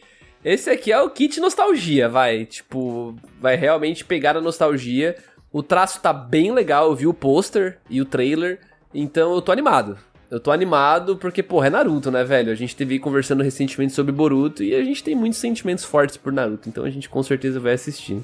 esse 0.44 0.70
aqui 0.70 0.92
é 0.92 1.02
o 1.02 1.10
kit 1.10 1.40
nostalgia, 1.40 2.08
vai. 2.10 2.46
Tipo, 2.46 3.16
vai 3.40 3.56
realmente 3.56 4.04
pegar 4.06 4.36
a 4.38 4.42
nostalgia. 4.42 5.16
O 5.56 5.64
traço 5.64 6.02
tá 6.02 6.12
bem 6.12 6.52
legal, 6.52 6.90
eu 6.90 6.96
vi 6.98 7.08
o 7.08 7.14
pôster 7.14 7.78
e 7.90 8.02
o 8.02 8.06
trailer. 8.06 8.60
Então 8.94 9.34
eu 9.34 9.42
tô 9.42 9.54
animado. 9.54 9.98
Eu 10.30 10.38
tô 10.38 10.52
animado 10.52 11.16
porque, 11.16 11.42
porra, 11.42 11.68
é 11.68 11.70
Naruto, 11.70 12.12
né, 12.12 12.26
velho? 12.26 12.52
A 12.52 12.56
gente 12.56 12.76
teve 12.76 13.00
conversando 13.00 13.42
recentemente 13.42 13.94
sobre 13.94 14.12
Boruto 14.12 14.62
e 14.62 14.76
a 14.76 14.84
gente 14.84 15.02
tem 15.02 15.16
muitos 15.16 15.40
sentimentos 15.40 15.86
fortes 15.86 16.18
por 16.18 16.34
Naruto. 16.34 16.68
Então 16.68 16.84
a 16.84 16.90
gente 16.90 17.08
com 17.08 17.24
certeza 17.24 17.58
vai 17.58 17.72
assistir. 17.72 18.20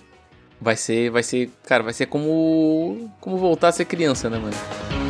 Vai 0.59 0.75
ser, 0.75 1.09
vai 1.09 1.23
ser, 1.23 1.49
cara, 1.63 1.83
vai 1.83 1.93
ser 1.93 2.07
como 2.07 3.09
como 3.21 3.37
voltar 3.37 3.69
a 3.69 3.71
ser 3.71 3.85
criança, 3.85 4.29
né, 4.29 4.37
mano? 4.37 5.00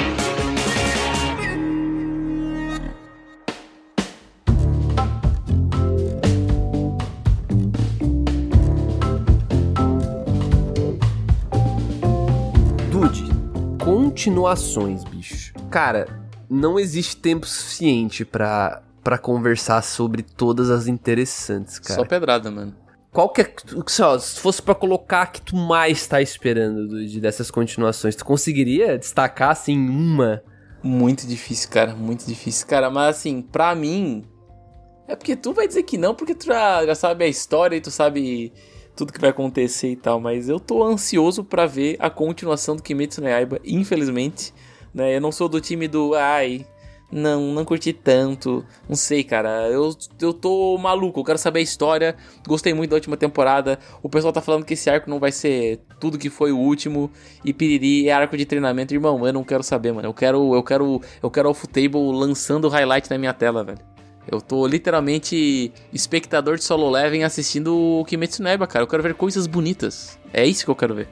Continuações, 14.21 15.03
bicho. 15.03 15.51
Cara, 15.71 16.07
não 16.47 16.79
existe 16.79 17.17
tempo 17.17 17.47
suficiente 17.47 18.23
pra, 18.23 18.83
pra 19.03 19.17
conversar 19.17 19.81
sobre 19.81 20.21
todas 20.21 20.69
as 20.69 20.85
interessantes, 20.85 21.79
cara. 21.79 21.99
Só 21.99 22.05
pedrada, 22.05 22.51
mano. 22.51 22.75
Qual 23.11 23.29
que 23.29 23.41
é, 23.41 23.53
se, 23.87 24.39
fosse 24.39 24.61
pra 24.61 24.75
colocar 24.75 25.25
que 25.31 25.41
tu 25.41 25.55
mais 25.55 26.05
tá 26.05 26.21
esperando 26.21 26.87
Dude, 26.87 27.19
dessas 27.19 27.49
continuações, 27.49 28.15
tu 28.15 28.23
conseguiria 28.23 28.97
destacar, 28.97 29.49
assim, 29.49 29.75
uma? 29.77 30.43
Muito 30.83 31.25
difícil, 31.25 31.69
cara, 31.69 31.95
muito 31.95 32.25
difícil, 32.25 32.67
cara, 32.67 32.89
mas 32.89 33.17
assim, 33.17 33.41
pra 33.41 33.73
mim 33.75 34.23
é 35.07 35.15
porque 35.15 35.35
tu 35.35 35.51
vai 35.51 35.67
dizer 35.67 35.83
que 35.83 35.97
não, 35.97 36.15
porque 36.15 36.33
tu 36.33 36.45
já, 36.45 36.85
já 36.85 36.95
sabe 36.95 37.25
a 37.25 37.27
história 37.27 37.75
e 37.75 37.81
tu 37.81 37.91
sabe 37.91 38.53
tudo 39.01 39.13
que 39.13 39.19
vai 39.19 39.31
acontecer 39.31 39.89
e 39.89 39.95
tal, 39.95 40.19
mas 40.19 40.47
eu 40.47 40.59
tô 40.59 40.83
ansioso 40.83 41.43
pra 41.43 41.65
ver 41.65 41.95
a 41.97 42.07
continuação 42.07 42.75
do 42.75 42.83
Kimetsu 42.83 43.19
no 43.19 43.27
Yaiba, 43.27 43.59
infelizmente, 43.65 44.53
né? 44.93 45.15
Eu 45.15 45.19
não 45.19 45.31
sou 45.31 45.49
do 45.49 45.59
time 45.59 45.87
do 45.87 46.13
ai, 46.13 46.67
não, 47.11 47.51
não 47.51 47.65
curti 47.65 47.93
tanto, 47.93 48.63
não 48.87 48.95
sei, 48.95 49.23
cara. 49.23 49.67
Eu, 49.69 49.91
eu 50.21 50.31
tô 50.31 50.77
maluco, 50.77 51.19
eu 51.19 51.23
quero 51.23 51.39
saber 51.39 51.61
a 51.61 51.63
história. 51.63 52.15
Gostei 52.47 52.75
muito 52.75 52.91
da 52.91 52.95
última 52.95 53.17
temporada. 53.17 53.79
O 54.03 54.09
pessoal 54.09 54.31
tá 54.31 54.39
falando 54.39 54.65
que 54.65 54.75
esse 54.75 54.87
arco 54.87 55.09
não 55.09 55.19
vai 55.19 55.31
ser 55.31 55.79
tudo 55.99 56.19
que 56.19 56.29
foi 56.29 56.51
o 56.51 56.59
último. 56.59 57.09
E 57.43 57.51
piriri 57.51 58.07
é 58.07 58.13
arco 58.13 58.37
de 58.37 58.45
treinamento, 58.45 58.93
irmão. 58.93 59.25
Eu 59.25 59.33
não 59.33 59.43
quero 59.43 59.63
saber, 59.63 59.91
mano. 59.91 60.07
Eu 60.07 60.13
quero, 60.13 60.53
eu 60.53 60.63
quero, 60.63 61.01
eu 61.23 61.31
quero 61.31 61.49
o 61.49 61.53
Futable 61.55 62.11
lançando 62.13 62.65
o 62.65 62.69
highlight 62.69 63.09
na 63.09 63.17
minha 63.17 63.33
tela, 63.33 63.63
velho. 63.63 63.90
Eu 64.27 64.39
tô 64.39 64.65
literalmente 64.67 65.73
espectador 65.91 66.57
de 66.57 66.63
solo 66.63 66.89
leveling 66.89 67.23
assistindo 67.23 67.75
o 67.75 68.05
Kimetsu 68.05 68.43
Yaiba, 68.43 68.67
cara. 68.67 68.83
Eu 68.83 68.87
quero 68.87 69.03
ver 69.03 69.13
coisas 69.15 69.47
bonitas. 69.47 70.19
É 70.31 70.45
isso 70.45 70.63
que 70.63 70.71
eu 70.71 70.75
quero 70.75 70.95
ver. 70.95 71.07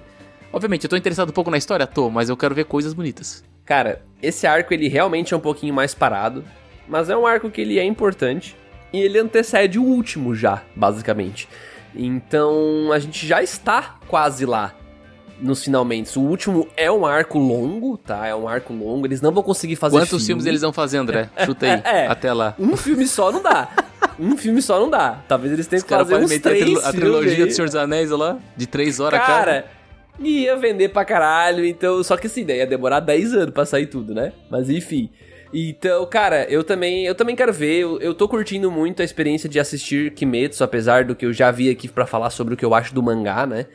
Obviamente, 0.52 0.84
eu 0.84 0.90
tô 0.90 0.96
interessado 0.96 1.30
um 1.30 1.34
pouco 1.34 1.52
na 1.52 1.58
história, 1.58 1.86
tô, 1.86 2.10
mas 2.10 2.30
eu 2.30 2.38
quero 2.38 2.56
ver 2.56 2.66
coisas 2.66 2.94
bonitas. 2.94 3.44
Cara, 3.66 4.02
esse 4.22 4.48
arco 4.48 4.74
ele 4.74 4.88
realmente 4.88 5.34
é 5.34 5.38
um 5.38 5.40
pouquinho 5.40 5.74
mais 5.74 5.94
parado, 5.94 6.44
mas 6.88 7.10
é 7.10 7.16
um 7.16 7.28
arco 7.28 7.52
que 7.52 7.62
ele 7.62 7.78
é 7.78 7.84
importante 7.84 8.56
e 8.92 9.00
ele 9.00 9.20
antecede 9.20 9.78
o 9.78 9.84
último 9.84 10.34
já, 10.34 10.64
basicamente. 10.76 11.48
Então 11.96 12.92
a 12.92 13.00
gente 13.00 13.28
já 13.28 13.44
está 13.44 14.00
quase 14.08 14.46
lá 14.46 14.74
nos 15.42 15.64
finalmente. 15.64 16.18
O 16.18 16.22
último 16.22 16.68
é 16.76 16.92
um 16.92 17.06
arco 17.06 17.38
longo, 17.40 17.98
tá? 17.98 18.28
É 18.28 18.36
um 18.36 18.48
arco 18.48 18.74
longo. 18.74 19.06
Eles 19.08 19.22
não 19.22 19.32
vão 19.32 19.44
conseguir 19.44 19.76
fazer 19.76 19.96
Quantos 19.98 20.10
filme. 20.10 20.26
filmes 20.26 20.46
eles 20.46 20.62
vão 20.62 20.74
fazer, 20.74 20.98
André? 20.98 21.30
Chuta 21.46 21.66
aí, 21.68 21.82
É. 21.84 22.08
até 22.08 22.32
lá. 22.34 22.56
Um 22.60 22.76
filme 22.78 23.08
só 23.08 23.32
não 23.32 23.42
dá. 23.42 23.70
um 24.20 24.36
filme 24.38 24.62
só 24.62 24.80
não 24.80 24.90
dá. 24.90 25.22
Talvez 25.28 25.54
eles 25.54 25.68
tenham 25.68 25.80
Os 25.80 25.84
que 25.84 25.90
fazer 25.94 26.16
uns 26.16 26.30
meter 26.30 26.50
a, 26.50 26.52
três 26.66 26.86
a 26.86 26.92
trilogia 26.92 27.46
do 27.46 27.52
Senhor 27.54 27.68
dos 27.68 27.76
Anéis 27.76 28.10
lá, 28.12 28.38
de 28.58 28.68
três 28.68 29.00
horas, 29.00 29.20
cara, 29.20 29.34
cara. 29.46 29.66
ia 30.20 30.56
vender 30.58 30.90
pra 30.90 31.06
caralho, 31.06 31.66
então, 31.66 32.04
só 32.04 32.18
que 32.18 32.28
assim, 32.28 32.46
daí 32.46 32.58
ia 32.58 32.68
demorar 32.68 33.00
10 33.00 33.34
anos 33.34 33.52
pra 33.54 33.66
sair 33.66 33.86
tudo, 33.88 34.14
né? 34.14 34.34
Mas 34.50 34.70
enfim. 34.70 35.10
Então, 35.54 36.06
cara, 36.06 36.44
eu 36.50 36.64
também, 36.64 37.06
eu 37.06 37.16
também 37.16 37.36
quero 37.36 37.52
ver, 37.52 37.80
eu, 37.80 38.00
eu 38.00 38.14
tô 38.14 38.28
curtindo 38.28 38.70
muito 38.70 39.02
a 39.02 39.06
experiência 39.06 39.50
de 39.50 39.60
assistir 39.60 40.12
Kimetsu, 40.12 40.64
apesar 40.64 41.04
do 41.06 41.16
que 41.16 41.26
eu 41.26 41.34
já 41.34 41.50
vi 41.50 41.70
aqui 41.72 41.88
pra 41.88 42.06
falar 42.06 42.30
sobre 42.30 42.54
o 42.54 42.58
que 42.58 42.64
eu 42.64 42.76
acho 42.76 42.94
do 42.94 43.02
mangá, 43.02 43.48
né? 43.48 43.66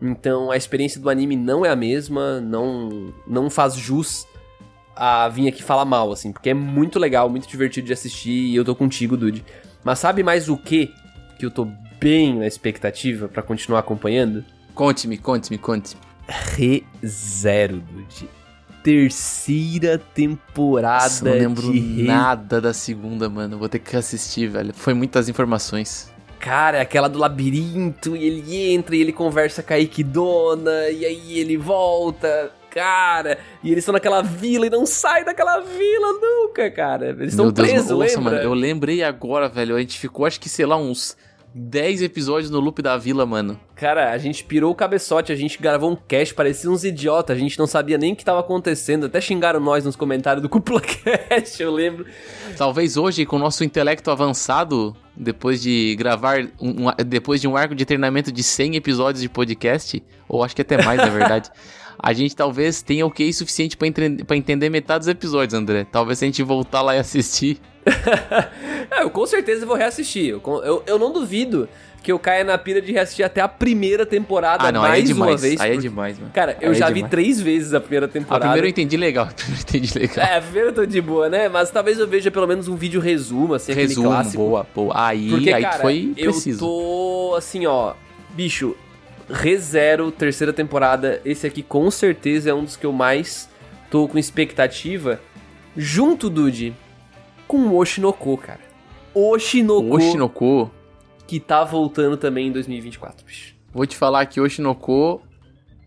Então, 0.00 0.50
a 0.50 0.56
experiência 0.56 1.00
do 1.00 1.10
anime 1.10 1.36
não 1.36 1.64
é 1.64 1.70
a 1.70 1.76
mesma, 1.76 2.40
não 2.40 3.12
não 3.26 3.50
faz 3.50 3.74
jus 3.74 4.26
a 4.94 5.28
vir 5.28 5.48
aqui 5.48 5.62
falar 5.62 5.84
mal, 5.84 6.10
assim, 6.10 6.32
porque 6.32 6.50
é 6.50 6.54
muito 6.54 6.98
legal, 6.98 7.28
muito 7.28 7.48
divertido 7.48 7.86
de 7.86 7.92
assistir 7.92 8.30
e 8.30 8.56
eu 8.56 8.64
tô 8.64 8.74
contigo, 8.74 9.16
Dude. 9.16 9.44
Mas 9.84 10.00
sabe 10.00 10.22
mais 10.22 10.48
o 10.48 10.56
que 10.56 10.92
que 11.38 11.46
eu 11.46 11.50
tô 11.50 11.68
bem 12.00 12.38
na 12.38 12.46
expectativa 12.46 13.28
pra 13.28 13.42
continuar 13.42 13.80
acompanhando? 13.80 14.44
Conte-me, 14.74 15.16
conte-me, 15.16 15.56
conte-me. 15.56 16.00
ReZero, 16.26 17.80
Dude. 17.80 18.28
Terceira 18.82 19.98
temporada 19.98 21.04
Nossa, 21.04 21.24
não 21.24 21.32
lembro 21.32 21.72
nada 21.72 22.60
da 22.60 22.72
segunda, 22.72 23.28
mano. 23.28 23.58
Vou 23.58 23.68
ter 23.68 23.80
que 23.80 23.96
assistir, 23.96 24.48
velho. 24.48 24.72
Foi 24.74 24.94
muitas 24.94 25.28
informações. 25.28 26.12
Cara, 26.38 26.78
é 26.78 26.80
aquela 26.80 27.08
do 27.08 27.18
labirinto, 27.18 28.16
e 28.16 28.24
ele 28.24 28.72
entra 28.72 28.94
e 28.96 29.00
ele 29.00 29.12
conversa 29.12 29.62
com 29.62 29.72
a 29.72 29.78
Ikidona, 29.78 30.88
e 30.88 31.04
aí 31.04 31.38
ele 31.38 31.56
volta, 31.56 32.52
cara, 32.70 33.38
e 33.62 33.70
eles 33.70 33.82
estão 33.82 33.92
naquela 33.92 34.22
vila 34.22 34.66
e 34.66 34.70
não 34.70 34.86
sai 34.86 35.24
daquela 35.24 35.60
vila 35.60 36.12
nunca, 36.12 36.70
cara. 36.70 37.08
Eles 37.08 37.30
estão 37.30 37.50
Deus, 37.50 37.68
presos, 37.68 37.90
nossa, 37.90 38.16
lembra? 38.18 38.22
mano. 38.22 38.42
Eu 38.42 38.54
lembrei 38.54 39.02
agora, 39.02 39.48
velho. 39.48 39.76
A 39.76 39.80
gente 39.80 39.98
ficou, 39.98 40.24
acho 40.26 40.40
que, 40.40 40.48
sei 40.48 40.64
lá, 40.64 40.76
uns 40.76 41.16
10 41.54 42.02
episódios 42.02 42.50
no 42.50 42.60
loop 42.60 42.80
da 42.82 42.96
vila, 42.96 43.24
mano. 43.26 43.58
Cara, 43.74 44.12
a 44.12 44.18
gente 44.18 44.44
pirou 44.44 44.70
o 44.70 44.74
cabeçote, 44.74 45.32
a 45.32 45.34
gente 45.36 45.60
gravou 45.60 45.90
um 45.90 45.96
cast, 45.96 46.34
parecia 46.34 46.70
uns 46.70 46.84
idiotas, 46.84 47.36
a 47.36 47.40
gente 47.40 47.58
não 47.58 47.66
sabia 47.66 47.96
nem 47.98 48.12
o 48.12 48.16
que 48.16 48.24
tava 48.24 48.40
acontecendo, 48.40 49.06
até 49.06 49.20
xingaram 49.20 49.58
nós 49.60 49.84
nos 49.84 49.96
comentários 49.96 50.42
do 50.42 50.48
Cúpula 50.50 50.80
Cast, 50.80 51.62
eu 51.62 51.72
lembro. 51.72 52.06
Talvez 52.56 52.96
hoje, 52.96 53.24
com 53.26 53.36
o 53.36 53.38
nosso 53.38 53.64
intelecto 53.64 54.10
avançado, 54.10 54.94
depois 55.16 55.60
de 55.62 55.96
gravar, 55.96 56.40
um, 56.60 56.88
um- 56.88 57.04
depois 57.06 57.40
de 57.40 57.48
um 57.48 57.56
arco 57.56 57.74
de 57.74 57.84
treinamento 57.84 58.30
de 58.30 58.42
100 58.42 58.76
episódios 58.76 59.22
de 59.22 59.28
podcast, 59.28 60.02
ou 60.28 60.44
acho 60.44 60.54
que 60.54 60.62
até 60.62 60.82
mais, 60.84 60.98
na 60.98 61.08
verdade, 61.08 61.50
a 61.98 62.12
gente 62.12 62.36
talvez 62.36 62.82
tenha 62.82 63.04
o 63.06 63.10
QI 63.10 63.32
suficiente 63.32 63.76
pra 63.76 64.36
entender 64.36 64.68
metade 64.70 65.00
dos 65.00 65.08
episódios, 65.08 65.54
André. 65.54 65.84
Talvez 65.90 66.18
se 66.18 66.24
a 66.24 66.28
gente 66.28 66.42
voltar 66.42 66.82
lá 66.82 66.94
e 66.94 66.98
assistir. 66.98 67.60
É, 68.90 69.02
eu 69.02 69.10
com 69.10 69.26
certeza 69.26 69.66
vou 69.66 69.76
reassistir, 69.76 70.30
eu, 70.30 70.42
eu, 70.64 70.82
eu 70.86 70.98
não 70.98 71.12
duvido 71.12 71.68
que 72.02 72.10
eu 72.10 72.18
caia 72.18 72.42
na 72.42 72.56
pira 72.56 72.80
de 72.80 72.90
reassistir 72.92 73.24
até 73.24 73.40
a 73.42 73.48
primeira 73.48 74.06
temporada 74.06 74.64
Ah, 74.66 74.72
não, 74.72 74.82
aí 74.82 74.88
é 74.88 74.92
mais 74.92 75.10
uma 75.10 75.26
demais. 75.26 75.42
vez. 75.42 75.60
Aí 75.60 75.72
é 75.74 75.76
demais, 75.76 76.18
mano. 76.18 76.30
Cara, 76.32 76.56
eu 76.60 76.70
Aí 76.70 76.76
é 76.76 76.78
já 76.78 76.86
vi 76.88 76.94
demais. 76.94 77.10
três 77.10 77.40
vezes 77.40 77.74
a 77.74 77.80
primeira 77.80 78.06
A 78.06 78.08
temporada. 78.08 78.44
primeira 78.46 78.66
eu 78.66 78.70
entendi 78.70 78.96
legal. 78.96 79.26
A 79.28 79.32
primeira 79.34 79.58
eu 79.58 79.62
entendi 79.68 79.98
legal. 79.98 80.26
É, 80.26 80.36
a 80.38 80.40
primeira 80.40 80.68
eu 80.68 80.72
tô 80.74 80.86
de 80.86 81.00
boa, 81.02 81.28
né? 81.28 81.48
Mas 81.50 81.70
talvez 81.70 81.98
eu 81.98 82.06
veja 82.06 82.30
pelo 82.30 82.46
menos 82.46 82.66
um 82.68 82.76
vídeo 82.76 83.00
resumo, 83.00 83.52
assim, 83.54 83.72
Resumo, 83.74 84.08
clássico. 84.08 84.36
boa, 84.38 84.66
boa. 84.74 84.92
Aí, 84.96 85.28
Porque, 85.28 85.52
aí 85.52 85.62
cara, 85.62 85.78
foi 85.80 86.12
eu 86.16 86.30
preciso. 86.32 86.60
tô 86.60 87.34
assim, 87.36 87.66
ó, 87.66 87.92
bicho, 88.30 88.74
ReZero, 89.28 90.10
terceira 90.10 90.52
temporada, 90.52 91.20
esse 91.24 91.46
aqui 91.46 91.62
com 91.62 91.90
certeza 91.90 92.48
é 92.50 92.54
um 92.54 92.64
dos 92.64 92.76
que 92.76 92.86
eu 92.86 92.92
mais 92.92 93.48
tô 93.90 94.08
com 94.08 94.18
expectativa, 94.18 95.20
junto, 95.76 96.30
Dude, 96.30 96.72
com 97.48 97.56
o 97.58 97.76
Oshinoko, 97.76 98.36
cara. 98.36 98.60
Oshinoko, 99.14 99.96
Oshinoko, 99.96 100.70
que 101.26 101.40
tá 101.40 101.64
voltando 101.64 102.16
também 102.16 102.48
em 102.48 102.52
2024, 102.52 103.24
bicho. 103.26 103.54
vou 103.72 103.84
te 103.86 103.96
falar 103.96 104.24
que 104.26 104.40
Oshinoko 104.40 105.20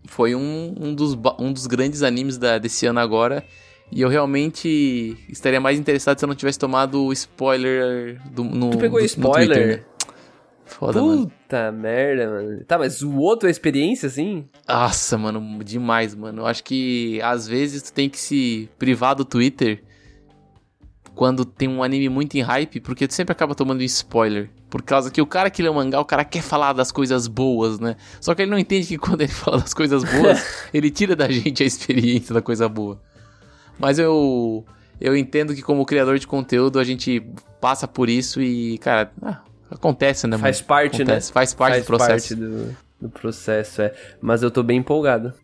foi 0.04 0.34
um, 0.34 0.74
um, 0.78 0.94
dos, 0.94 1.16
um 1.38 1.52
dos 1.52 1.66
grandes 1.66 2.02
animes 2.02 2.36
da, 2.36 2.58
desse 2.58 2.84
ano 2.84 3.00
agora. 3.00 3.44
E 3.90 4.00
eu 4.00 4.08
realmente 4.08 5.16
estaria 5.28 5.60
mais 5.60 5.78
interessado 5.78 6.18
se 6.18 6.24
eu 6.24 6.26
não 6.26 6.34
tivesse 6.34 6.58
tomado 6.58 7.04
o 7.04 7.12
spoiler 7.12 8.20
do, 8.30 8.42
no, 8.42 8.70
Tu 8.70 8.78
pegou 8.78 8.98
do- 8.98 9.02
no 9.02 9.06
spoiler? 9.06 9.46
Twitter, 9.56 9.78
né? 9.78 9.84
Foda, 10.64 11.02
mano. 11.02 11.28
Puta 11.28 11.70
merda, 11.72 12.30
mano. 12.30 12.64
Tá, 12.64 12.78
mas 12.78 13.02
o 13.02 13.16
outro 13.18 13.48
é 13.48 13.50
experiência, 13.50 14.06
assim? 14.06 14.46
Nossa, 14.66 15.18
mano, 15.18 15.62
demais, 15.62 16.14
mano. 16.14 16.42
Eu 16.42 16.46
acho 16.46 16.64
que 16.64 17.20
às 17.22 17.46
vezes 17.46 17.82
tu 17.82 17.92
tem 17.92 18.08
que 18.08 18.18
se 18.18 18.68
privar 18.78 19.14
do 19.14 19.24
Twitter 19.24 19.82
quando 21.14 21.44
tem 21.44 21.68
um 21.68 21.82
anime 21.82 22.08
muito 22.08 22.36
em 22.36 22.40
hype, 22.40 22.80
porque 22.80 23.06
tu 23.06 23.14
sempre 23.14 23.32
acaba 23.32 23.54
tomando 23.54 23.82
spoiler. 23.82 24.50
Por 24.70 24.82
causa 24.82 25.10
que 25.10 25.20
o 25.20 25.26
cara 25.26 25.50
que 25.50 25.62
lê 25.62 25.68
o 25.68 25.74
mangá, 25.74 26.00
o 26.00 26.04
cara 26.04 26.24
quer 26.24 26.42
falar 26.42 26.72
das 26.72 26.90
coisas 26.90 27.26
boas, 27.26 27.78
né? 27.78 27.96
Só 28.20 28.34
que 28.34 28.42
ele 28.42 28.50
não 28.50 28.58
entende 28.58 28.86
que 28.86 28.98
quando 28.98 29.20
ele 29.20 29.30
fala 29.32 29.58
das 29.58 29.74
coisas 29.74 30.02
boas, 30.04 30.42
ele 30.72 30.90
tira 30.90 31.14
da 31.14 31.28
gente 31.28 31.62
a 31.62 31.66
experiência 31.66 32.34
da 32.34 32.40
coisa 32.40 32.68
boa. 32.68 33.00
Mas 33.78 33.98
eu 33.98 34.64
eu 35.00 35.16
entendo 35.16 35.54
que 35.54 35.62
como 35.62 35.84
criador 35.84 36.18
de 36.18 36.26
conteúdo 36.26 36.78
a 36.78 36.84
gente 36.84 37.20
passa 37.60 37.88
por 37.88 38.08
isso 38.08 38.40
e, 38.40 38.78
cara, 38.78 39.12
ah, 39.20 39.40
acontece, 39.70 40.26
né? 40.26 40.38
Faz 40.38 40.60
parte, 40.60 41.02
acontece, 41.02 41.28
né? 41.28 41.32
Faz 41.32 41.54
parte 41.54 41.72
Faz 41.72 41.84
do 41.84 41.86
processo. 41.86 42.28
parte 42.28 42.34
do, 42.34 42.76
do 43.00 43.08
processo, 43.10 43.82
é. 43.82 43.94
Mas 44.20 44.42
eu 44.42 44.50
tô 44.50 44.62
bem 44.62 44.78
empolgado. 44.78 45.34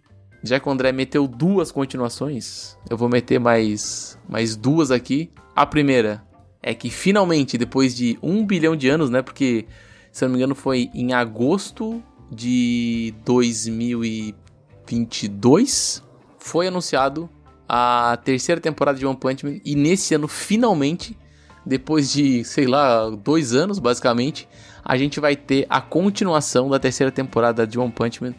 Já 0.43 0.59
que 0.61 0.69
o 0.69 0.73
André 0.73 0.93
meteu 0.93 1.27
duas 1.27 1.73
continuações, 1.73 2.77
eu 2.89 2.97
vou 2.97 3.09
meter 3.09 3.41
mais, 3.41 4.17
mais 4.29 4.55
duas 4.57 4.91
aqui. 4.91 5.31
A 5.55 5.65
primeira 5.67 6.23
é 6.63 6.75
que 6.75 6.91
finalmente, 6.91 7.59
depois 7.59 7.95
de 7.97 8.19
um 8.23 8.47
bilhão 8.47 8.77
de 8.77 8.89
anos, 8.89 9.11
né? 9.11 9.21
Porque, 9.23 9.67
se 10.13 10.25
eu 10.25 10.29
não 10.29 10.35
me 10.35 10.39
engano, 10.39 10.55
foi 10.55 10.91
em 10.95 11.13
agosto 11.13 12.01
de 12.31 13.13
2022, 13.25 16.05
foi 16.39 16.69
anunciado 16.69 17.29
a 17.69 18.17
terceira 18.25 18.61
temporada 18.61 18.97
de 18.99 19.05
One 19.05 19.17
Punch 19.17 19.45
Man. 19.45 19.59
E 19.65 19.75
nesse 19.75 20.15
ano, 20.15 20.29
finalmente, 20.29 21.19
depois 21.67 22.13
de, 22.13 22.45
sei 22.45 22.67
lá, 22.67 23.11
dois 23.11 23.55
anos, 23.55 23.79
basicamente, 23.79 24.49
a 24.85 24.97
gente 24.97 25.21
vai 25.21 25.37
ter 25.37 25.67
a 25.69 25.81
continuação 25.81 26.71
da 26.71 26.79
terceira 26.79 27.13
temporada 27.13 27.67
de 27.67 27.79
One 27.79 27.93
Punch 27.93 28.23
Man 28.23 28.35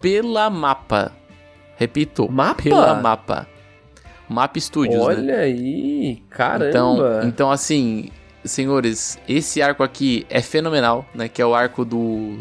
pela 0.00 0.48
mapa. 0.48 1.12
Repito, 1.76 2.30
Mapa? 2.30 2.62
pela 2.62 2.94
mapa. 2.94 3.46
Map 4.28 4.56
Studios, 4.56 5.02
Olha 5.02 5.20
né? 5.22 5.36
aí, 5.36 6.22
caramba. 6.30 6.68
Então, 6.68 7.22
então, 7.24 7.50
assim, 7.50 8.10
senhores, 8.44 9.18
esse 9.28 9.60
arco 9.60 9.82
aqui 9.82 10.26
é 10.30 10.40
fenomenal, 10.40 11.04
né? 11.14 11.28
Que 11.28 11.42
é 11.42 11.46
o 11.46 11.54
arco 11.54 11.84
do, 11.84 12.38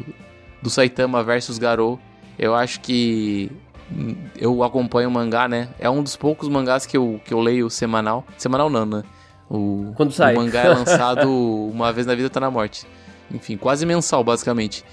do 0.61 0.69
Saitama 0.69 1.23
versus 1.23 1.57
Garou. 1.57 1.99
Eu 2.39 2.55
acho 2.55 2.79
que 2.79 3.51
hum, 3.91 4.15
eu 4.37 4.63
acompanho 4.63 5.09
o 5.09 5.11
mangá, 5.11 5.47
né? 5.47 5.69
É 5.77 5.89
um 5.89 6.01
dos 6.01 6.15
poucos 6.15 6.47
mangás 6.47 6.85
que 6.85 6.95
eu, 6.95 7.19
que 7.25 7.33
eu 7.33 7.39
leio 7.39 7.69
semanal. 7.69 8.25
Semanal 8.37 8.69
não, 8.69 8.85
né? 8.85 9.03
O, 9.49 9.93
Quando 9.95 10.11
sai. 10.11 10.35
o 10.35 10.37
mangá 10.37 10.61
é 10.61 10.69
lançado 10.73 11.29
uma 11.29 11.91
vez 11.91 12.07
na 12.07 12.15
vida 12.15 12.29
tá 12.29 12.39
na 12.39 12.49
morte. 12.49 12.87
Enfim, 13.31 13.57
quase 13.57 13.85
mensal, 13.85 14.23
basicamente. 14.23 14.85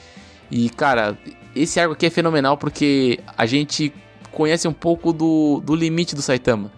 E, 0.50 0.68
cara, 0.70 1.16
esse 1.54 1.78
arco 1.78 1.92
aqui 1.92 2.06
é 2.06 2.10
fenomenal 2.10 2.56
porque 2.56 3.20
a 3.38 3.46
gente 3.46 3.92
conhece 4.32 4.66
um 4.66 4.72
pouco 4.72 5.12
do, 5.12 5.60
do 5.64 5.74
limite 5.74 6.14
do 6.14 6.22
Saitama. 6.22 6.70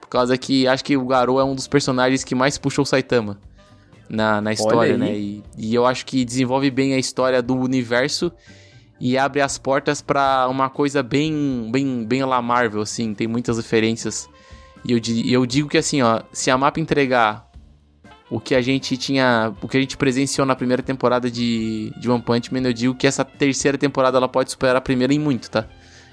Por 0.00 0.08
causa 0.08 0.36
que 0.36 0.66
acho 0.66 0.84
que 0.84 0.96
o 0.96 1.06
Garou 1.06 1.40
é 1.40 1.44
um 1.44 1.54
dos 1.54 1.66
personagens 1.66 2.22
que 2.22 2.34
mais 2.34 2.58
puxou 2.58 2.82
o 2.82 2.86
Saitama 2.86 3.38
na, 4.08 4.40
na 4.40 4.52
história, 4.52 4.98
né? 4.98 5.16
E, 5.16 5.42
e 5.56 5.74
eu 5.74 5.86
acho 5.86 6.04
que 6.04 6.24
desenvolve 6.24 6.70
bem 6.70 6.94
a 6.94 6.98
história 6.98 7.40
do 7.40 7.56
universo 7.56 8.30
e 9.00 9.16
abre 9.16 9.40
as 9.40 9.58
portas 9.58 10.02
pra 10.02 10.46
uma 10.48 10.68
coisa 10.68 11.02
bem, 11.02 11.68
bem, 11.72 12.04
bem 12.04 12.24
lá 12.24 12.40
Marvel, 12.42 12.82
assim. 12.82 13.14
Tem 13.14 13.26
muitas 13.26 13.56
referências. 13.56 14.28
E 14.84 14.92
eu, 14.92 15.00
eu 15.26 15.46
digo 15.46 15.68
que 15.68 15.78
assim, 15.78 16.02
ó, 16.02 16.22
se 16.32 16.50
a 16.50 16.58
mapa 16.58 16.78
entregar 16.78 17.50
o 18.30 18.40
que 18.40 18.54
a 18.54 18.62
gente 18.62 18.96
tinha, 18.96 19.52
o 19.60 19.68
que 19.68 19.76
a 19.76 19.80
gente 19.80 19.96
presenciou 19.96 20.46
na 20.46 20.54
primeira 20.54 20.82
temporada 20.82 21.30
de, 21.30 21.92
de 21.98 22.10
One 22.10 22.22
Punch 22.22 22.52
Man, 22.52 22.60
eu 22.60 22.72
digo 22.72 22.94
que 22.94 23.06
essa 23.06 23.24
terceira 23.24 23.76
temporada 23.76 24.16
ela 24.16 24.28
pode 24.28 24.50
superar 24.50 24.76
a 24.76 24.80
primeira 24.80 25.12
em 25.12 25.18
muito, 25.18 25.50
tá? 25.50 25.66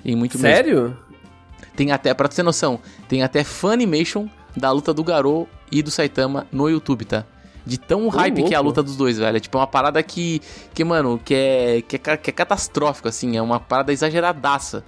Em 0.04 0.16
muito 0.16 0.38
mesmo. 0.38 0.56
Sério? 0.56 0.97
Tem 1.76 1.91
até, 1.91 2.14
pra 2.14 2.28
tu 2.28 2.36
ter 2.36 2.43
noção, 2.43 2.80
tem 3.08 3.24
até 3.24 3.43
Funimation 3.43 4.28
da 4.56 4.72
luta 4.72 4.93
do 4.93 5.04
Garou 5.04 5.47
e 5.72 5.82
do 5.82 5.89
Saitama 5.91 6.45
no 6.52 6.70
YouTube, 6.70 7.06
tá? 7.06 7.24
De 7.66 7.78
tão 7.78 8.08
hype 8.10 8.43
que 8.43 8.54
é 8.54 8.58
a 8.58 8.60
louco. 8.62 8.80
luta 8.80 8.84
dos 8.84 8.95
dois, 8.97 9.18
velho. 9.20 9.38
É 9.38 9.39
tipo 9.39 9.58
uma 9.58 9.68
parada 9.68 10.02
que, 10.02 10.41
que 10.74 10.84
mano, 10.84 11.20
que 11.24 11.34
é, 11.36 11.82
que 11.88 11.95
é, 11.97 12.18
que 12.18 12.30
é 12.30 12.34
catastrófico, 12.34 13.08
assim. 13.08 13.38
É 13.38 13.41
uma 13.41 13.60
parada 13.60 13.93
exageradaça. 13.93 14.84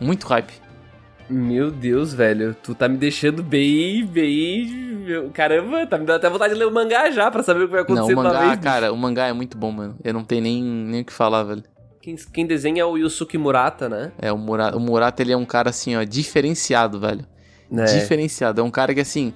Muito 0.00 0.26
hype. 0.26 0.52
Meu 1.28 1.70
Deus, 1.70 2.12
velho. 2.14 2.56
Tu 2.62 2.74
tá 2.74 2.88
me 2.88 2.96
deixando 2.96 3.42
bem, 3.42 4.04
bem. 4.06 5.30
Caramba, 5.34 5.86
tá 5.86 5.98
me 5.98 6.06
dando 6.06 6.16
até 6.16 6.30
vontade 6.30 6.54
de 6.54 6.58
ler 6.58 6.66
o 6.66 6.72
mangá 6.72 7.10
já 7.10 7.30
pra 7.30 7.42
saber 7.42 7.64
o 7.64 7.66
que 7.66 7.72
vai 7.72 7.80
Não, 7.80 7.84
acontecer 7.94 8.14
o 8.14 8.16
mangá, 8.16 8.38
talvez. 8.38 8.60
cara, 8.60 8.92
o 8.92 8.96
mangá 8.96 9.26
é 9.26 9.32
muito 9.32 9.56
bom, 9.58 9.70
mano. 9.70 9.96
Eu 10.02 10.14
não 10.14 10.24
tenho 10.24 10.42
nem, 10.42 10.62
nem 10.62 11.00
o 11.02 11.04
que 11.04 11.12
falar, 11.12 11.42
velho. 11.44 11.62
Quem, 12.04 12.16
quem 12.16 12.46
desenha 12.46 12.82
é 12.82 12.84
o 12.84 12.98
Yusuke 12.98 13.38
Murata, 13.38 13.88
né? 13.88 14.12
É, 14.18 14.30
o 14.30 14.36
Murata, 14.36 14.76
o 14.76 14.80
Murata, 14.80 15.22
ele 15.22 15.32
é 15.32 15.36
um 15.38 15.46
cara, 15.46 15.70
assim, 15.70 15.96
ó, 15.96 16.04
diferenciado, 16.04 17.00
velho. 17.00 17.24
É. 17.74 17.84
Diferenciado. 17.84 18.60
É 18.60 18.64
um 18.64 18.70
cara 18.70 18.92
que, 18.92 19.00
assim, 19.00 19.32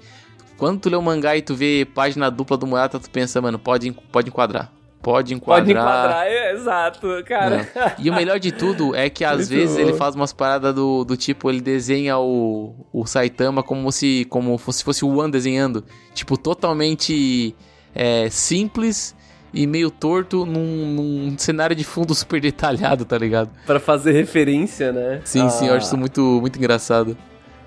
quando 0.59 0.79
tu 0.79 0.91
lê 0.91 0.97
o 0.97 1.01
mangá 1.01 1.35
e 1.35 1.41
tu 1.41 1.55
vê 1.55 1.89
página 1.95 2.31
dupla 2.31 2.59
do 2.59 2.67
Murata, 2.67 3.01
tu 3.01 3.09
pensa, 3.09 3.41
mano, 3.41 3.59
pode, 3.59 3.91
pode 4.13 4.29
enquadrar. 4.29 4.71
Pode 5.01 5.33
enquadrar. 5.33 5.65
Pode 5.65 5.73
enquadrar, 5.73 6.27
é, 6.27 6.53
exato, 6.53 7.09
cara. 7.25 7.57
Né? 7.57 7.69
E 8.01 8.11
o 8.11 8.15
melhor 8.15 8.39
de 8.39 8.53
tudo 8.53 8.95
é 8.95 9.09
que 9.09 9.25
às 9.25 9.49
vezes 9.49 9.77
bom. 9.77 9.81
ele 9.81 9.95
faz 9.95 10.15
umas 10.15 10.35
paradas 10.35 10.75
do, 10.75 11.05
do 11.05 11.17
tipo, 11.17 11.49
ele 11.49 11.63
desenha 11.63 12.19
o, 12.19 12.75
o 12.93 13.07
Saitama 13.07 13.63
como 13.63 13.91
se, 13.91 14.27
como 14.29 14.59
se 14.59 14.85
fosse 14.85 15.07
o 15.07 15.17
One 15.17 15.33
desenhando. 15.33 15.87
Tipo, 16.13 16.37
totalmente 16.37 17.57
é, 17.95 18.29
simples 18.29 19.17
e 19.53 19.67
meio 19.67 19.91
torto 19.91 20.45
num, 20.45 20.87
num 21.31 21.39
cenário 21.39 21.75
de 21.75 21.85
fundo 21.85 22.15
super 22.15 22.41
detalhado, 22.41 23.05
tá 23.05 23.17
ligado? 23.17 23.51
Pra 23.67 23.81
fazer 23.81 24.13
referência, 24.13 24.93
né? 24.93 25.21
Sim, 25.25 25.49
sim, 25.49 25.67
eu 25.69 25.75
acho 25.75 25.85
Ah, 25.85 25.89
isso 25.89 25.97
muito, 25.97 26.21
muito 26.41 26.59
engraçado. 26.59 27.17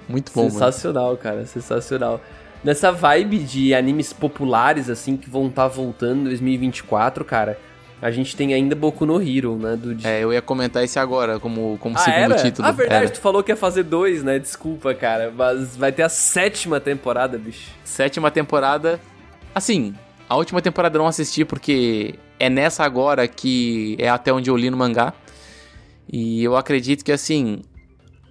Muito 0.08 0.32
bom, 0.34 0.42
mano. 0.42 0.52
Sensacional, 0.52 1.18
cara, 1.18 1.46
sensacional. 1.46 2.22
Nessa 2.64 2.92
vibe 2.92 3.40
de 3.40 3.74
animes 3.74 4.14
populares, 4.14 4.90
assim, 4.90 5.18
que 5.18 5.30
vão 5.30 5.48
estar 5.48 5.68
voltando 5.68 6.22
em 6.22 6.24
2024, 6.26 7.26
cara, 7.26 7.58
a 8.00 8.12
gente 8.12 8.36
tem 8.36 8.54
ainda 8.54 8.76
Boku 8.76 9.06
no 9.06 9.20
Hero, 9.22 9.56
né? 9.58 9.76
Do 9.76 9.96
É, 10.06 10.24
eu 10.24 10.32
ia 10.34 10.42
comentar 10.42 10.84
esse 10.84 11.00
agora, 11.00 11.40
como, 11.40 11.78
como 11.80 11.96
ah, 11.96 12.00
segundo 12.00 12.34
era? 12.34 12.36
título. 12.36 12.68
Ah, 12.68 12.72
verdade, 12.72 13.06
Era. 13.06 13.14
tu 13.14 13.20
falou 13.22 13.42
que 13.44 13.52
ia 13.52 13.56
fazer 13.56 13.84
dois, 13.84 14.24
né? 14.24 14.38
Desculpa, 14.38 14.94
cara. 14.94 15.32
Mas 15.36 15.76
vai 15.76 15.92
ter 15.92 16.04
a 16.04 16.10
sétima 16.10 16.80
temporada, 16.80 17.38
bicho. 17.38 17.70
Sétima 17.84 18.30
temporada. 18.30 19.00
Assim, 19.54 19.94
a 20.32 20.36
última 20.38 20.62
temporada 20.62 20.96
eu 20.96 21.02
não 21.02 21.10
assisti 21.10 21.44
porque 21.44 22.16
é 22.40 22.50
nessa 22.50 22.86
agora 22.86 23.28
que 23.28 23.98
é 24.00 24.08
até 24.08 24.32
onde 24.32 24.50
eu 24.50 24.56
li 24.56 24.70
no 24.70 24.78
mangá. 24.78 25.14
E 26.10 26.42
eu 26.42 26.56
acredito 26.56 27.04
que 27.04 27.12
assim. 27.12 27.62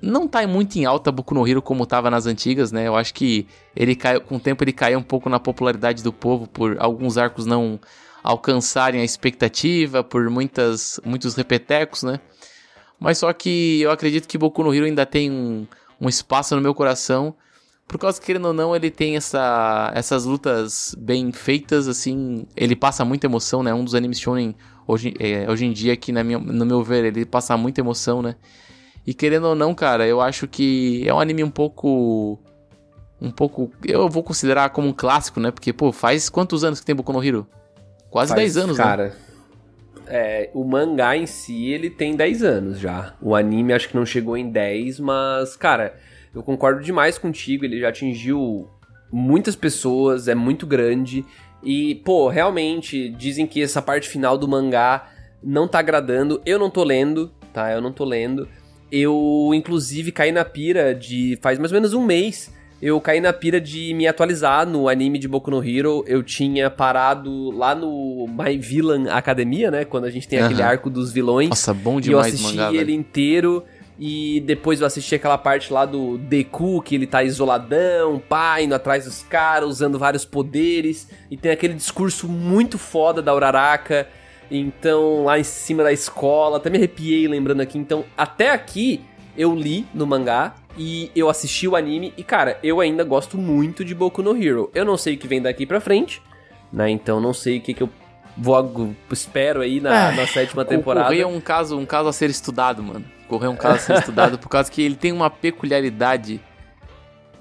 Não 0.00 0.26
tá 0.26 0.46
muito 0.46 0.76
em 0.76 0.86
alta 0.86 1.12
Boku 1.12 1.34
no 1.34 1.46
Hero 1.46 1.60
como 1.60 1.84
tava 1.84 2.10
nas 2.10 2.24
antigas, 2.24 2.72
né? 2.72 2.88
Eu 2.88 2.96
acho 2.96 3.12
que 3.12 3.46
ele 3.76 3.94
caiu, 3.94 4.22
com 4.22 4.36
o 4.36 4.40
tempo 4.40 4.64
ele 4.64 4.72
caiu 4.72 4.98
um 4.98 5.02
pouco 5.02 5.28
na 5.28 5.38
popularidade 5.38 6.02
do 6.02 6.10
povo 6.10 6.46
por 6.46 6.74
alguns 6.80 7.18
arcos 7.18 7.44
não 7.44 7.78
alcançarem 8.22 9.02
a 9.02 9.04
expectativa, 9.04 10.02
por 10.02 10.30
muitas 10.30 10.98
muitos 11.04 11.34
repetecos, 11.34 12.02
né? 12.02 12.18
Mas 12.98 13.18
só 13.18 13.30
que 13.34 13.82
eu 13.82 13.90
acredito 13.90 14.26
que 14.26 14.38
Boku 14.38 14.62
no 14.62 14.74
Hero 14.74 14.86
ainda 14.86 15.04
tem 15.04 15.30
um, 15.30 15.66
um 16.00 16.08
espaço 16.08 16.56
no 16.56 16.62
meu 16.62 16.74
coração 16.74 17.34
por 17.90 17.98
causa 17.98 18.20
que, 18.20 18.26
querendo 18.26 18.44
ou 18.44 18.52
não, 18.52 18.74
ele 18.74 18.88
tem 18.88 19.16
essa, 19.16 19.90
essas 19.96 20.24
lutas 20.24 20.94
bem 20.96 21.32
feitas, 21.32 21.88
assim, 21.88 22.46
ele 22.56 22.76
passa 22.76 23.04
muita 23.04 23.26
emoção, 23.26 23.64
né? 23.64 23.74
Um 23.74 23.82
dos 23.82 23.96
animes 23.96 24.20
shonen 24.20 24.54
hoje, 24.86 25.12
é, 25.18 25.50
hoje 25.50 25.66
em 25.66 25.72
dia, 25.72 25.96
que 25.96 26.12
na 26.12 26.22
minha, 26.22 26.38
no 26.38 26.64
meu 26.64 26.84
ver, 26.84 27.04
ele 27.04 27.26
passa 27.26 27.56
muita 27.56 27.80
emoção, 27.80 28.22
né? 28.22 28.36
E 29.04 29.12
querendo 29.12 29.48
ou 29.48 29.56
não, 29.56 29.74
cara, 29.74 30.06
eu 30.06 30.20
acho 30.20 30.46
que 30.46 31.02
é 31.04 31.12
um 31.12 31.18
anime 31.18 31.42
um 31.42 31.50
pouco... 31.50 32.38
Um 33.20 33.32
pouco... 33.32 33.72
Eu 33.84 34.08
vou 34.08 34.22
considerar 34.22 34.70
como 34.70 34.86
um 34.86 34.92
clássico, 34.92 35.40
né? 35.40 35.50
Porque, 35.50 35.72
pô, 35.72 35.90
faz 35.90 36.28
quantos 36.28 36.62
anos 36.62 36.78
que 36.78 36.86
tem 36.86 36.94
Boku 36.94 37.12
no 37.12 37.24
Hero? 37.24 37.44
Quase 38.08 38.28
Faz, 38.28 38.54
10 38.54 38.56
anos, 38.56 38.78
né? 38.78 38.84
Cara, 38.84 39.16
é, 40.06 40.48
o 40.54 40.62
mangá 40.62 41.16
em 41.16 41.26
si, 41.26 41.72
ele 41.72 41.90
tem 41.90 42.14
10 42.14 42.44
anos 42.44 42.78
já. 42.78 43.14
O 43.20 43.34
anime 43.34 43.72
acho 43.72 43.88
que 43.88 43.96
não 43.96 44.06
chegou 44.06 44.36
em 44.36 44.48
10, 44.48 45.00
mas, 45.00 45.56
cara, 45.56 45.96
eu 46.34 46.42
concordo 46.42 46.82
demais 46.82 47.18
contigo. 47.18 47.64
Ele 47.64 47.80
já 47.80 47.88
atingiu 47.88 48.68
muitas 49.12 49.56
pessoas, 49.56 50.28
é 50.28 50.34
muito 50.34 50.66
grande. 50.66 51.24
E, 51.62 51.96
pô, 52.04 52.28
realmente, 52.28 53.08
dizem 53.10 53.46
que 53.46 53.62
essa 53.62 53.82
parte 53.82 54.08
final 54.08 54.38
do 54.38 54.48
mangá 54.48 55.10
não 55.42 55.68
tá 55.68 55.78
agradando. 55.78 56.40
Eu 56.46 56.58
não 56.58 56.70
tô 56.70 56.82
lendo, 56.84 57.30
tá? 57.52 57.70
Eu 57.72 57.80
não 57.80 57.92
tô 57.92 58.04
lendo. 58.04 58.48
Eu, 58.90 59.50
inclusive, 59.54 60.10
caí 60.10 60.32
na 60.32 60.44
pira 60.44 60.94
de. 60.94 61.38
faz 61.40 61.58
mais 61.58 61.70
ou 61.70 61.76
menos 61.76 61.92
um 61.92 62.04
mês. 62.04 62.52
Eu 62.82 62.98
caí 62.98 63.20
na 63.20 63.30
pira 63.30 63.60
de 63.60 63.92
me 63.92 64.06
atualizar 64.06 64.66
no 64.66 64.88
anime 64.88 65.18
de 65.18 65.28
Boku 65.28 65.50
no 65.50 65.62
Hero. 65.62 66.02
Eu 66.06 66.22
tinha 66.22 66.70
parado 66.70 67.50
lá 67.50 67.74
no 67.74 68.26
My 68.26 68.56
Villain 68.56 69.06
Academia, 69.10 69.70
né? 69.70 69.84
Quando 69.84 70.06
a 70.06 70.10
gente 70.10 70.26
tem 70.26 70.38
aquele 70.40 70.62
Aham. 70.62 70.70
arco 70.70 70.88
dos 70.88 71.12
vilões. 71.12 71.50
Nossa, 71.50 71.74
bom 71.74 71.94
e 71.94 71.96
eu 71.96 72.00
demais 72.00 72.34
assisti 72.34 72.56
mangá, 72.56 72.68
ele 72.70 72.78
velho. 72.78 72.90
inteiro. 72.92 73.64
E 74.00 74.40
depois 74.40 74.80
eu 74.80 74.86
assisti 74.86 75.14
aquela 75.14 75.36
parte 75.36 75.70
lá 75.70 75.84
do 75.84 76.16
Deku, 76.16 76.80
que 76.80 76.94
ele 76.94 77.06
tá 77.06 77.22
isoladão, 77.22 78.18
pá, 78.18 78.58
indo 78.58 78.74
atrás 78.74 79.04
dos 79.04 79.22
caras, 79.22 79.68
usando 79.68 79.98
vários 79.98 80.24
poderes. 80.24 81.06
E 81.30 81.36
tem 81.36 81.52
aquele 81.52 81.74
discurso 81.74 82.26
muito 82.26 82.78
foda 82.78 83.20
da 83.20 83.34
Uraraka. 83.34 84.08
Então, 84.50 85.24
lá 85.24 85.38
em 85.38 85.44
cima 85.44 85.82
da 85.82 85.92
escola, 85.92 86.56
até 86.56 86.70
me 86.70 86.78
arrepiei 86.78 87.28
lembrando 87.28 87.60
aqui. 87.60 87.76
Então, 87.76 88.06
até 88.16 88.50
aqui 88.50 89.02
eu 89.36 89.54
li 89.54 89.86
no 89.92 90.06
mangá 90.06 90.54
e 90.78 91.10
eu 91.14 91.28
assisti 91.28 91.68
o 91.68 91.76
anime 91.76 92.14
e 92.16 92.22
cara, 92.22 92.58
eu 92.62 92.80
ainda 92.80 93.04
gosto 93.04 93.36
muito 93.36 93.84
de 93.84 93.94
Boku 93.94 94.22
no 94.22 94.36
Hero. 94.36 94.70
Eu 94.74 94.84
não 94.84 94.96
sei 94.96 95.14
o 95.14 95.18
que 95.18 95.28
vem 95.28 95.42
daqui 95.42 95.66
pra 95.66 95.80
frente, 95.80 96.22
né? 96.72 96.88
Então 96.90 97.20
não 97.20 97.32
sei 97.32 97.58
o 97.58 97.60
que 97.60 97.74
que 97.74 97.82
eu 97.82 97.90
vou 98.36 98.94
espero 99.10 99.60
aí 99.60 99.80
na, 99.80 100.12
na 100.12 100.26
sétima 100.26 100.64
temporada. 100.64 101.06
Correr 101.06 101.20
é 101.20 101.26
um 101.26 101.40
caso, 101.40 101.78
um 101.78 101.86
caso 101.86 102.08
a 102.08 102.12
ser 102.12 102.30
estudado, 102.30 102.82
mano. 102.82 103.04
Correr 103.28 103.46
é 103.46 103.50
um 103.50 103.56
caso 103.56 103.76
a 103.76 103.78
ser 103.78 103.98
estudado 103.98 104.38
por 104.38 104.48
causa 104.48 104.70
que 104.70 104.82
ele 104.82 104.96
tem 104.96 105.12
uma 105.12 105.30
peculiaridade 105.30 106.40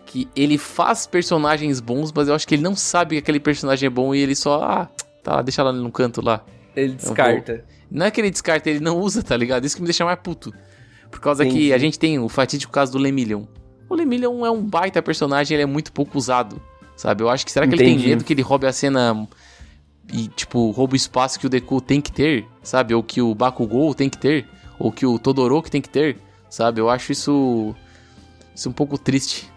que 0.05 0.27
ele 0.35 0.57
faz 0.57 1.05
personagens 1.05 1.79
bons, 1.79 2.11
mas 2.11 2.27
eu 2.27 2.33
acho 2.33 2.47
que 2.47 2.55
ele 2.55 2.63
não 2.63 2.75
sabe 2.75 3.15
que 3.15 3.19
aquele 3.19 3.39
personagem 3.39 3.85
é 3.85 3.89
bom 3.89 4.13
e 4.13 4.19
ele 4.19 4.35
só, 4.35 4.63
ah, 4.63 4.89
tá, 5.23 5.39
deixa 5.41 5.61
lá 5.61 5.71
no 5.71 5.91
canto 5.91 6.19
lá. 6.19 6.43
Ele 6.75 6.93
descarta. 6.93 7.63
Não 7.91 8.05
é 8.05 8.11
que 8.11 8.19
ele 8.19 8.31
descarta, 8.31 8.69
ele 8.69 8.79
não 8.79 8.99
usa, 8.99 9.21
tá 9.21 9.37
ligado? 9.37 9.65
Isso 9.65 9.75
que 9.75 9.81
me 9.81 9.87
deixa 9.87 10.03
mais 10.03 10.19
puto. 10.19 10.51
Por 11.11 11.19
causa 11.19 11.43
Entendi. 11.45 11.67
que 11.67 11.73
a 11.73 11.77
gente 11.77 11.99
tem 11.99 12.17
o 12.17 12.27
fatídico 12.27 12.71
caso 12.71 12.91
do 12.91 12.97
Lemillion. 12.97 13.43
O 13.87 13.95
Lemillion 13.95 14.45
é 14.45 14.51
um 14.51 14.63
baita 14.63 15.01
personagem, 15.01 15.55
ele 15.55 15.63
é 15.63 15.67
muito 15.67 15.91
pouco 15.91 16.17
usado, 16.17 16.61
sabe? 16.95 17.23
Eu 17.23 17.29
acho 17.29 17.45
que 17.45 17.51
será 17.51 17.67
que 17.67 17.75
Entendi. 17.75 17.91
ele 17.91 17.99
tem 17.99 18.09
medo 18.09 18.23
que 18.23 18.33
ele 18.33 18.41
roube 18.41 18.65
a 18.65 18.73
cena 18.73 19.27
e, 20.11 20.27
tipo, 20.27 20.71
rouba 20.71 20.93
o 20.93 20.95
espaço 20.95 21.39
que 21.39 21.45
o 21.45 21.49
Deku 21.49 21.79
tem 21.81 22.01
que 22.01 22.11
ter, 22.11 22.45
sabe? 22.63 22.93
Ou 22.93 23.03
que 23.03 23.21
o 23.21 23.33
Bakugou 23.35 23.93
tem 23.93 24.09
que 24.09 24.17
ter, 24.17 24.47
ou 24.77 24.91
que 24.91 25.05
o 25.05 25.19
Todoroki 25.19 25.69
tem 25.69 25.81
que 25.81 25.89
ter, 25.89 26.17
sabe? 26.49 26.81
Eu 26.81 26.89
acho 26.89 27.11
isso 27.11 27.75
isso 28.55 28.69
um 28.69 28.73
pouco 28.73 28.97
triste. 28.97 29.49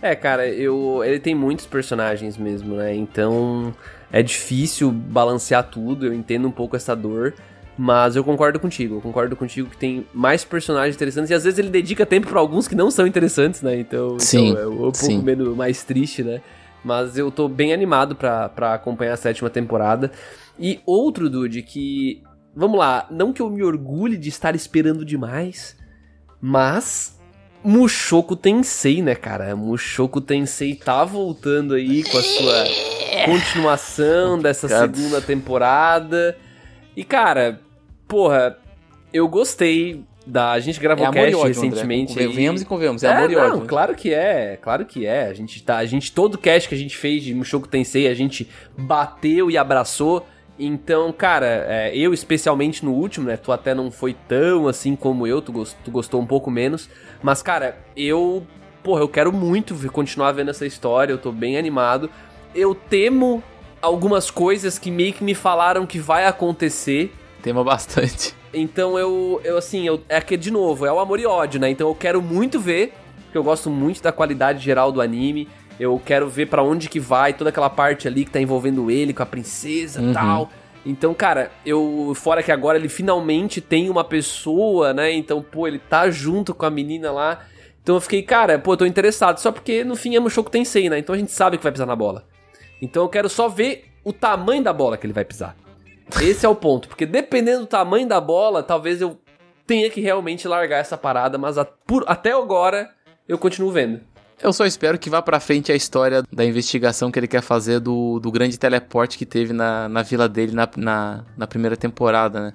É, 0.00 0.14
cara, 0.14 0.46
eu 0.46 1.02
ele 1.04 1.18
tem 1.18 1.34
muitos 1.34 1.66
personagens 1.66 2.36
mesmo, 2.36 2.76
né? 2.76 2.94
Então 2.94 3.74
é 4.12 4.22
difícil 4.22 4.90
balancear 4.90 5.64
tudo, 5.64 6.06
eu 6.06 6.14
entendo 6.14 6.46
um 6.46 6.52
pouco 6.52 6.76
essa 6.76 6.94
dor. 6.94 7.34
Mas 7.80 8.16
eu 8.16 8.24
concordo 8.24 8.58
contigo, 8.58 8.96
eu 8.96 9.00
concordo 9.00 9.36
contigo 9.36 9.70
que 9.70 9.76
tem 9.76 10.04
mais 10.12 10.44
personagens 10.44 10.96
interessantes 10.96 11.30
e 11.30 11.34
às 11.34 11.44
vezes 11.44 11.60
ele 11.60 11.70
dedica 11.70 12.04
tempo 12.04 12.26
para 12.26 12.40
alguns 12.40 12.66
que 12.66 12.74
não 12.74 12.90
são 12.90 13.06
interessantes, 13.06 13.62
né? 13.62 13.78
Então, 13.78 14.06
então 14.14 14.18
sim, 14.18 14.48
então 14.48 14.62
é 14.62 14.66
um 14.66 14.90
pouco 14.90 15.22
menos 15.22 15.56
mais 15.56 15.84
triste, 15.84 16.24
né? 16.24 16.40
Mas 16.84 17.18
eu 17.18 17.30
tô 17.30 17.48
bem 17.48 17.72
animado 17.72 18.14
para 18.14 18.74
acompanhar 18.74 19.14
a 19.14 19.16
sétima 19.16 19.50
temporada. 19.50 20.10
E 20.58 20.80
outro, 20.86 21.28
Dude, 21.28 21.62
que. 21.62 22.22
Vamos 22.54 22.78
lá, 22.78 23.06
não 23.10 23.32
que 23.32 23.40
eu 23.40 23.50
me 23.50 23.62
orgulhe 23.62 24.16
de 24.16 24.28
estar 24.28 24.54
esperando 24.54 25.04
demais, 25.04 25.76
mas. 26.40 27.16
Mushoku 27.62 28.36
Tensei, 28.36 29.02
né, 29.02 29.16
cara? 29.16 29.54
Mushoku 29.56 30.20
Tensei 30.20 30.76
tá 30.76 31.04
voltando 31.04 31.74
aí 31.74 32.04
com 32.04 32.16
a 32.16 32.22
sua 32.22 32.64
continuação 33.26 34.38
dessa 34.38 34.68
segunda 34.68 35.20
temporada. 35.20 36.36
E, 36.96 37.02
cara, 37.04 37.60
porra, 38.06 38.56
eu 39.12 39.26
gostei 39.28 40.04
da. 40.28 40.52
A 40.52 40.60
gente 40.60 40.78
gravou 40.78 41.06
é 41.06 41.10
cast 41.10 41.34
ódio, 41.34 41.48
recentemente. 41.48 42.12
André. 42.12 42.28
Venhamos 42.28 42.62
e 42.62 42.64
convenhamos, 42.64 43.02
é, 43.02 43.08
é 43.08 43.12
amor 43.12 43.30
e 43.30 43.36
ódio. 43.36 43.56
Não, 43.60 43.66
claro 43.66 43.94
que 43.94 44.12
é, 44.12 44.58
claro 44.60 44.84
que 44.84 45.06
é. 45.06 45.26
A 45.26 45.32
gente 45.32 45.62
tá. 45.62 45.78
A 45.78 45.86
gente, 45.86 46.12
todo 46.12 46.36
cast 46.38 46.68
que 46.68 46.74
a 46.74 46.78
gente 46.78 46.96
fez 46.96 47.22
de 47.24 47.34
Mushoku 47.34 47.66
Tensei, 47.66 48.06
a 48.06 48.14
gente 48.14 48.48
bateu 48.76 49.50
e 49.50 49.56
abraçou. 49.56 50.26
Então, 50.58 51.12
cara, 51.12 51.66
é, 51.68 51.96
eu 51.96 52.12
especialmente 52.12 52.84
no 52.84 52.92
último, 52.92 53.26
né? 53.26 53.36
Tu 53.36 53.50
até 53.52 53.74
não 53.74 53.90
foi 53.90 54.14
tão 54.26 54.66
assim 54.66 54.96
como 54.96 55.26
eu, 55.26 55.40
tu, 55.40 55.52
gost, 55.52 55.76
tu 55.84 55.90
gostou 55.90 56.20
um 56.20 56.26
pouco 56.26 56.50
menos. 56.50 56.88
Mas, 57.22 57.42
cara, 57.42 57.78
eu. 57.96 58.46
Porra, 58.82 59.00
eu 59.00 59.08
quero 59.08 59.32
muito 59.32 59.74
continuar 59.90 60.32
vendo 60.32 60.50
essa 60.50 60.64
história, 60.64 61.12
eu 61.12 61.18
tô 61.18 61.32
bem 61.32 61.58
animado. 61.58 62.08
Eu 62.54 62.74
temo 62.74 63.42
algumas 63.82 64.30
coisas 64.30 64.78
que 64.78 64.90
meio 64.90 65.12
que 65.12 65.22
me 65.22 65.34
falaram 65.34 65.86
que 65.86 65.98
vai 65.98 66.26
acontecer. 66.26 67.12
Tema 67.42 67.62
bastante. 67.62 68.37
Então 68.52 68.98
eu, 68.98 69.40
eu 69.44 69.58
assim, 69.58 69.86
eu, 69.86 70.00
é 70.08 70.20
que 70.20 70.36
de 70.36 70.50
novo, 70.50 70.86
é 70.86 70.92
o 70.92 70.98
amor 70.98 71.20
e 71.20 71.26
ódio, 71.26 71.60
né? 71.60 71.70
Então 71.70 71.88
eu 71.88 71.94
quero 71.94 72.22
muito 72.22 72.58
ver, 72.58 72.94
porque 73.24 73.38
eu 73.38 73.44
gosto 73.44 73.68
muito 73.70 74.02
da 74.02 74.12
qualidade 74.12 74.64
geral 74.64 74.90
do 74.90 75.00
anime. 75.00 75.48
Eu 75.78 76.00
quero 76.04 76.28
ver 76.28 76.46
para 76.46 76.62
onde 76.62 76.88
que 76.88 76.98
vai 76.98 77.32
toda 77.32 77.50
aquela 77.50 77.70
parte 77.70 78.08
ali 78.08 78.24
que 78.24 78.30
tá 78.30 78.40
envolvendo 78.40 78.90
ele 78.90 79.12
com 79.12 79.22
a 79.22 79.26
princesa 79.26 80.00
e 80.00 80.06
uhum. 80.06 80.12
tal. 80.12 80.50
Então, 80.84 81.14
cara, 81.14 81.52
eu. 81.64 82.12
Fora 82.16 82.42
que 82.42 82.50
agora 82.50 82.78
ele 82.78 82.88
finalmente 82.88 83.60
tem 83.60 83.90
uma 83.90 84.02
pessoa, 84.02 84.92
né? 84.92 85.12
Então, 85.12 85.42
pô, 85.42 85.68
ele 85.68 85.78
tá 85.78 86.10
junto 86.10 86.54
com 86.54 86.64
a 86.66 86.70
menina 86.70 87.12
lá. 87.12 87.44
Então 87.82 87.94
eu 87.96 88.00
fiquei, 88.00 88.22
cara, 88.22 88.58
pô, 88.58 88.72
eu 88.72 88.76
tô 88.78 88.86
interessado. 88.86 89.38
Só 89.38 89.52
porque 89.52 89.84
no 89.84 89.94
fim 89.96 90.16
é 90.16 90.20
Mushoku 90.20 90.50
Tensei, 90.50 90.88
né? 90.88 90.98
Então 90.98 91.14
a 91.14 91.18
gente 91.18 91.30
sabe 91.30 91.56
que 91.56 91.62
vai 91.62 91.72
pisar 91.72 91.86
na 91.86 91.96
bola. 91.96 92.24
Então 92.82 93.02
eu 93.02 93.08
quero 93.08 93.28
só 93.28 93.48
ver 93.48 93.84
o 94.04 94.12
tamanho 94.12 94.62
da 94.62 94.72
bola 94.72 94.96
que 94.96 95.06
ele 95.06 95.12
vai 95.12 95.24
pisar. 95.24 95.56
Esse 96.20 96.46
é 96.46 96.48
o 96.48 96.54
ponto, 96.54 96.88
porque 96.88 97.06
dependendo 97.06 97.60
do 97.60 97.66
tamanho 97.66 98.08
da 98.08 98.20
bola, 98.20 98.62
talvez 98.62 99.00
eu 99.00 99.20
tenha 99.66 99.90
que 99.90 100.00
realmente 100.00 100.48
largar 100.48 100.78
essa 100.78 100.96
parada, 100.96 101.36
mas 101.36 101.58
a, 101.58 101.64
por, 101.64 102.04
até 102.06 102.32
agora 102.32 102.90
eu 103.28 103.38
continuo 103.38 103.70
vendo. 103.70 104.00
Eu 104.40 104.52
só 104.52 104.64
espero 104.64 104.98
que 104.98 105.10
vá 105.10 105.20
pra 105.20 105.40
frente 105.40 105.72
a 105.72 105.74
história 105.74 106.22
da 106.32 106.44
investigação 106.44 107.10
que 107.10 107.18
ele 107.18 107.26
quer 107.26 107.42
fazer 107.42 107.80
do, 107.80 108.20
do 108.20 108.30
grande 108.30 108.56
teleporte 108.58 109.18
que 109.18 109.26
teve 109.26 109.52
na, 109.52 109.88
na 109.88 110.02
vila 110.02 110.28
dele 110.28 110.52
na, 110.52 110.68
na, 110.76 111.24
na 111.36 111.46
primeira 111.46 111.76
temporada, 111.76 112.40
né? 112.40 112.52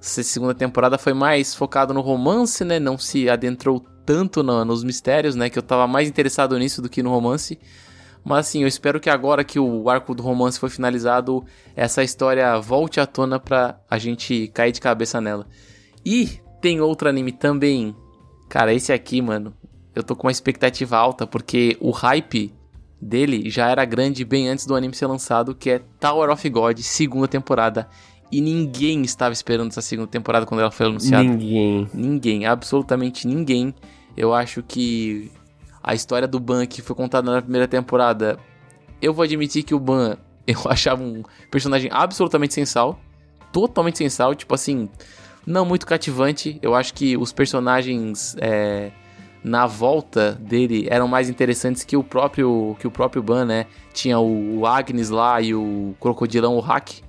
Essa 0.00 0.22
segunda 0.22 0.54
temporada 0.54 0.98
foi 0.98 1.14
mais 1.14 1.54
focado 1.54 1.94
no 1.94 2.02
romance, 2.02 2.64
né? 2.64 2.78
Não 2.78 2.98
se 2.98 3.30
adentrou 3.30 3.84
tanto 4.04 4.42
no, 4.42 4.64
nos 4.64 4.84
mistérios, 4.84 5.34
né? 5.34 5.48
Que 5.48 5.58
eu 5.58 5.62
tava 5.62 5.86
mais 5.86 6.08
interessado 6.08 6.56
nisso 6.58 6.82
do 6.82 6.88
que 6.88 7.02
no 7.02 7.10
romance. 7.10 7.58
Mas 8.26 8.48
assim, 8.48 8.62
eu 8.62 8.66
espero 8.66 8.98
que 8.98 9.08
agora 9.08 9.44
que 9.44 9.56
o 9.60 9.88
arco 9.88 10.12
do 10.12 10.20
romance 10.20 10.58
foi 10.58 10.68
finalizado, 10.68 11.44
essa 11.76 12.02
história 12.02 12.58
volte 12.58 12.98
à 12.98 13.06
tona 13.06 13.38
pra 13.38 13.78
a 13.88 13.98
gente 13.98 14.48
cair 14.48 14.72
de 14.72 14.80
cabeça 14.80 15.20
nela. 15.20 15.46
E 16.04 16.40
tem 16.60 16.80
outro 16.80 17.08
anime 17.08 17.30
também. 17.30 17.94
Cara, 18.48 18.74
esse 18.74 18.92
aqui, 18.92 19.22
mano, 19.22 19.54
eu 19.94 20.02
tô 20.02 20.16
com 20.16 20.26
uma 20.26 20.32
expectativa 20.32 20.96
alta, 20.96 21.24
porque 21.24 21.76
o 21.80 21.92
hype 21.92 22.52
dele 23.00 23.48
já 23.48 23.68
era 23.68 23.84
grande 23.84 24.24
bem 24.24 24.48
antes 24.48 24.66
do 24.66 24.74
anime 24.74 24.92
ser 24.92 25.06
lançado, 25.06 25.54
que 25.54 25.70
é 25.70 25.78
Tower 26.00 26.28
of 26.28 26.50
God, 26.50 26.80
segunda 26.80 27.28
temporada. 27.28 27.88
E 28.32 28.40
ninguém 28.40 29.02
estava 29.02 29.32
esperando 29.32 29.70
essa 29.70 29.80
segunda 29.80 30.08
temporada 30.08 30.44
quando 30.44 30.62
ela 30.62 30.72
foi 30.72 30.86
anunciada. 30.86 31.22
Ninguém. 31.22 31.88
Ninguém, 31.94 32.44
absolutamente 32.44 33.24
ninguém. 33.24 33.72
Eu 34.16 34.34
acho 34.34 34.64
que 34.64 35.30
a 35.86 35.94
história 35.94 36.26
do 36.26 36.40
Ban 36.40 36.66
que 36.66 36.82
foi 36.82 36.96
contada 36.96 37.30
na 37.30 37.40
primeira 37.40 37.68
temporada, 37.68 38.36
eu 39.00 39.14
vou 39.14 39.22
admitir 39.22 39.62
que 39.62 39.74
o 39.74 39.78
Ban 39.78 40.16
eu 40.44 40.60
achava 40.66 41.02
um 41.02 41.22
personagem 41.50 41.88
absolutamente 41.92 42.52
sensal, 42.52 42.98
totalmente 43.52 43.96
sensal, 43.96 44.34
tipo 44.34 44.52
assim, 44.52 44.88
não 45.46 45.64
muito 45.64 45.86
cativante. 45.86 46.58
Eu 46.60 46.74
acho 46.74 46.92
que 46.92 47.16
os 47.16 47.32
personagens 47.32 48.36
é, 48.40 48.90
na 49.44 49.64
volta 49.66 50.32
dele 50.32 50.88
eram 50.90 51.06
mais 51.06 51.30
interessantes 51.30 51.84
que 51.84 51.96
o 51.96 52.02
próprio 52.02 52.76
que 52.80 52.86
o 52.86 52.90
próprio 52.90 53.22
Ban, 53.22 53.44
né? 53.44 53.66
Tinha 53.92 54.18
o 54.18 54.66
Agnes 54.66 55.08
lá 55.08 55.40
e 55.40 55.54
o 55.54 55.94
Crocodilão, 56.00 56.56
o 56.56 56.60
Hack. 56.60 57.05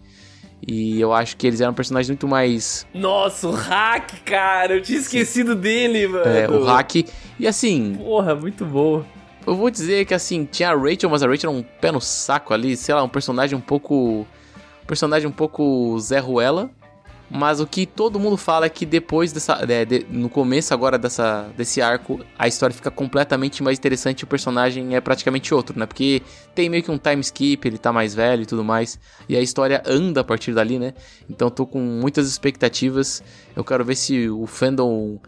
E 0.66 1.00
eu 1.00 1.14
acho 1.14 1.38
que 1.38 1.46
eles 1.46 1.62
eram 1.62 1.74
personagens 1.74 2.10
muito 2.10 2.28
mais. 2.28 2.86
Nossa, 2.94 3.48
o 3.48 3.52
Hack, 3.52 4.24
cara! 4.26 4.76
Eu 4.76 4.82
tinha 4.82 5.00
esquecido 5.00 5.54
Sim. 5.54 5.60
dele, 5.60 6.08
mano. 6.08 6.26
É, 6.26 6.50
o 6.50 6.64
Hack. 6.64 7.08
E 7.40 7.48
assim. 7.48 7.96
Porra, 7.96 8.36
muito 8.36 8.66
bom. 8.66 9.04
Eu 9.46 9.56
vou 9.56 9.70
dizer 9.70 10.06
que 10.06 10.14
assim, 10.14 10.46
tinha 10.46 10.72
a 10.72 10.76
Rachel, 10.76 11.10
mas 11.10 11.24
a 11.24 11.28
Rachel 11.28 11.52
era 11.52 11.60
um 11.60 11.64
pé 11.64 11.92
no 11.92 12.02
saco 12.02 12.54
ali, 12.54 12.76
sei 12.76 12.94
lá, 12.94 13.04
um 13.04 13.10
personagem 13.10 13.58
um 13.58 13.62
pouco. 13.62 14.28
Um 14.84 14.86
personagem 14.86 15.28
um 15.28 15.32
pouco 15.32 15.98
Zé 16.00 16.20
Ruela. 16.20 16.70
Mas 17.30 17.60
o 17.60 17.68
que 17.68 17.86
todo 17.86 18.20
mundo 18.20 18.38
fala 18.38 18.68
é 18.68 18.70
que 18.70 18.86
depois 18.86 19.34
dessa. 19.34 19.60
É, 19.68 19.84
de, 19.84 20.06
no 20.10 20.30
começo 20.30 20.74
agora 20.74 20.98
dessa, 20.98 21.50
desse 21.58 21.82
arco, 21.82 22.22
a 22.40 22.48
história 22.48 22.74
fica 22.74 22.90
completamente 22.90 23.62
mais 23.62 23.78
interessante 23.78 24.22
e 24.22 24.24
o 24.24 24.28
personagem 24.28 24.96
é 24.96 25.02
praticamente 25.02 25.54
outro, 25.54 25.78
né? 25.78 25.86
Porque 25.86 26.22
tem 26.56 26.70
meio 26.70 26.84
que 26.84 26.92
um 26.92 26.98
time 26.98 27.20
skip, 27.20 27.68
ele 27.68 27.78
tá 27.78 27.92
mais 27.92 28.16
velho 28.16 28.44
e 28.44 28.46
tudo 28.46 28.64
mais. 28.64 28.98
E 29.28 29.36
a 29.36 29.42
história 29.42 29.84
anda 29.86 30.22
a 30.22 30.24
partir 30.24 30.54
dali, 30.54 30.80
né? 30.80 30.94
Então 31.30 31.50
tô 31.50 31.66
com 31.66 31.80
muitas 31.80 32.30
expectativas. 32.30 33.22
Eu 33.56 33.64
quero 33.64 33.84
ver 33.84 33.96
se 33.96 34.30
o 34.30 34.48
fandom 34.48 35.20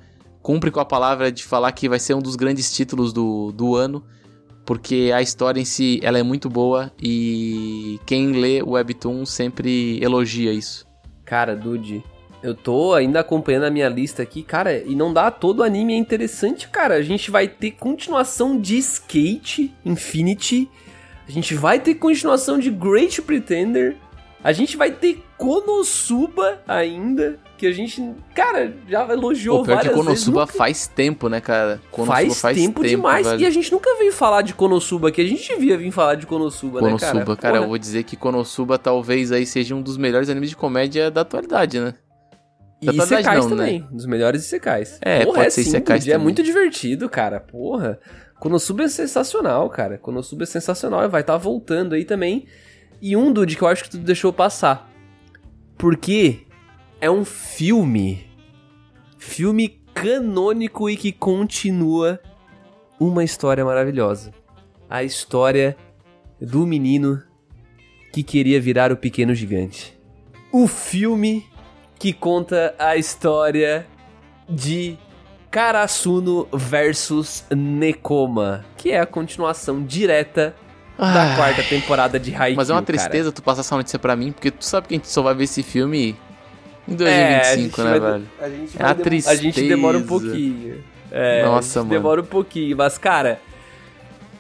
cumpre 0.42 0.72
com 0.72 0.80
a 0.80 0.86
palavra 0.86 1.30
de 1.30 1.44
falar 1.44 1.74
que 1.74 1.90
vai 1.90 2.00
ser 2.00 2.14
um 2.14 2.22
dos 2.22 2.38
grandes 2.38 2.72
títulos 2.72 3.12
do, 3.12 3.52
do 3.52 3.76
ano. 3.76 4.06
Porque 4.66 5.12
a 5.14 5.22
história 5.22 5.60
em 5.60 5.66
si 5.66 6.00
ela 6.02 6.18
é 6.18 6.24
muito 6.24 6.50
boa 6.50 6.92
e 7.02 8.00
quem 8.06 8.34
lê 8.34 8.62
o 8.62 8.72
Webtoon 8.72 9.26
sempre 9.26 10.02
elogia 10.02 10.54
isso. 10.54 10.89
Cara, 11.30 11.56
Dude, 11.56 12.04
eu 12.42 12.56
tô 12.56 12.96
ainda 12.96 13.20
acompanhando 13.20 13.66
a 13.66 13.70
minha 13.70 13.88
lista 13.88 14.24
aqui, 14.24 14.42
cara, 14.42 14.80
e 14.80 14.96
não 14.96 15.14
dá 15.14 15.30
todo 15.30 15.62
anime 15.62 15.94
é 15.94 15.98
interessante, 15.98 16.68
cara. 16.68 16.96
A 16.96 17.04
gente 17.04 17.30
vai 17.30 17.48
ter 17.48 17.70
continuação 17.70 18.60
de 18.60 18.80
Skate 18.80 19.72
Infinity, 19.86 20.68
a 21.28 21.32
gente 21.32 21.54
vai 21.54 21.80
ter 21.80 21.94
continuação 21.94 22.58
de 22.58 22.72
Great 22.72 23.22
Pretender, 23.22 23.96
A 24.44 24.52
gente 24.52 24.76
vai 24.76 24.90
ter 24.90 25.24
Konosuba 25.38 26.64
ainda, 26.68 27.38
que 27.60 27.68
a 27.68 27.72
gente, 27.72 28.02
cara, 28.34 28.74
já 28.88 29.08
elogiou 29.12 29.62
O 29.62 29.64
pior 29.66 29.76
várias 29.76 29.94
que 29.94 30.00
Konosuba 30.00 30.40
vezes. 30.42 30.54
nunca- 30.54 30.58
faz 30.66 30.88
tempo, 30.88 31.28
né, 31.30 31.42
cara? 31.42 31.82
Konosuba 31.92 32.34
Faz, 32.36 32.58
tempo, 32.58 32.84
demais. 32.84 33.28
velho. 33.28 33.42
E 33.42 33.46
a 33.46 33.50
gente 33.50 33.72
nunca 33.72 33.96
veio 33.98 34.14
falar 34.14 34.42
de 34.42 34.54
Konosuba 34.54 35.10
aqui. 35.10 35.22
A 35.22 35.26
gente 35.28 35.48
devia 35.48 35.78
vir 35.78 35.92
falar 35.92 36.16
de 36.16 36.26
Konosuba, 36.26 36.80
Konosuba, 36.80 37.14
né, 37.14 37.26
cara? 37.26 37.36
cara, 37.36 37.54
Porra. 37.56 37.66
eu 37.66 37.70
vou 37.70 37.78
dizer 37.78 38.04
que 38.04 38.16
Konosuba 38.16 38.78
talvez 38.80 39.32
aí 39.32 39.46
seja 39.46 39.76
um 39.76 39.82
dos 39.82 39.98
melhores 39.98 40.30
animes 40.30 40.50
de 40.50 40.56
comédia 40.56 41.12
da 41.12 41.22
atualidade, 41.22 41.80
né? 41.80 41.94
Da 42.82 42.94
E 42.94 42.98
Isekais 42.98 43.46
não, 43.46 43.56
né? 43.56 43.66
também, 43.66 43.88
dos 43.92 44.06
melhores 44.06 44.46
Isekais. 44.46 44.98
É, 45.02 45.26
Porra, 45.26 45.36
pode 45.36 45.48
é 45.48 45.50
ser 45.50 45.64
sim, 45.64 45.70
Isekais 45.70 46.08
É 46.08 46.18
muito 46.18 46.42
divertido, 46.42 47.10
cara. 47.10 47.40
Porra. 47.40 48.00
Konosuba 48.40 48.84
é 48.84 48.88
sensacional, 48.88 49.70
cara. 49.70 49.98
Konosuba 49.98 50.44
é 50.44 50.46
sensacional 50.46 51.04
e 51.04 51.10
vai 51.10 51.20
estar 51.20 51.36
voltando 51.36 51.94
aí 51.94 52.06
também. 52.06 52.46
E 53.02 53.18
um, 53.18 53.34
Dude, 53.34 53.58
que 53.58 53.62
eu 53.62 53.68
acho 53.68 53.84
que 53.84 53.90
tu 53.90 53.98
deixou 53.98 54.32
passar. 54.32 54.90
Porque 55.78 56.40
é 57.02 57.10
um 57.10 57.24
filme. 57.26 58.28
Filme 59.18 59.80
canônico 59.94 60.90
e 60.90 60.96
que 60.96 61.12
continua 61.12 62.20
uma 63.00 63.24
história 63.24 63.64
maravilhosa. 63.66 64.32
A 64.90 65.04
história 65.04 65.76
do 66.40 66.66
menino 66.66 67.22
que 68.12 68.24
queria 68.24 68.60
virar 68.60 68.92
o 68.92 68.98
pequeno 68.98 69.36
gigante. 69.36 69.98
O 70.52 70.68
filme 70.68 71.46
que 72.00 72.14
conta 72.14 72.74
a 72.80 72.96
história 72.96 73.86
de 74.50 74.98
Karasuno 75.52 76.48
versus 76.54 77.44
Nekoma, 77.52 78.66
que 78.78 78.92
é 78.92 79.00
a 79.00 79.06
continuação 79.06 79.84
direta 79.84 80.56
da 80.98 81.34
Ah, 81.34 81.36
quarta 81.36 81.64
temporada 81.64 82.20
de 82.20 82.34
Haikyuu, 82.34 82.58
Mas 82.58 82.70
é 82.70 82.74
uma 82.74 82.82
cara. 82.82 82.86
tristeza 82.98 83.32
tu 83.32 83.44
passar 83.44 83.62
essa 83.62 83.76
notícia 83.76 84.00
pra 84.00 84.16
mim, 84.16 84.32
porque 84.32 84.50
tu 84.50 84.66
sabe 84.66 84.88
que 84.88 84.96
a 84.96 84.98
gente 84.98 85.08
só 85.08 85.22
vai 85.22 85.36
ver 85.36 85.44
esse 85.44 85.62
filme 85.62 86.16
em 86.94 87.04
É, 87.06 87.36
a 87.36 87.56
2025, 87.56 87.58
gente 87.58 87.82
né, 87.82 88.00
vai- 88.00 88.12
velho? 88.12 88.26
A 88.42 88.50
gente, 88.50 88.82
É 88.82 88.86
a 88.86 88.94
dem- 88.94 89.04
a 89.04 89.36
gente 89.36 89.42
tristeza. 89.54 89.68
demora 89.68 89.98
um 89.98 90.04
pouquinho. 90.06 90.84
É, 91.12 91.44
Nossa, 91.44 91.80
a 91.80 91.84
gente 91.84 91.90
mano. 91.90 92.02
demora 92.02 92.22
um 92.22 92.26
pouquinho, 92.26 92.78
mas 92.78 92.98
cara, 92.98 93.40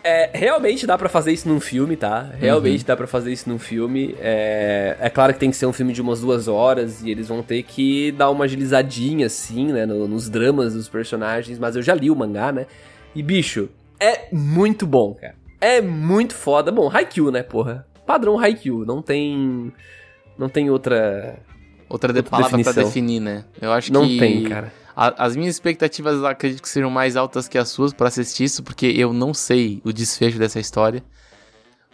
é, 0.04 0.30
realmente 0.34 0.86
dá 0.88 0.98
pra 0.98 1.10
fazer 1.10 1.32
isso 1.34 1.48
num 1.50 1.60
filme, 1.60 1.96
tá? 1.96 2.30
Realmente 2.40 2.86
dá 2.86 2.96
pra 2.96 3.06
fazer 3.08 3.32
isso 3.34 3.50
num 3.50 3.60
filme. 3.60 4.16
É, 4.20 4.96
é 5.00 5.10
claro 5.10 5.34
que 5.34 5.40
tem 5.40 5.50
que 5.52 5.58
ser 5.58 5.66
um 5.66 5.74
filme 5.74 5.92
de 5.94 6.02
umas 6.02 6.22
duas 6.22 6.48
horas 6.48 7.02
e 7.04 7.10
eles 7.12 7.28
vão 7.28 7.42
ter 7.44 7.64
que 7.64 8.12
dar 8.14 8.30
uma 8.30 8.46
agilizadinha, 8.46 9.26
assim, 9.26 9.74
né, 9.74 9.86
no- 9.86 10.08
nos 10.08 10.30
dramas 10.30 10.74
dos 10.74 10.88
personagens, 10.88 11.60
mas 11.60 11.76
eu 11.76 11.82
já 11.82 11.94
li 11.94 12.10
o 12.10 12.16
mangá, 12.16 12.52
né? 12.52 12.66
E, 13.16 13.22
bicho, 13.24 13.68
é 14.00 14.28
muito 14.32 14.86
bom, 14.88 15.14
cara. 15.16 15.36
É 15.60 15.82
muito 15.82 16.34
foda. 16.36 16.72
Bom, 16.72 16.90
Haikyuu, 16.90 17.32
né, 17.32 17.44
porra? 17.44 17.86
Padrão 18.06 18.40
Haikyuu, 18.40 18.86
não 18.86 19.02
tem... 19.02 19.74
Não 20.38 20.48
tem 20.48 20.70
outra... 20.70 21.38
Outra 21.90 22.10
Outra 22.14 22.24
palavra 22.24 22.50
pra 22.50 22.58
definição. 22.58 22.84
definir, 22.86 23.20
né? 23.20 23.46
Eu 23.62 23.72
acho 23.72 23.92
Não 23.92 24.08
que. 24.08 24.20
tem, 24.20 24.44
cara. 24.44 24.72
a- 24.96 25.26
as 25.26 25.36
minhas 25.36 25.56
expectativas 25.56 26.24
acredito 26.24 26.62
que 26.62 26.70
sejam 26.70 26.90
mais 26.90 27.16
altas 27.18 27.48
que 27.48 27.58
as 27.58 27.70
suas 27.70 27.92
pra 27.94 28.08
assistir 28.10 28.44
isso, 28.44 28.62
porque 28.64 28.86
eu 28.86 29.12
não 29.14 29.34
sei 29.34 29.82
o 29.84 29.92
desfecho 29.92 30.38
dessa 30.38 30.60
história. 30.60 31.04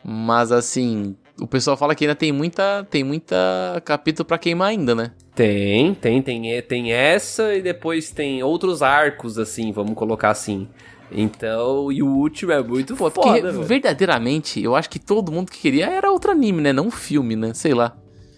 Mas 0.04 0.52
assim, 0.52 1.16
o 1.40 1.48
pessoal 1.48 1.76
fala 1.76 1.96
que 1.96 2.04
ainda 2.04 2.14
tem 2.16 2.32
muita, 2.32 2.86
tem 2.90 3.04
muita 3.04 3.36
capítulo 3.84 4.26
pra 4.26 4.38
queimar 4.38 4.68
ainda, 4.70 4.94
né? 4.94 5.12
Tem, 5.34 5.94
tem, 5.96 6.22
tem, 6.22 6.62
tem 6.62 6.92
essa 6.92 7.56
e 7.56 7.62
depois 7.62 8.12
tem 8.12 8.44
outros 8.44 8.82
arcos, 8.84 9.38
assim, 9.40 9.72
vamos 9.72 9.96
colocar 9.96 10.30
assim. 10.30 10.68
Então, 11.12 11.92
e 11.92 12.02
o 12.04 12.08
último 12.08 12.52
é 12.52 12.62
muito 12.64 12.96
Pô, 12.96 13.10
porque 13.12 13.30
foda, 13.30 13.52
velho. 13.52 13.64
verdadeiramente, 13.64 14.62
eu 14.62 14.76
acho 14.76 14.90
que 14.90 15.00
todo 15.00 15.32
mundo 15.32 15.52
que 15.52 15.60
queria 15.60 15.88
era 15.88 16.12
outro 16.12 16.32
anime, 16.32 16.62
né? 16.62 16.74
Não 16.74 16.88
um 16.88 16.92
filme, 16.92 17.36
né? 17.36 17.54
Sei 17.54 17.74
lá. 17.74 17.96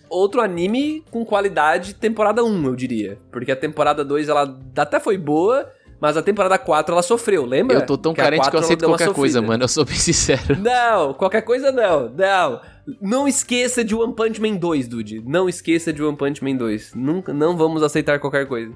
Outro 0.09 0.41
anime 0.41 1.03
com 1.11 1.25
qualidade 1.25 1.93
temporada 1.95 2.43
1, 2.43 2.65
eu 2.65 2.75
diria. 2.75 3.17
Porque 3.31 3.51
a 3.51 3.55
temporada 3.55 4.03
2, 4.03 4.29
ela 4.29 4.57
até 4.75 4.99
foi 4.99 5.17
boa, 5.17 5.69
mas 5.99 6.15
a 6.15 6.21
temporada 6.21 6.57
4 6.57 6.93
ela 6.93 7.01
sofreu, 7.01 7.45
lembra? 7.45 7.77
eu 7.77 7.85
tô 7.85 7.97
tão 7.97 8.11
a 8.11 8.15
carente 8.15 8.41
que 8.41 8.47
eu 8.47 8.51
4 8.51 8.57
ela 8.57 8.65
aceito 8.65 8.85
qualquer 8.85 9.13
coisa, 9.13 9.41
mano. 9.41 9.63
Eu 9.63 9.67
sou 9.67 9.83
bem 9.85 9.95
sincero. 9.95 10.41
Não, 10.61 11.13
qualquer 11.13 11.41
coisa 11.41 11.71
não, 11.71 12.09
não. 12.09 12.61
Não 13.01 13.27
esqueça 13.27 13.83
de 13.83 13.93
One 13.93 14.13
Punch 14.13 14.39
Man 14.39 14.55
2, 14.55 14.87
dude. 14.87 15.21
Não 15.25 15.49
esqueça 15.49 15.91
de 15.91 16.01
One 16.01 16.15
Punch 16.15 16.41
Man 16.43 16.55
2. 16.55 16.93
Nunca, 16.95 17.33
não 17.33 17.57
vamos 17.57 17.83
aceitar 17.83 18.17
qualquer 18.19 18.47
coisa. 18.47 18.71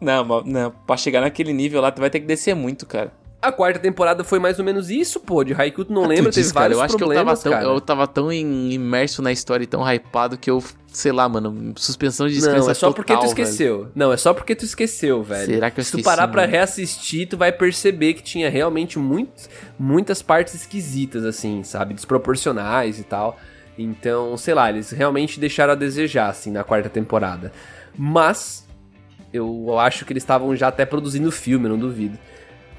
Não, 0.00 0.24
mas- 0.24 0.44
não, 0.46 0.70
pra 0.70 0.96
chegar 0.96 1.20
naquele 1.20 1.52
nível 1.52 1.80
lá, 1.82 1.90
tu 1.90 2.00
vai 2.00 2.08
ter 2.08 2.20
que 2.20 2.26
descer 2.26 2.54
muito, 2.54 2.86
cara. 2.86 3.12
A 3.46 3.52
quarta 3.52 3.78
temporada 3.78 4.24
foi 4.24 4.38
mais 4.38 4.58
ou 4.58 4.64
menos 4.64 4.90
isso, 4.90 5.20
pô. 5.20 5.44
De 5.44 5.54
Haikyuu 5.54 5.84
tu 5.84 5.92
não 5.92 6.02
lembra, 6.02 6.32
Tu 6.32 6.34
teve 6.34 6.42
diz, 6.44 6.52
cara, 6.52 6.62
vários 6.64 6.78
eu 6.78 6.84
acho 6.84 6.96
problemas, 6.96 7.42
que 7.42 7.48
eu 7.48 7.52
tava, 7.52 7.64
tão, 7.64 7.74
eu 7.74 7.80
tava 7.80 8.06
tão 8.06 8.32
im- 8.32 8.70
imerso 8.72 9.22
na 9.22 9.30
história 9.30 9.62
e 9.62 9.66
tão 9.66 9.82
hypado 9.88 10.36
que 10.36 10.50
eu, 10.50 10.62
sei 10.88 11.12
lá, 11.12 11.28
mano, 11.28 11.72
suspensão 11.76 12.26
de 12.26 12.34
Não, 12.34 12.40
descrença 12.40 12.70
é 12.72 12.74
só 12.74 12.90
porque 12.92 13.12
tu 13.12 13.16
total, 13.16 13.34
velho. 13.34 13.42
esqueceu. 13.44 13.88
Não, 13.94 14.12
é 14.12 14.16
só 14.16 14.34
porque 14.34 14.54
tu 14.56 14.64
esqueceu, 14.64 15.22
velho. 15.22 15.46
Será 15.46 15.70
que 15.70 15.78
eu 15.80 15.84
Se 15.84 15.92
tu 15.92 16.02
parar 16.02 16.26
pra 16.28 16.44
reassistir, 16.44 17.28
tu 17.28 17.36
vai 17.36 17.52
perceber 17.52 18.14
que 18.14 18.22
tinha 18.22 18.50
realmente 18.50 18.98
muito, 18.98 19.30
muitas 19.78 20.20
partes 20.22 20.54
esquisitas, 20.54 21.24
assim, 21.24 21.62
sabe? 21.62 21.94
Desproporcionais 21.94 22.98
e 22.98 23.04
tal. 23.04 23.38
Então, 23.78 24.36
sei 24.36 24.54
lá, 24.54 24.70
eles 24.70 24.90
realmente 24.90 25.38
deixaram 25.38 25.72
a 25.74 25.76
desejar, 25.76 26.30
assim, 26.30 26.50
na 26.50 26.64
quarta 26.64 26.88
temporada. 26.88 27.52
Mas, 27.96 28.66
eu 29.32 29.78
acho 29.78 30.04
que 30.04 30.12
eles 30.12 30.22
estavam 30.22 30.56
já 30.56 30.68
até 30.68 30.84
produzindo 30.84 31.28
o 31.28 31.32
filme, 31.32 31.68
não 31.68 31.78
duvido. 31.78 32.18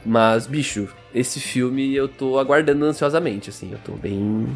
Mas, 0.09 0.47
bicho, 0.47 0.87
esse 1.13 1.37
filme 1.41 1.93
eu 1.93 2.07
tô 2.07 2.39
aguardando 2.39 2.85
ansiosamente, 2.85 3.49
assim. 3.49 3.69
Eu 3.73 3.77
tô 3.79 3.91
bem. 3.91 4.47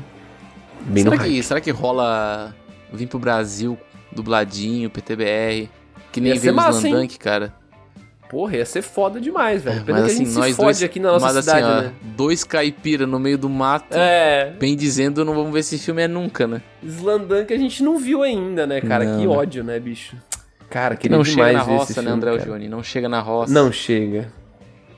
Bem 0.86 1.04
no 1.04 1.10
Será 1.12 1.22
hype. 1.22 1.36
que, 1.36 1.44
será 1.44 1.60
que 1.62 1.72
rola 1.72 2.56
vir 2.94 3.06
pro 3.08 3.20
Brasil 3.20 3.78
dubladinho, 4.14 4.90
PTBR? 4.90 5.70
Que 6.10 6.22
nem 6.22 6.30
Ia 6.32 6.36
ser 6.36 6.42
veio 6.42 6.54
o 6.54 6.56
massa, 6.56 6.88
hein? 6.88 6.94
Slandank, 6.94 7.20
cara. 7.20 7.54
Porra, 8.30 8.56
ia 8.56 8.66
ser 8.66 8.82
foda 8.82 9.20
demais, 9.20 9.62
velho. 9.62 9.84
Pena 9.84 10.00
Mas 10.00 10.08
que 10.08 10.14
assim, 10.14 10.24
a 10.24 10.26
gente 10.26 10.38
nós 10.38 10.48
se 10.52 10.56
fode 10.56 10.80
dois. 10.80 10.84
aqui 10.84 11.00
na 11.02 11.12
nossa 11.12 11.26
mas 11.34 11.44
cidade, 11.44 11.66
assim, 11.66 11.78
ó, 11.80 11.82
né? 11.82 11.94
dois 12.16 12.44
caipira 12.46 13.06
no 13.06 13.20
meio 13.20 13.38
do 13.38 13.50
mato. 13.50 13.94
É, 13.98 14.54
Bem 14.58 14.74
dizendo, 14.78 15.26
não 15.26 15.36
vamos 15.36 15.52
ver 15.52 15.60
esse 15.60 15.78
filme 15.78 16.02
é 16.02 16.08
nunca, 16.08 16.48
né? 16.48 16.62
Slandan 16.82 17.44
que 17.44 17.54
a 17.54 17.58
gente 17.58 17.84
não 17.84 17.98
viu 17.98 18.24
ainda, 18.24 18.66
né, 18.66 18.80
cara? 18.80 19.04
Não, 19.04 19.20
que 19.20 19.28
ódio, 19.28 19.66
né, 19.66 19.78
bicho? 19.82 20.16
Cara, 20.70 20.96
Que 20.96 21.10
não 21.10 21.26
chega 21.26 21.52
na 21.52 21.64
ver 21.64 21.72
roça, 21.76 22.02
né, 22.02 22.10
André. 22.10 22.38
Johnny? 22.38 22.70
Não 22.70 22.82
chega 22.82 23.10
na 23.10 23.20
roça. 23.20 23.54
Não 23.54 23.70
chega. 23.70 24.32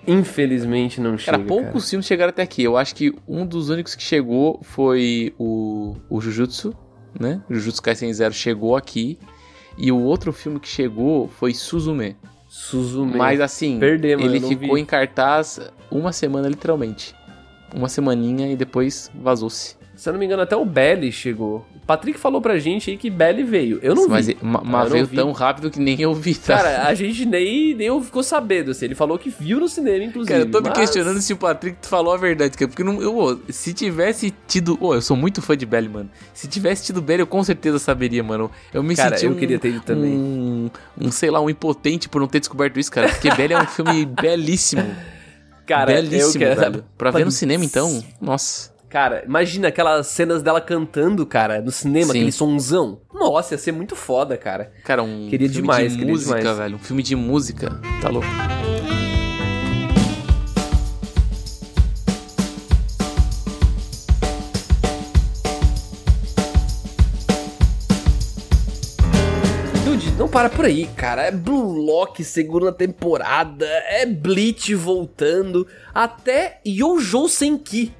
Infelizmente 0.05 0.99
não 0.99 1.17
chega, 1.17 1.37
Cara, 1.37 1.47
poucos 1.47 1.71
cara. 1.71 1.85
filmes 1.85 2.05
chegaram 2.05 2.29
até 2.29 2.41
aqui. 2.41 2.63
Eu 2.63 2.77
acho 2.77 2.93
que 2.95 3.13
um 3.27 3.45
dos 3.45 3.69
únicos 3.69 3.95
que 3.95 4.03
chegou 4.03 4.59
foi 4.63 5.33
o, 5.39 5.95
o 6.09 6.19
Jujutsu, 6.19 6.75
né? 7.19 7.41
Jujutsu 7.49 7.81
Kaisen 7.81 8.13
Zero 8.13 8.33
chegou 8.33 8.75
aqui. 8.75 9.17
E 9.77 9.91
o 9.91 9.99
outro 9.99 10.31
filme 10.31 10.59
que 10.59 10.67
chegou 10.67 11.27
foi 11.27 11.53
Suzume. 11.53 12.15
Suzume. 12.47 13.17
Mas 13.17 13.41
assim, 13.41 13.79
ele 13.81 14.39
ficou 14.39 14.75
vi. 14.75 14.81
em 14.81 14.85
cartaz 14.85 15.59
uma 15.89 16.11
semana, 16.11 16.47
literalmente. 16.47 17.15
Uma 17.73 17.89
semaninha 17.89 18.51
e 18.51 18.55
depois 18.55 19.09
vazou-se. 19.15 19.75
Se 19.95 20.09
eu 20.09 20.13
não 20.13 20.19
me 20.19 20.25
engano, 20.25 20.41
até 20.41 20.55
o 20.55 20.65
Belly 20.65 21.11
chegou. 21.11 21.65
O 21.75 21.85
Patrick 21.85 22.17
falou 22.19 22.41
pra 22.41 22.57
gente 22.57 22.89
aí 22.89 22.97
que 22.97 23.09
Belly 23.11 23.43
veio. 23.43 23.79
Eu 23.83 23.93
não 23.93 24.07
Mas, 24.07 24.25
vi. 24.25 24.33
Eu 24.41 24.47
mas 24.47 24.63
não 24.63 24.89
veio 24.89 25.05
vi. 25.05 25.15
tão 25.15 25.31
rápido 25.31 25.69
que 25.69 25.79
nem 25.79 26.01
eu 26.01 26.13
vi, 26.15 26.33
tá? 26.33 26.57
Cara, 26.57 26.87
a 26.87 26.93
gente 26.95 27.25
nem, 27.25 27.75
nem 27.75 28.01
ficou 28.03 28.23
sabendo, 28.23 28.71
assim. 28.71 28.85
Ele 28.85 28.95
falou 28.95 29.19
que 29.19 29.29
viu 29.29 29.59
no 29.59 29.67
cinema, 29.69 30.03
inclusive. 30.03 30.33
Cara, 30.33 30.47
eu 30.47 30.51
tô 30.51 30.61
me 30.61 30.69
mas- 30.69 30.77
questionando 30.79 31.21
se 31.21 31.31
o 31.31 31.37
Patrick 31.37 31.77
falou 31.87 32.11
a 32.13 32.17
verdade, 32.17 32.57
cara. 32.57 32.67
Porque 32.69 32.83
não, 32.83 33.01
eu, 33.01 33.39
se 33.49 33.71
tivesse 33.71 34.33
tido. 34.47 34.77
Ô, 34.81 34.95
eu 34.95 35.01
sou 35.01 35.15
muito 35.15 35.41
fã 35.43 35.55
de 35.55 35.65
Belly, 35.65 35.89
mano. 35.89 36.09
Se 36.33 36.47
tivesse 36.47 36.85
tido 36.85 36.99
Belly, 37.01 37.21
eu 37.21 37.27
com 37.27 37.43
certeza 37.43 37.77
saberia, 37.77 38.23
mano. 38.23 38.49
Eu 38.73 38.81
me 38.81 38.95
Cara, 38.95 39.15
senti 39.15 39.27
eu 39.27 39.31
um, 39.33 39.35
queria 39.35 39.59
ter 39.59 39.79
também. 39.81 40.11
Um, 40.11 40.69
um, 40.99 41.11
sei 41.11 41.29
lá, 41.29 41.39
um 41.39 41.49
impotente 41.51 42.09
por 42.09 42.19
não 42.19 42.27
ter 42.27 42.39
descoberto 42.39 42.79
isso, 42.79 42.91
cara. 42.91 43.09
Porque 43.09 43.29
Belly 43.29 43.53
é 43.53 43.61
um 43.61 43.67
filme 43.67 44.05
belíssimo. 44.19 44.83
Cara, 45.67 45.91
eu 45.91 46.01
belíssimo, 46.03 46.39
quero... 46.39 46.59
velho. 46.59 46.85
Pra 46.97 47.11
ver 47.11 47.25
no 47.25 47.31
cinema, 47.31 47.63
então, 47.63 48.03
nossa. 48.19 48.72
Cara, 48.93 49.23
imagina 49.25 49.69
aquelas 49.69 50.05
cenas 50.05 50.43
dela 50.43 50.61
cantando, 50.61 51.25
cara, 51.25 51.59
no 51.59 51.71
cinema, 51.71 52.11
Sim. 52.13 52.19
aquele 52.19 52.31
sonzão. 52.31 53.01
Nossa, 53.11 53.55
ia 53.55 53.57
ser 53.57 53.71
muito 53.71 53.95
foda, 53.95 54.37
cara. 54.37 54.71
Cara, 54.83 55.01
um 55.01 55.27
Queria 55.31 55.49
filme 55.49 55.61
demais, 55.63 55.91
de 55.93 55.97
queria 55.97 56.13
música, 56.13 56.37
demais. 56.37 56.57
velho. 56.59 56.75
Um 56.75 56.79
filme 56.79 57.01
de 57.01 57.15
música. 57.15 57.81
Tá 57.99 58.09
louco. 58.09 58.27
Dude, 69.83 70.11
não 70.11 70.27
para 70.27 70.49
por 70.49 70.65
aí, 70.65 70.85
cara. 70.95 71.23
É 71.23 71.31
Blue 71.31 71.73
Lock 71.73 72.23
segunda 72.23 72.71
temporada, 72.71 73.65
é 73.65 74.05
Bleach 74.05 74.75
voltando, 74.75 75.67
até 75.93 76.61
Yojo 76.63 77.27
Senki. 77.27 77.91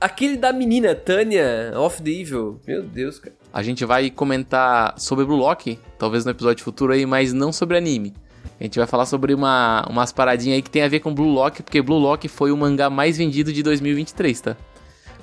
Aquele 0.00 0.36
da 0.36 0.52
menina, 0.52 0.94
Tânia, 0.94 1.72
of 1.76 2.02
the 2.02 2.10
Evil. 2.10 2.58
Meu 2.66 2.82
Deus, 2.82 3.18
cara. 3.18 3.34
A 3.52 3.62
gente 3.62 3.84
vai 3.84 4.10
comentar 4.10 4.94
sobre 4.98 5.24
Blue 5.24 5.36
Lock, 5.36 5.78
talvez 5.98 6.24
no 6.24 6.30
episódio 6.30 6.64
futuro 6.64 6.92
aí, 6.92 7.04
mas 7.04 7.32
não 7.32 7.52
sobre 7.52 7.76
anime. 7.76 8.14
A 8.58 8.64
gente 8.64 8.78
vai 8.78 8.86
falar 8.86 9.04
sobre 9.06 9.34
uma, 9.34 9.86
umas 9.90 10.12
paradinhas 10.12 10.56
aí 10.56 10.62
que 10.62 10.70
tem 10.70 10.82
a 10.82 10.88
ver 10.88 11.00
com 11.00 11.12
Blue 11.14 11.30
Lock, 11.30 11.62
porque 11.62 11.82
Blue 11.82 11.98
Lock 11.98 12.26
foi 12.28 12.50
o 12.50 12.56
mangá 12.56 12.88
mais 12.88 13.18
vendido 13.18 13.52
de 13.52 13.62
2023, 13.62 14.40
tá? 14.40 14.56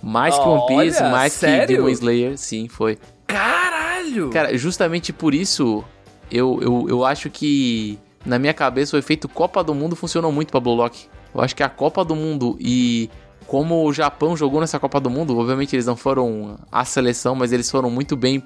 Mais 0.01 0.37
que 0.37 0.41
One 0.45 0.67
Piece, 0.67 1.01
Olha, 1.01 1.11
mais 1.11 1.33
sério? 1.33 1.67
que 1.67 1.73
Demon 1.73 1.89
Slayer, 1.89 2.37
sim, 2.37 2.67
foi. 2.67 2.97
Caralho! 3.25 3.77
Caralho! 4.07 4.29
Cara, 4.29 4.57
justamente 4.57 5.11
por 5.11 5.33
isso, 5.33 5.83
eu, 6.31 6.59
eu, 6.61 6.85
eu 6.89 7.05
acho 7.05 7.29
que 7.29 7.97
na 8.25 8.39
minha 8.39 8.53
cabeça 8.53 8.95
o 8.95 8.99
efeito 8.99 9.27
Copa 9.27 9.63
do 9.63 9.73
Mundo 9.73 9.95
funcionou 9.95 10.31
muito 10.31 10.51
pra 10.51 10.59
Blue 10.59 10.75
Lock. 10.75 11.07
Eu 11.33 11.41
acho 11.41 11.55
que 11.55 11.63
a 11.63 11.69
Copa 11.69 12.03
do 12.03 12.15
Mundo 12.15 12.57
e 12.59 13.09
como 13.47 13.85
o 13.85 13.93
Japão 13.93 14.35
jogou 14.35 14.59
nessa 14.59 14.79
Copa 14.79 14.99
do 14.99 15.09
Mundo, 15.09 15.37
obviamente 15.37 15.75
eles 15.75 15.85
não 15.85 15.95
foram 15.95 16.59
a 16.71 16.83
seleção, 16.83 17.33
mas 17.33 17.53
eles 17.53 17.71
foram 17.71 17.89
muito 17.89 18.15
bem 18.15 18.43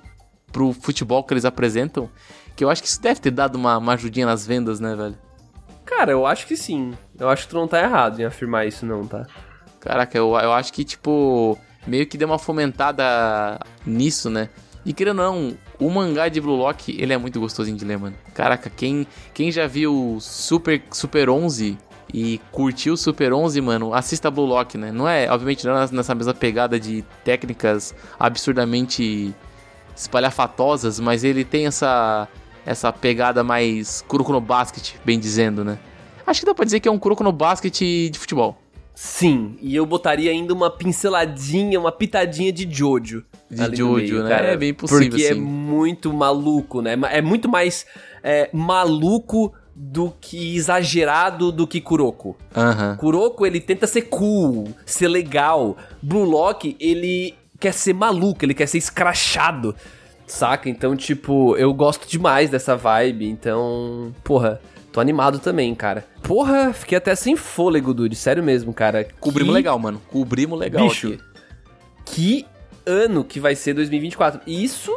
pro 0.51 0.71
futebol 0.73 1.23
que 1.23 1.33
eles 1.33 1.43
apresentam, 1.43 2.09
que 2.55 2.63
eu 2.63 2.69
acho 2.69 2.81
que 2.81 2.87
isso 2.87 3.01
deve 3.01 3.19
ter 3.19 3.31
dado 3.31 3.55
uma, 3.55 3.77
uma 3.77 3.93
ajudinha 3.93 4.25
nas 4.25 4.45
vendas, 4.45 4.79
né, 4.79 4.95
velho? 4.95 5.17
Cara, 5.85 6.11
eu 6.11 6.25
acho 6.25 6.45
que 6.45 6.55
sim. 6.55 6.93
Eu 7.19 7.29
acho 7.29 7.43
que 7.43 7.49
tu 7.49 7.55
não 7.55 7.67
tá 7.67 7.81
errado 7.81 8.19
em 8.19 8.25
afirmar 8.25 8.67
isso, 8.67 8.85
não, 8.85 9.05
tá? 9.05 9.25
Caraca, 9.79 10.15
eu, 10.17 10.35
eu 10.35 10.53
acho 10.53 10.71
que, 10.71 10.83
tipo, 10.83 11.57
meio 11.87 12.05
que 12.05 12.17
deu 12.17 12.27
uma 12.27 12.37
fomentada 12.37 13.59
nisso, 13.85 14.29
né? 14.29 14.49
E 14.85 14.93
querendo 14.93 15.19
ou 15.19 15.25
não, 15.25 15.57
o 15.79 15.89
mangá 15.89 16.27
de 16.27 16.39
Blue 16.39 16.55
Lock, 16.55 16.95
ele 16.99 17.13
é 17.13 17.17
muito 17.17 17.39
gostosinho 17.39 17.77
de 17.77 17.85
ler, 17.85 17.97
mano. 17.97 18.15
Caraca, 18.33 18.69
quem, 18.69 19.07
quem 19.33 19.51
já 19.51 19.67
viu 19.67 20.17
Super, 20.19 20.83
Super 20.91 21.29
11 21.29 21.77
e 22.13 22.39
curtiu 22.51 22.97
Super 22.97 23.33
11, 23.33 23.61
mano, 23.61 23.93
assista 23.93 24.29
Blue 24.29 24.45
Lock, 24.45 24.77
né? 24.77 24.91
Não 24.91 25.07
é, 25.07 25.29
obviamente, 25.29 25.65
não 25.65 25.77
é 25.77 25.87
nessa 25.91 26.13
mesma 26.13 26.33
pegada 26.33 26.79
de 26.79 27.03
técnicas 27.23 27.95
absurdamente 28.19 29.33
espalhafatosas, 29.95 30.99
mas 30.99 31.23
ele 31.23 31.43
tem 31.43 31.67
essa 31.67 32.27
essa 32.63 32.93
pegada 32.93 33.43
mais 33.43 34.03
Kuroko 34.07 34.31
no 34.31 34.41
Basket, 34.41 34.93
bem 35.03 35.19
dizendo, 35.19 35.63
né? 35.63 35.79
Acho 36.25 36.41
que 36.41 36.45
dá 36.45 36.53
pra 36.53 36.63
dizer 36.63 36.79
que 36.79 36.87
é 36.87 36.91
um 36.91 36.99
Kuroko 36.99 37.23
no 37.23 37.31
Basket 37.31 37.75
de 37.75 38.19
futebol. 38.19 38.57
Sim, 38.93 39.57
e 39.61 39.75
eu 39.75 39.85
botaria 39.85 40.29
ainda 40.29 40.53
uma 40.53 40.69
pinceladinha, 40.69 41.79
uma 41.79 41.91
pitadinha 41.91 42.51
de 42.51 42.67
Jojo. 42.69 43.23
De 43.49 43.75
Jojo, 43.75 44.23
né? 44.23 44.29
Cara, 44.29 44.47
é 44.49 44.57
bem 44.57 44.73
possível, 44.73 45.09
Porque 45.09 45.25
é 45.25 45.33
muito 45.33 46.13
maluco, 46.13 46.81
né? 46.81 46.95
É 47.09 47.21
muito 47.21 47.49
mais 47.49 47.85
é, 48.21 48.49
maluco 48.53 49.53
do 49.83 50.13
que 50.21 50.55
exagerado 50.55 51.51
do 51.51 51.65
que 51.65 51.81
Kuroko. 51.81 52.37
Uhum. 52.55 52.97
Kuroko, 52.97 53.47
ele 53.47 53.59
tenta 53.59 53.87
ser 53.87 54.03
cool, 54.03 54.67
ser 54.85 55.07
legal. 55.07 55.75
Blue 55.99 56.23
Lock, 56.23 56.77
ele 56.79 57.33
quer 57.59 57.73
ser 57.73 57.93
maluco, 57.93 58.45
ele 58.45 58.53
quer 58.53 58.67
ser 58.67 58.77
escrachado. 58.77 59.75
Saca? 60.27 60.69
Então, 60.69 60.95
tipo, 60.95 61.57
eu 61.57 61.73
gosto 61.73 62.07
demais 62.07 62.51
dessa 62.51 62.77
vibe. 62.77 63.27
Então, 63.27 64.13
porra, 64.23 64.61
tô 64.91 64.99
animado 64.99 65.39
também, 65.39 65.73
cara. 65.73 66.05
Porra, 66.21 66.71
fiquei 66.73 66.99
até 66.99 67.15
sem 67.15 67.35
fôlego, 67.35 67.91
Dude. 67.91 68.15
Sério 68.15 68.43
mesmo, 68.43 68.71
cara. 68.71 69.07
Cobrimos 69.19 69.49
que... 69.49 69.55
legal, 69.55 69.79
mano. 69.79 69.99
Cobrimos 70.11 70.59
legal 70.59 70.87
Bicho, 70.87 71.07
aqui. 71.07 71.19
Que 72.05 72.45
ano 72.85 73.23
que 73.23 73.39
vai 73.39 73.55
ser 73.55 73.73
2024. 73.73 74.41
Isso 74.45 74.95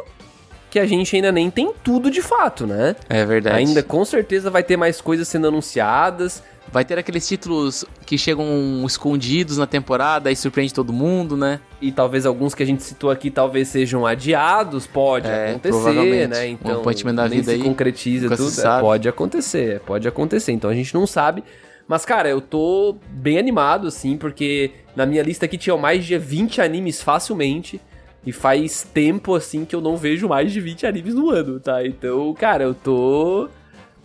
que 0.75 0.79
a 0.79 0.85
gente 0.85 1.15
ainda 1.15 1.31
nem 1.31 1.49
tem 1.49 1.71
tudo 1.81 2.11
de 2.11 2.21
fato, 2.21 2.67
né? 2.67 2.97
É 3.07 3.25
verdade. 3.25 3.55
Ainda 3.55 3.81
com 3.81 4.03
certeza 4.03 4.49
vai 4.49 4.61
ter 4.61 4.75
mais 4.75 4.99
coisas 4.99 5.25
sendo 5.25 5.47
anunciadas. 5.47 6.43
Vai 6.69 6.83
ter 6.83 6.99
aqueles 6.99 7.25
títulos 7.25 7.85
que 8.05 8.17
chegam 8.17 8.45
escondidos 8.85 9.57
na 9.57 9.65
temporada 9.65 10.29
e 10.29 10.35
surpreende 10.35 10.73
todo 10.73 10.91
mundo, 10.91 11.37
né? 11.37 11.61
E 11.79 11.93
talvez 11.93 12.25
alguns 12.25 12.53
que 12.53 12.61
a 12.61 12.65
gente 12.65 12.83
citou 12.83 13.09
aqui 13.09 13.31
talvez 13.31 13.69
sejam 13.69 14.05
adiados, 14.05 14.85
pode 14.85 15.29
é, 15.29 15.51
acontecer, 15.51 16.27
né? 16.27 16.47
Então, 16.49 16.81
um 16.81 17.15
da 17.15 17.25
vida 17.25 17.43
se 17.45 17.51
aí, 17.51 17.63
concretiza 17.63 18.35
tudo, 18.35 18.61
é, 18.61 18.81
pode 18.81 19.07
acontecer, 19.07 19.79
pode 19.79 20.05
acontecer. 20.09 20.51
Então 20.51 20.69
a 20.69 20.75
gente 20.75 20.93
não 20.93 21.07
sabe. 21.07 21.41
Mas, 21.87 22.03
cara, 22.03 22.27
eu 22.27 22.41
tô 22.41 22.97
bem 23.11 23.37
animado, 23.37 23.87
assim, 23.87 24.17
porque 24.17 24.71
na 24.93 25.05
minha 25.05 25.23
lista 25.23 25.45
aqui 25.45 25.57
tinha 25.57 25.77
mais 25.77 26.03
de 26.03 26.17
20 26.17 26.59
animes 26.59 27.01
facilmente. 27.01 27.79
E 28.25 28.31
faz 28.31 28.81
tempo, 28.81 29.35
assim, 29.35 29.65
que 29.65 29.75
eu 29.75 29.81
não 29.81 29.95
vejo 29.95 30.27
mais 30.27 30.51
de 30.51 30.59
20 30.59 30.87
animes 30.87 31.13
no 31.13 31.29
ano, 31.29 31.59
tá? 31.59 31.85
Então, 31.85 32.33
cara, 32.33 32.63
eu 32.63 32.73
tô 32.73 33.47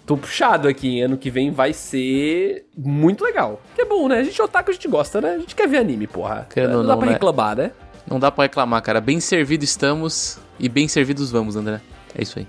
tô 0.05 0.17
puxado 0.17 0.67
aqui. 0.69 1.01
Ano 1.01 1.17
que 1.17 1.31
vem 1.31 1.51
vai 1.51 1.73
ser 1.73 2.67
muito 2.77 3.25
legal. 3.25 3.63
Que 3.75 3.83
é 3.83 3.85
bom, 3.85 4.09
né? 4.09 4.19
A 4.19 4.23
gente 4.25 4.41
é 4.41 4.45
otaku, 4.45 4.71
a 4.71 4.75
gente 4.75 4.89
gosta, 4.89 5.21
né? 5.21 5.35
A 5.35 5.39
gente 5.39 5.55
quer 5.55 5.69
ver 5.69 5.79
anime, 5.79 6.07
porra. 6.07 6.47
Querendo 6.53 6.73
não, 6.73 6.79
não 6.79 6.87
dá 6.87 6.97
pra 6.97 7.07
né? 7.07 7.13
reclamar, 7.13 7.57
né? 7.57 7.71
Não 8.09 8.19
dá 8.19 8.31
pra 8.31 8.45
reclamar, 8.45 8.83
cara. 8.83 9.01
Bem 9.01 9.21
servido 9.21 9.65
estamos 9.65 10.39
e 10.59 10.69
bem 10.69 10.89
servidos 10.89 11.31
vamos, 11.31 11.57
André. 11.57 11.81
É 12.15 12.23
isso 12.23 12.41
aí. 12.41 12.47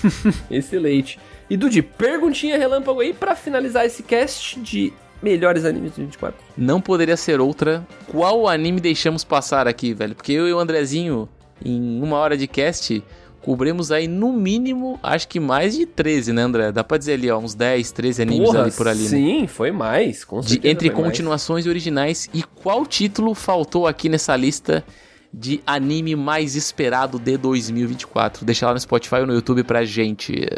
Excelente. 0.50 1.18
E 1.48 1.56
Dudi, 1.56 1.80
perguntinha 1.80 2.58
relâmpago 2.58 3.00
aí 3.00 3.14
para 3.14 3.36
finalizar 3.36 3.86
esse 3.86 4.02
cast 4.02 4.58
de 4.60 4.92
melhores 5.22 5.64
animes 5.64 5.94
de 5.94 6.02
24. 6.02 6.38
Não 6.56 6.80
poderia 6.80 7.16
ser 7.16 7.40
outra. 7.40 7.86
Qual 8.08 8.48
anime 8.48 8.80
deixamos 8.80 9.24
passar 9.24 9.66
aqui, 9.66 9.94
velho? 9.94 10.14
Porque 10.14 10.32
eu 10.32 10.48
e 10.48 10.52
o 10.52 10.58
Andrezinho, 10.58 11.28
em 11.64 12.00
uma 12.02 12.16
hora 12.16 12.36
de 12.36 12.46
cast, 12.46 13.02
cobrimos 13.46 13.92
aí 13.92 14.08
no 14.08 14.32
mínimo, 14.32 14.98
acho 15.02 15.28
que 15.28 15.38
mais 15.38 15.76
de 15.76 15.86
13, 15.86 16.32
né, 16.32 16.42
André? 16.42 16.72
Dá 16.72 16.82
pra 16.82 16.98
dizer 16.98 17.12
ali, 17.12 17.30
ó, 17.30 17.38
uns 17.38 17.54
10, 17.54 17.92
13 17.92 18.22
animes 18.22 18.48
Porra, 18.48 18.62
ali 18.62 18.72
por 18.72 18.88
ali. 18.88 19.06
Sim, 19.06 19.42
né? 19.42 19.46
foi 19.46 19.70
mais, 19.70 20.24
com 20.24 20.42
certeza. 20.42 20.60
De, 20.60 20.68
entre 20.68 20.90
continuações 20.90 21.64
mais. 21.64 21.66
e 21.66 21.68
originais. 21.68 22.30
E 22.34 22.42
qual 22.42 22.84
título 22.84 23.34
faltou 23.34 23.86
aqui 23.86 24.08
nessa 24.08 24.34
lista 24.34 24.84
de 25.32 25.60
anime 25.64 26.16
mais 26.16 26.56
esperado 26.56 27.20
de 27.20 27.36
2024? 27.36 28.44
Deixa 28.44 28.66
lá 28.66 28.74
no 28.74 28.80
Spotify 28.80 29.16
ou 29.16 29.26
no 29.26 29.34
YouTube 29.34 29.62
pra 29.62 29.84
gente. 29.84 30.48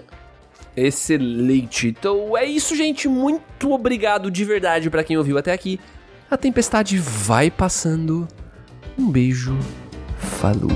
Excelente. 0.78 1.88
Então 1.88 2.36
é 2.36 2.44
isso, 2.44 2.76
gente. 2.76 3.08
Muito 3.08 3.72
obrigado 3.72 4.30
de 4.30 4.44
verdade 4.44 4.88
para 4.88 5.02
quem 5.02 5.16
ouviu 5.16 5.36
até 5.36 5.52
aqui. 5.52 5.80
A 6.30 6.36
tempestade 6.36 6.96
vai 6.98 7.50
passando. 7.50 8.28
Um 8.96 9.10
beijo. 9.10 9.58
Falou. 10.18 10.70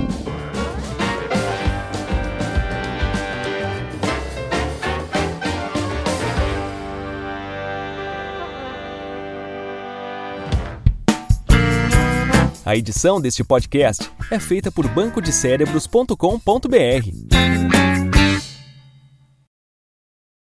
A 12.65 12.75
edição 12.75 13.21
deste 13.21 13.43
podcast 13.43 14.09
é 14.31 14.39
feita 14.39 14.71
por 14.71 14.87
bancodecérebros.com.br. 14.87 17.62